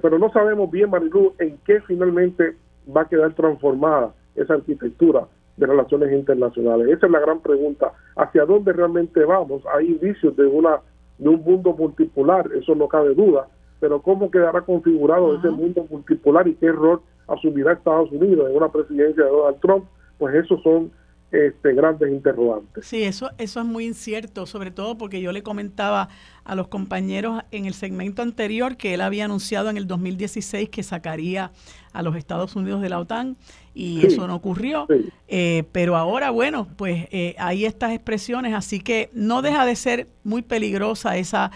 [0.00, 2.56] pero no sabemos bien, Marilu, en qué finalmente
[2.94, 5.26] va a quedar transformada esa arquitectura
[5.56, 6.88] de relaciones internacionales?
[6.88, 7.92] Esa es la gran pregunta.
[8.16, 9.62] ¿Hacia dónde realmente vamos?
[9.74, 10.80] Hay indicios de, una,
[11.18, 13.48] de un mundo multipolar, eso no cabe duda,
[13.80, 18.70] pero ¿cómo quedará configurado ese mundo multipolar y qué rol asumirá Estados Unidos en una
[18.70, 19.84] presidencia de Donald Trump?
[20.18, 20.90] Pues esos son
[21.34, 22.86] este, grandes interrogantes.
[22.86, 26.08] Sí, eso, eso es muy incierto, sobre todo porque yo le comentaba
[26.44, 30.84] a los compañeros en el segmento anterior que él había anunciado en el 2016 que
[30.84, 31.50] sacaría
[31.92, 33.36] a los Estados Unidos de la OTAN
[33.74, 34.86] y eso no ocurrió.
[35.26, 40.06] Eh, pero ahora, bueno, pues eh, hay estas expresiones, así que no deja de ser
[40.22, 41.50] muy peligrosa esa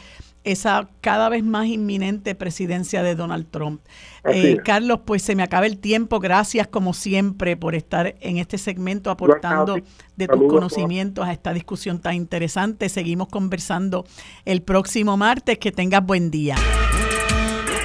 [0.45, 3.81] esa cada vez más inminente presidencia de Donald Trump.
[4.25, 6.21] Eh, Carlos, pues se me acaba el tiempo.
[6.21, 9.79] Gracias como siempre por estar en este segmento aportando
[10.17, 12.89] de tus conocimientos a esta discusión tan interesante.
[12.89, 14.05] Seguimos conversando
[14.45, 15.59] el próximo martes.
[15.59, 16.57] Que tengas buen día.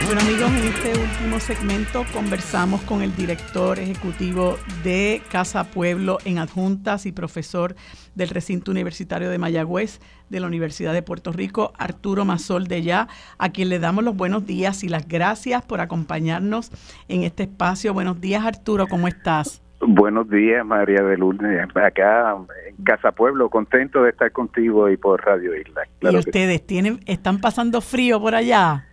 [0.05, 6.39] Bueno amigos, en este último segmento conversamos con el director ejecutivo de Casa Pueblo en
[6.39, 7.75] Adjuntas y profesor
[8.13, 13.07] del recinto universitario de Mayagüez de la Universidad de Puerto Rico, Arturo Mazol de Ya,
[13.37, 16.71] a quien le damos los buenos días y las gracias por acompañarnos
[17.07, 17.93] en este espacio.
[17.93, 19.61] Buenos días Arturo, ¿cómo estás?
[19.79, 21.61] Buenos días, María de Lourdes.
[21.75, 22.35] Acá
[22.67, 25.83] en Casa Pueblo, contento de estar contigo y por Radio Isla.
[26.01, 28.85] ¿Y ustedes tienen, están pasando frío por allá?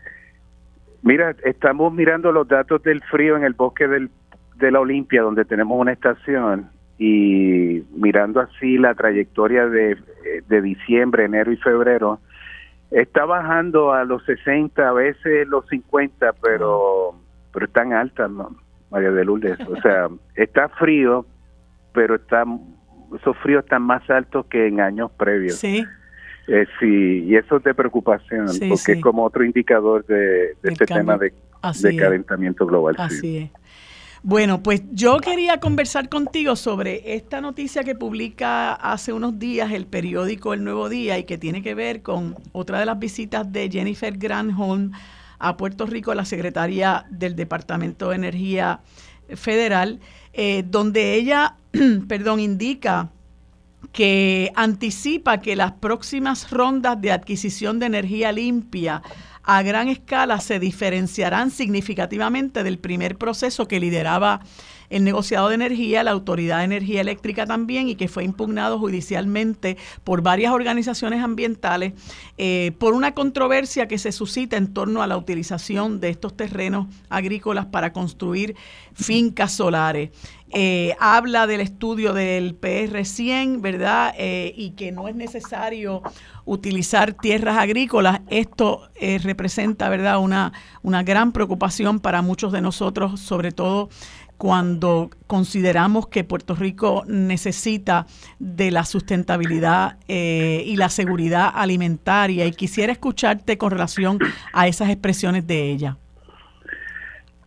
[1.03, 4.11] Mira, estamos mirando los datos del frío en el bosque del,
[4.57, 9.97] de la Olimpia, donde tenemos una estación, y mirando así la trayectoria de,
[10.47, 12.21] de diciembre, enero y febrero,
[12.91, 17.15] está bajando a los 60, a veces los 50, pero,
[17.53, 18.57] pero están altas, ¿no?
[18.91, 19.59] María de Lourdes.
[19.61, 21.25] O sea, está frío,
[21.95, 22.45] pero está,
[23.17, 25.57] esos fríos están más altos que en años previos.
[25.57, 25.85] Sí.
[26.47, 31.17] Eh, sí, y eso es de preocupación, porque es como otro indicador de, este tema
[31.17, 31.33] de,
[31.97, 32.97] calentamiento global.
[32.99, 33.51] Así es.
[34.23, 39.87] Bueno, pues yo quería conversar contigo sobre esta noticia que publica hace unos días el
[39.87, 43.71] periódico El Nuevo Día y que tiene que ver con otra de las visitas de
[43.71, 44.93] Jennifer Granholm
[45.39, 48.81] a Puerto Rico, la secretaria del Departamento de Energía
[49.37, 50.01] federal,
[50.35, 51.57] eh, donde ella,
[52.09, 53.09] perdón, indica
[53.93, 59.03] que anticipa que las próximas rondas de adquisición de energía limpia
[59.43, 64.41] a gran escala se diferenciarán significativamente del primer proceso que lideraba
[64.91, 69.77] el negociado de energía, la Autoridad de Energía Eléctrica también, y que fue impugnado judicialmente
[70.05, 71.95] por varias organizaciones ambientales
[72.37, 76.89] eh, por una controversia que se suscita en torno a la utilización de estos terrenos
[77.09, 78.57] agrícolas para construir
[78.93, 80.11] fincas solares.
[80.53, 84.13] Eh, habla del estudio del PR100, ¿verdad?
[84.19, 86.03] Eh, y que no es necesario
[86.45, 88.23] utilizar tierras agrícolas.
[88.29, 88.89] Esto
[89.23, 90.53] representa, ¿verdad?, una,
[90.83, 93.89] una gran preocupación para muchos de nosotros, sobre todo
[94.41, 98.07] cuando consideramos que Puerto Rico necesita
[98.39, 102.47] de la sustentabilidad eh, y la seguridad alimentaria.
[102.47, 104.19] Y quisiera escucharte con relación
[104.55, 105.99] a esas expresiones de ella.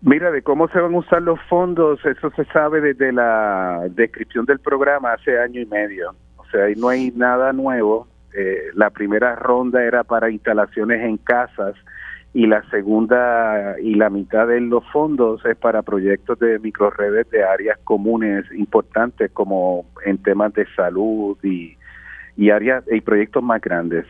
[0.01, 4.45] Mira, de cómo se van a usar los fondos, eso se sabe desde la descripción
[4.45, 6.13] del programa hace año y medio.
[6.37, 8.07] O sea, ahí no hay nada nuevo.
[8.37, 11.73] Eh, la primera ronda era para instalaciones en casas
[12.33, 17.43] y la segunda y la mitad de los fondos es para proyectos de microredes de
[17.43, 21.77] áreas comunes importantes como en temas de salud y,
[22.35, 24.07] y áreas y proyectos más grandes.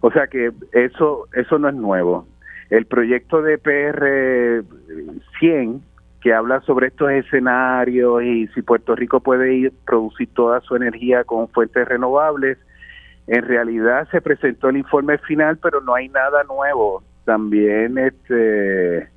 [0.00, 2.26] O sea que eso eso no es nuevo.
[2.70, 4.64] El proyecto de PR
[5.38, 5.82] 100
[6.22, 11.22] que habla sobre estos escenarios y si Puerto Rico puede ir producir toda su energía
[11.24, 12.56] con fuentes renovables,
[13.26, 19.08] en realidad se presentó el informe final, pero no hay nada nuevo también este eh,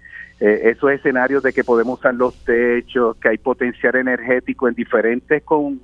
[0.42, 5.80] esos escenarios de que podemos usar los techos, que hay potencial energético en diferentes con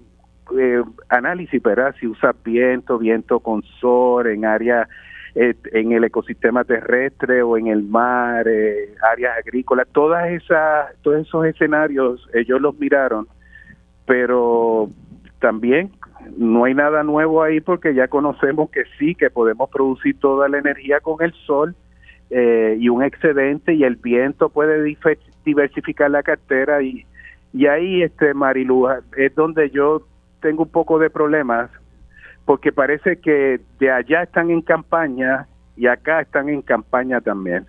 [0.59, 1.95] eh, análisis, ¿verdad?
[1.97, 4.89] Si usa viento, viento con sol, en área
[5.35, 8.45] eh, en el ecosistema terrestre o en el mar,
[9.09, 13.25] áreas agrícolas, todas esas, todos esos escenarios ellos los miraron,
[14.05, 14.89] pero
[15.39, 15.91] también
[16.35, 20.57] no hay nada nuevo ahí porque ya conocemos que sí, que podemos producir toda la
[20.57, 21.73] energía con el sol
[22.29, 24.97] eh, y un excedente y el viento puede
[25.45, 27.05] diversificar la cartera y,
[27.53, 30.01] y ahí, este Marilu, es donde yo
[30.41, 31.69] tengo un poco de problemas
[32.45, 37.65] porque parece que de allá están en campaña y acá están en campaña también.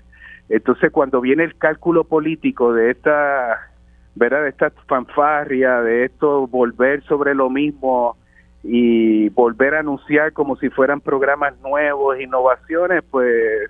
[0.49, 3.71] Entonces, cuando viene el cálculo político de esta,
[4.15, 4.45] ¿verdad?
[4.45, 8.17] De esta fanfarria, de esto volver sobre lo mismo
[8.63, 13.69] y volver a anunciar como si fueran programas nuevos, innovaciones, pues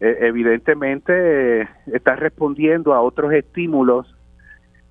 [0.00, 4.14] evidentemente eh, está respondiendo a otros estímulos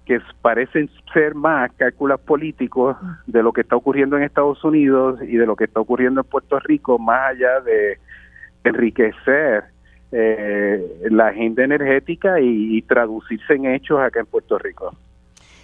[0.05, 5.37] que parecen ser más cálculos políticos de lo que está ocurriendo en Estados Unidos y
[5.37, 7.99] de lo que está ocurriendo en Puerto Rico, más allá de
[8.65, 9.65] enriquecer
[10.11, 14.93] eh, la agenda energética y, traducirse en hechos acá en Puerto Rico.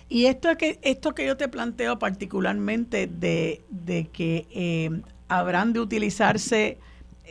[0.08, 6.78] Y esto que esto que yo te planteo particularmente de, de que habrán de utilizarse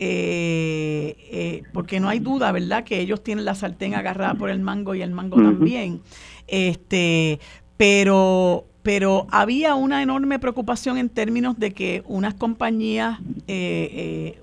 [0.00, 4.60] eh, eh, porque no hay duda, ¿verdad?, que ellos tienen la sartén agarrada por el
[4.60, 6.02] mango y el mango también.
[6.46, 7.40] Este,
[7.76, 13.18] pero, pero había una enorme preocupación en términos de que unas compañías
[13.48, 14.38] eh,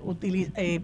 [0.56, 0.82] eh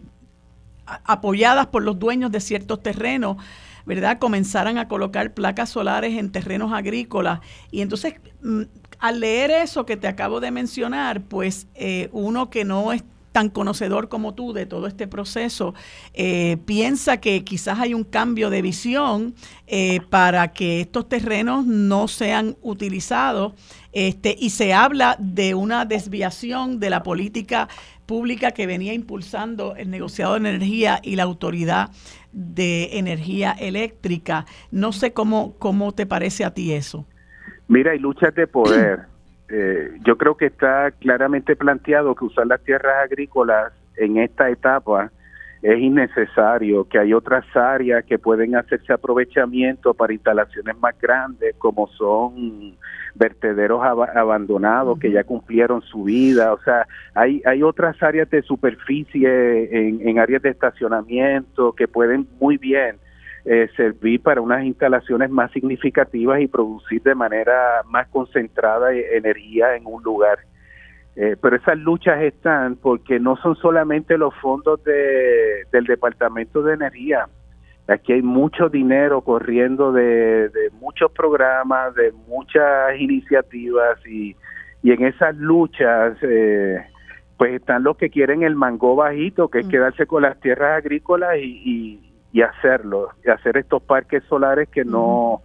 [1.04, 3.36] apoyadas por los dueños de ciertos terrenos,
[3.84, 7.40] ¿verdad?, comenzaran a colocar placas solares en terrenos agrícolas.
[7.70, 8.62] Y entonces, mm,
[8.98, 11.66] al leer eso que te acabo de mencionar, pues
[12.12, 15.74] uno que no es tan conocedor como tú de todo este proceso,
[16.14, 19.34] eh, piensa que quizás hay un cambio de visión
[19.66, 23.54] eh, para que estos terrenos no sean utilizados
[23.92, 27.68] este, y se habla de una desviación de la política
[28.06, 31.90] pública que venía impulsando el negociado de energía y la autoridad
[32.32, 34.46] de energía eléctrica.
[34.70, 37.06] No sé cómo, cómo te parece a ti eso.
[37.68, 39.11] Mira, hay luchas de poder.
[39.54, 45.12] Eh, yo creo que está claramente planteado que usar las tierras agrícolas en esta etapa
[45.60, 51.86] es innecesario, que hay otras áreas que pueden hacerse aprovechamiento para instalaciones más grandes, como
[51.88, 52.78] son
[53.14, 59.68] vertederos abandonados que ya cumplieron su vida, o sea, hay, hay otras áreas de superficie
[59.70, 62.96] en, en áreas de estacionamiento que pueden muy bien
[63.44, 69.74] eh, servir para unas instalaciones más significativas y producir de manera más concentrada e-, energía
[69.74, 70.39] en un lugar.
[71.16, 76.74] Eh, pero esas luchas están porque no son solamente los fondos de, del Departamento de
[76.74, 77.27] Energía.
[77.89, 80.48] Aquí hay mucho dinero corriendo de,
[80.81, 84.36] muchos programas, de muchas iniciativas y,
[84.85, 86.81] y en esas luchas eh,
[87.36, 89.70] pues están los que quieren el mango bajito, que es mm.
[89.70, 95.42] quedarse con las tierras agrícolas y, y hacerlo, y hacer estos parques solares que no,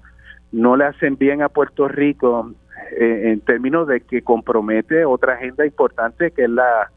[0.51, 2.53] no le hacen bien a Puerto Rico
[2.97, 6.91] eh, en términos de que compromete otra agenda importante que es la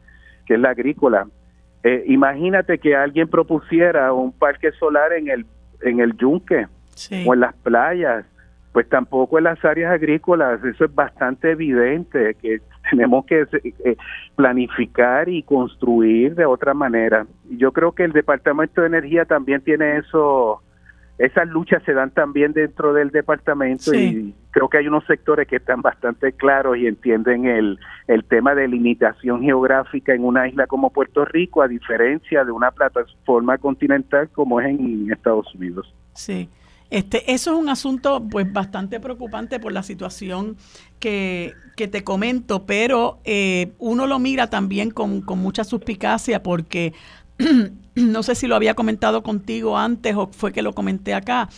[0.45, 1.27] que es la agrícola.
[1.83, 5.45] Eh, imagínate que alguien propusiera un parque solar en el
[5.81, 6.67] en el yunque
[7.25, 8.25] o en las playas,
[8.71, 10.63] pues tampoco en las áreas agrícolas.
[10.63, 13.97] Eso es bastante evidente que tenemos que eh,
[14.35, 17.25] planificar y construir de otra manera.
[17.49, 20.61] Yo creo que el Departamento de Energía también tiene eso
[21.21, 25.57] esas luchas se dan también dentro del departamento y creo que hay unos sectores que
[25.57, 27.77] están bastante claros y entienden el,
[28.07, 32.71] el tema de limitación geográfica en una isla como Puerto Rico, a diferencia de una
[32.71, 35.93] plataforma continental como es en Estados Unidos.
[36.13, 36.49] Sí.
[36.91, 40.57] Este, eso es un asunto pues bastante preocupante por la situación
[40.99, 46.93] que, te comento, pero eh, uno lo mira también con, con mucha suspicacia porque
[47.95, 51.49] no sé si lo había comentado contigo antes o fue que lo comenté acá,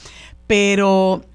[0.47, 1.25] pero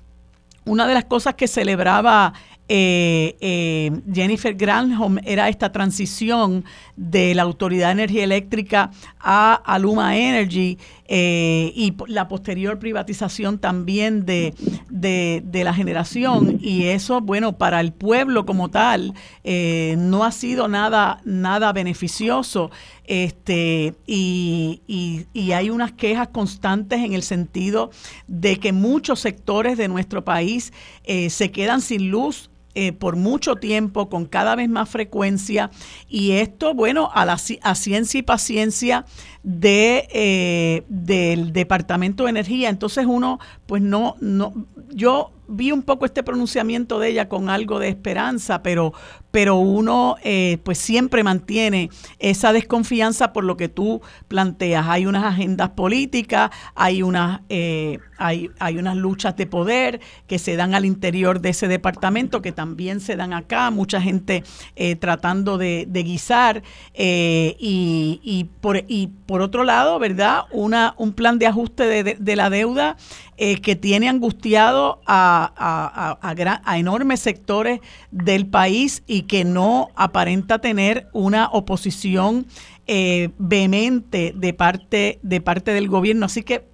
[0.65, 2.33] una de las cosas que celebraba
[2.71, 6.67] eh, eh, Jennifer Granholm era esta transición
[6.97, 10.77] de la Autoridad de Energía Eléctrica a Aluma Energy
[11.09, 14.55] eh, y la posterior privatización también de,
[14.91, 16.59] de, la generación.
[16.61, 19.15] Y eso, bueno, para el pueblo como tal,
[19.45, 22.71] no ha sido nada, nada beneficioso.
[23.05, 27.91] Este, y, y, y hay unas quejas constantes en el sentido
[28.27, 30.73] de que muchos sectores de nuestro país
[31.05, 35.69] se quedan sin luz eh, por mucho tiempo, con cada vez más frecuencia,
[36.09, 39.05] y esto, bueno, a, la, ciencia y paciencia
[39.43, 42.69] de, eh, del Departamento de Energía.
[42.69, 44.55] Entonces uno, pues no, no,
[44.91, 48.93] yo vi un poco este pronunciamiento de ella con algo de esperanza, pero,
[49.31, 54.87] pero uno eh, pues siempre mantiene esa desconfianza por lo que tú planteas.
[54.89, 60.57] Hay unas agendas políticas, hay unas, eh, hay, hay unas luchas de poder que se
[60.57, 64.45] dan al interior de ese departamento, que también se dan acá, mucha gente
[64.77, 66.63] eh, tratando de, de guisar
[66.95, 70.43] y, y, por, y por otro lado, ¿verdad?
[70.53, 72.97] Una, un plan de ajuste de, de la deuda
[73.41, 81.07] eh, que tiene angustiado a, a, enormes sectores del país y que no aparenta tener
[81.13, 82.47] una oposición
[82.89, 86.27] eh, vehemente de parte, de parte del gobierno.
[86.27, 86.65] Así que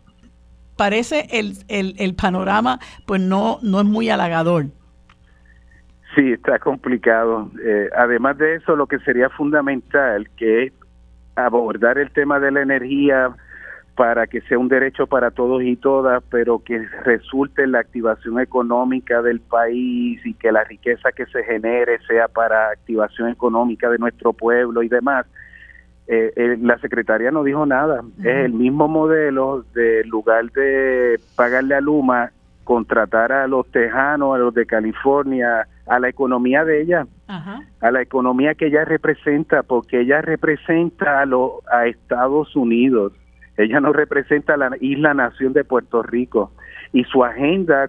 [0.77, 4.67] parece el, el, el panorama pues no, no es muy halagador.
[6.15, 7.51] Sí, está complicado.
[7.63, 10.73] Eh, además de eso, lo que sería fundamental que es
[11.37, 13.37] abordar el tema de la energía
[13.97, 18.41] para que sea un derecho para todos y todas, pero que resulte en la activación
[18.41, 23.99] económica del país y que la riqueza que se genere sea para activación económica de
[23.99, 25.27] nuestro pueblo y demás.
[26.07, 28.03] Eh, eh, la secretaria no dijo nada.
[28.19, 32.33] Es el mismo modelo de lugar de pagarle a Luma,
[32.65, 38.03] contratar a los tejanos, a los de California, a la economía de ella, a la
[38.03, 43.13] economía que ella representa, porque ella representa a, lo, a Estados Unidos
[43.57, 46.53] ella no representa la isla nación de Puerto Rico
[46.93, 47.89] y su agenda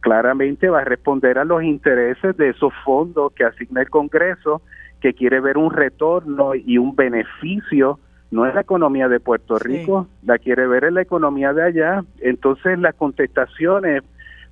[0.00, 4.62] claramente va a responder a los intereses de esos fondos que asigna el Congreso,
[5.00, 7.98] que quiere ver un retorno y un beneficio.
[8.30, 12.04] No es la economía de Puerto Rico, la quiere ver en la economía de allá.
[12.20, 14.02] Entonces las contestaciones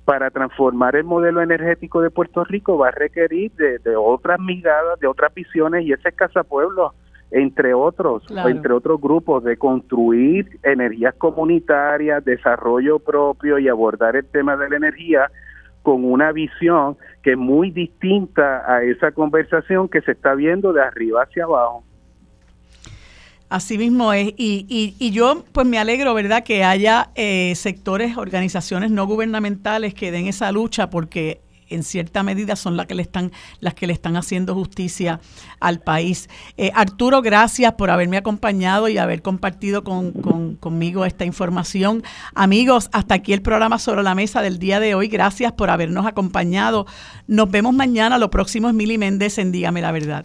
[0.05, 4.99] para transformar el modelo energético de Puerto Rico va a requerir de, de otras miradas,
[4.99, 6.93] de otras visiones y ese es Casa Pueblo
[7.31, 14.57] entre otros, entre otros grupos, de construir energías comunitarias, desarrollo propio y abordar el tema
[14.57, 15.31] de la energía
[15.83, 20.81] con una visión que es muy distinta a esa conversación que se está viendo de
[20.81, 21.83] arriba hacia abajo.
[23.49, 24.27] Así mismo es.
[24.37, 29.95] Y, y, y, yo pues me alegro, ¿verdad?, que haya eh, sectores, organizaciones no gubernamentales
[29.95, 33.87] que den esa lucha porque en cierta medida son las que le están, las que
[33.87, 35.19] le están haciendo justicia
[35.59, 36.29] al país.
[36.57, 40.11] Eh, Arturo, gracias por haberme acompañado y haber compartido con,
[40.59, 42.03] conmigo esta información.
[42.35, 45.07] Amigos, hasta aquí el programa sobre la mesa del día de hoy.
[45.07, 46.85] Gracias por habernos acompañado.
[47.27, 48.17] Nos vemos mañana.
[48.17, 50.23] Lo próximo es Mili Méndez en Dígame la Verdad.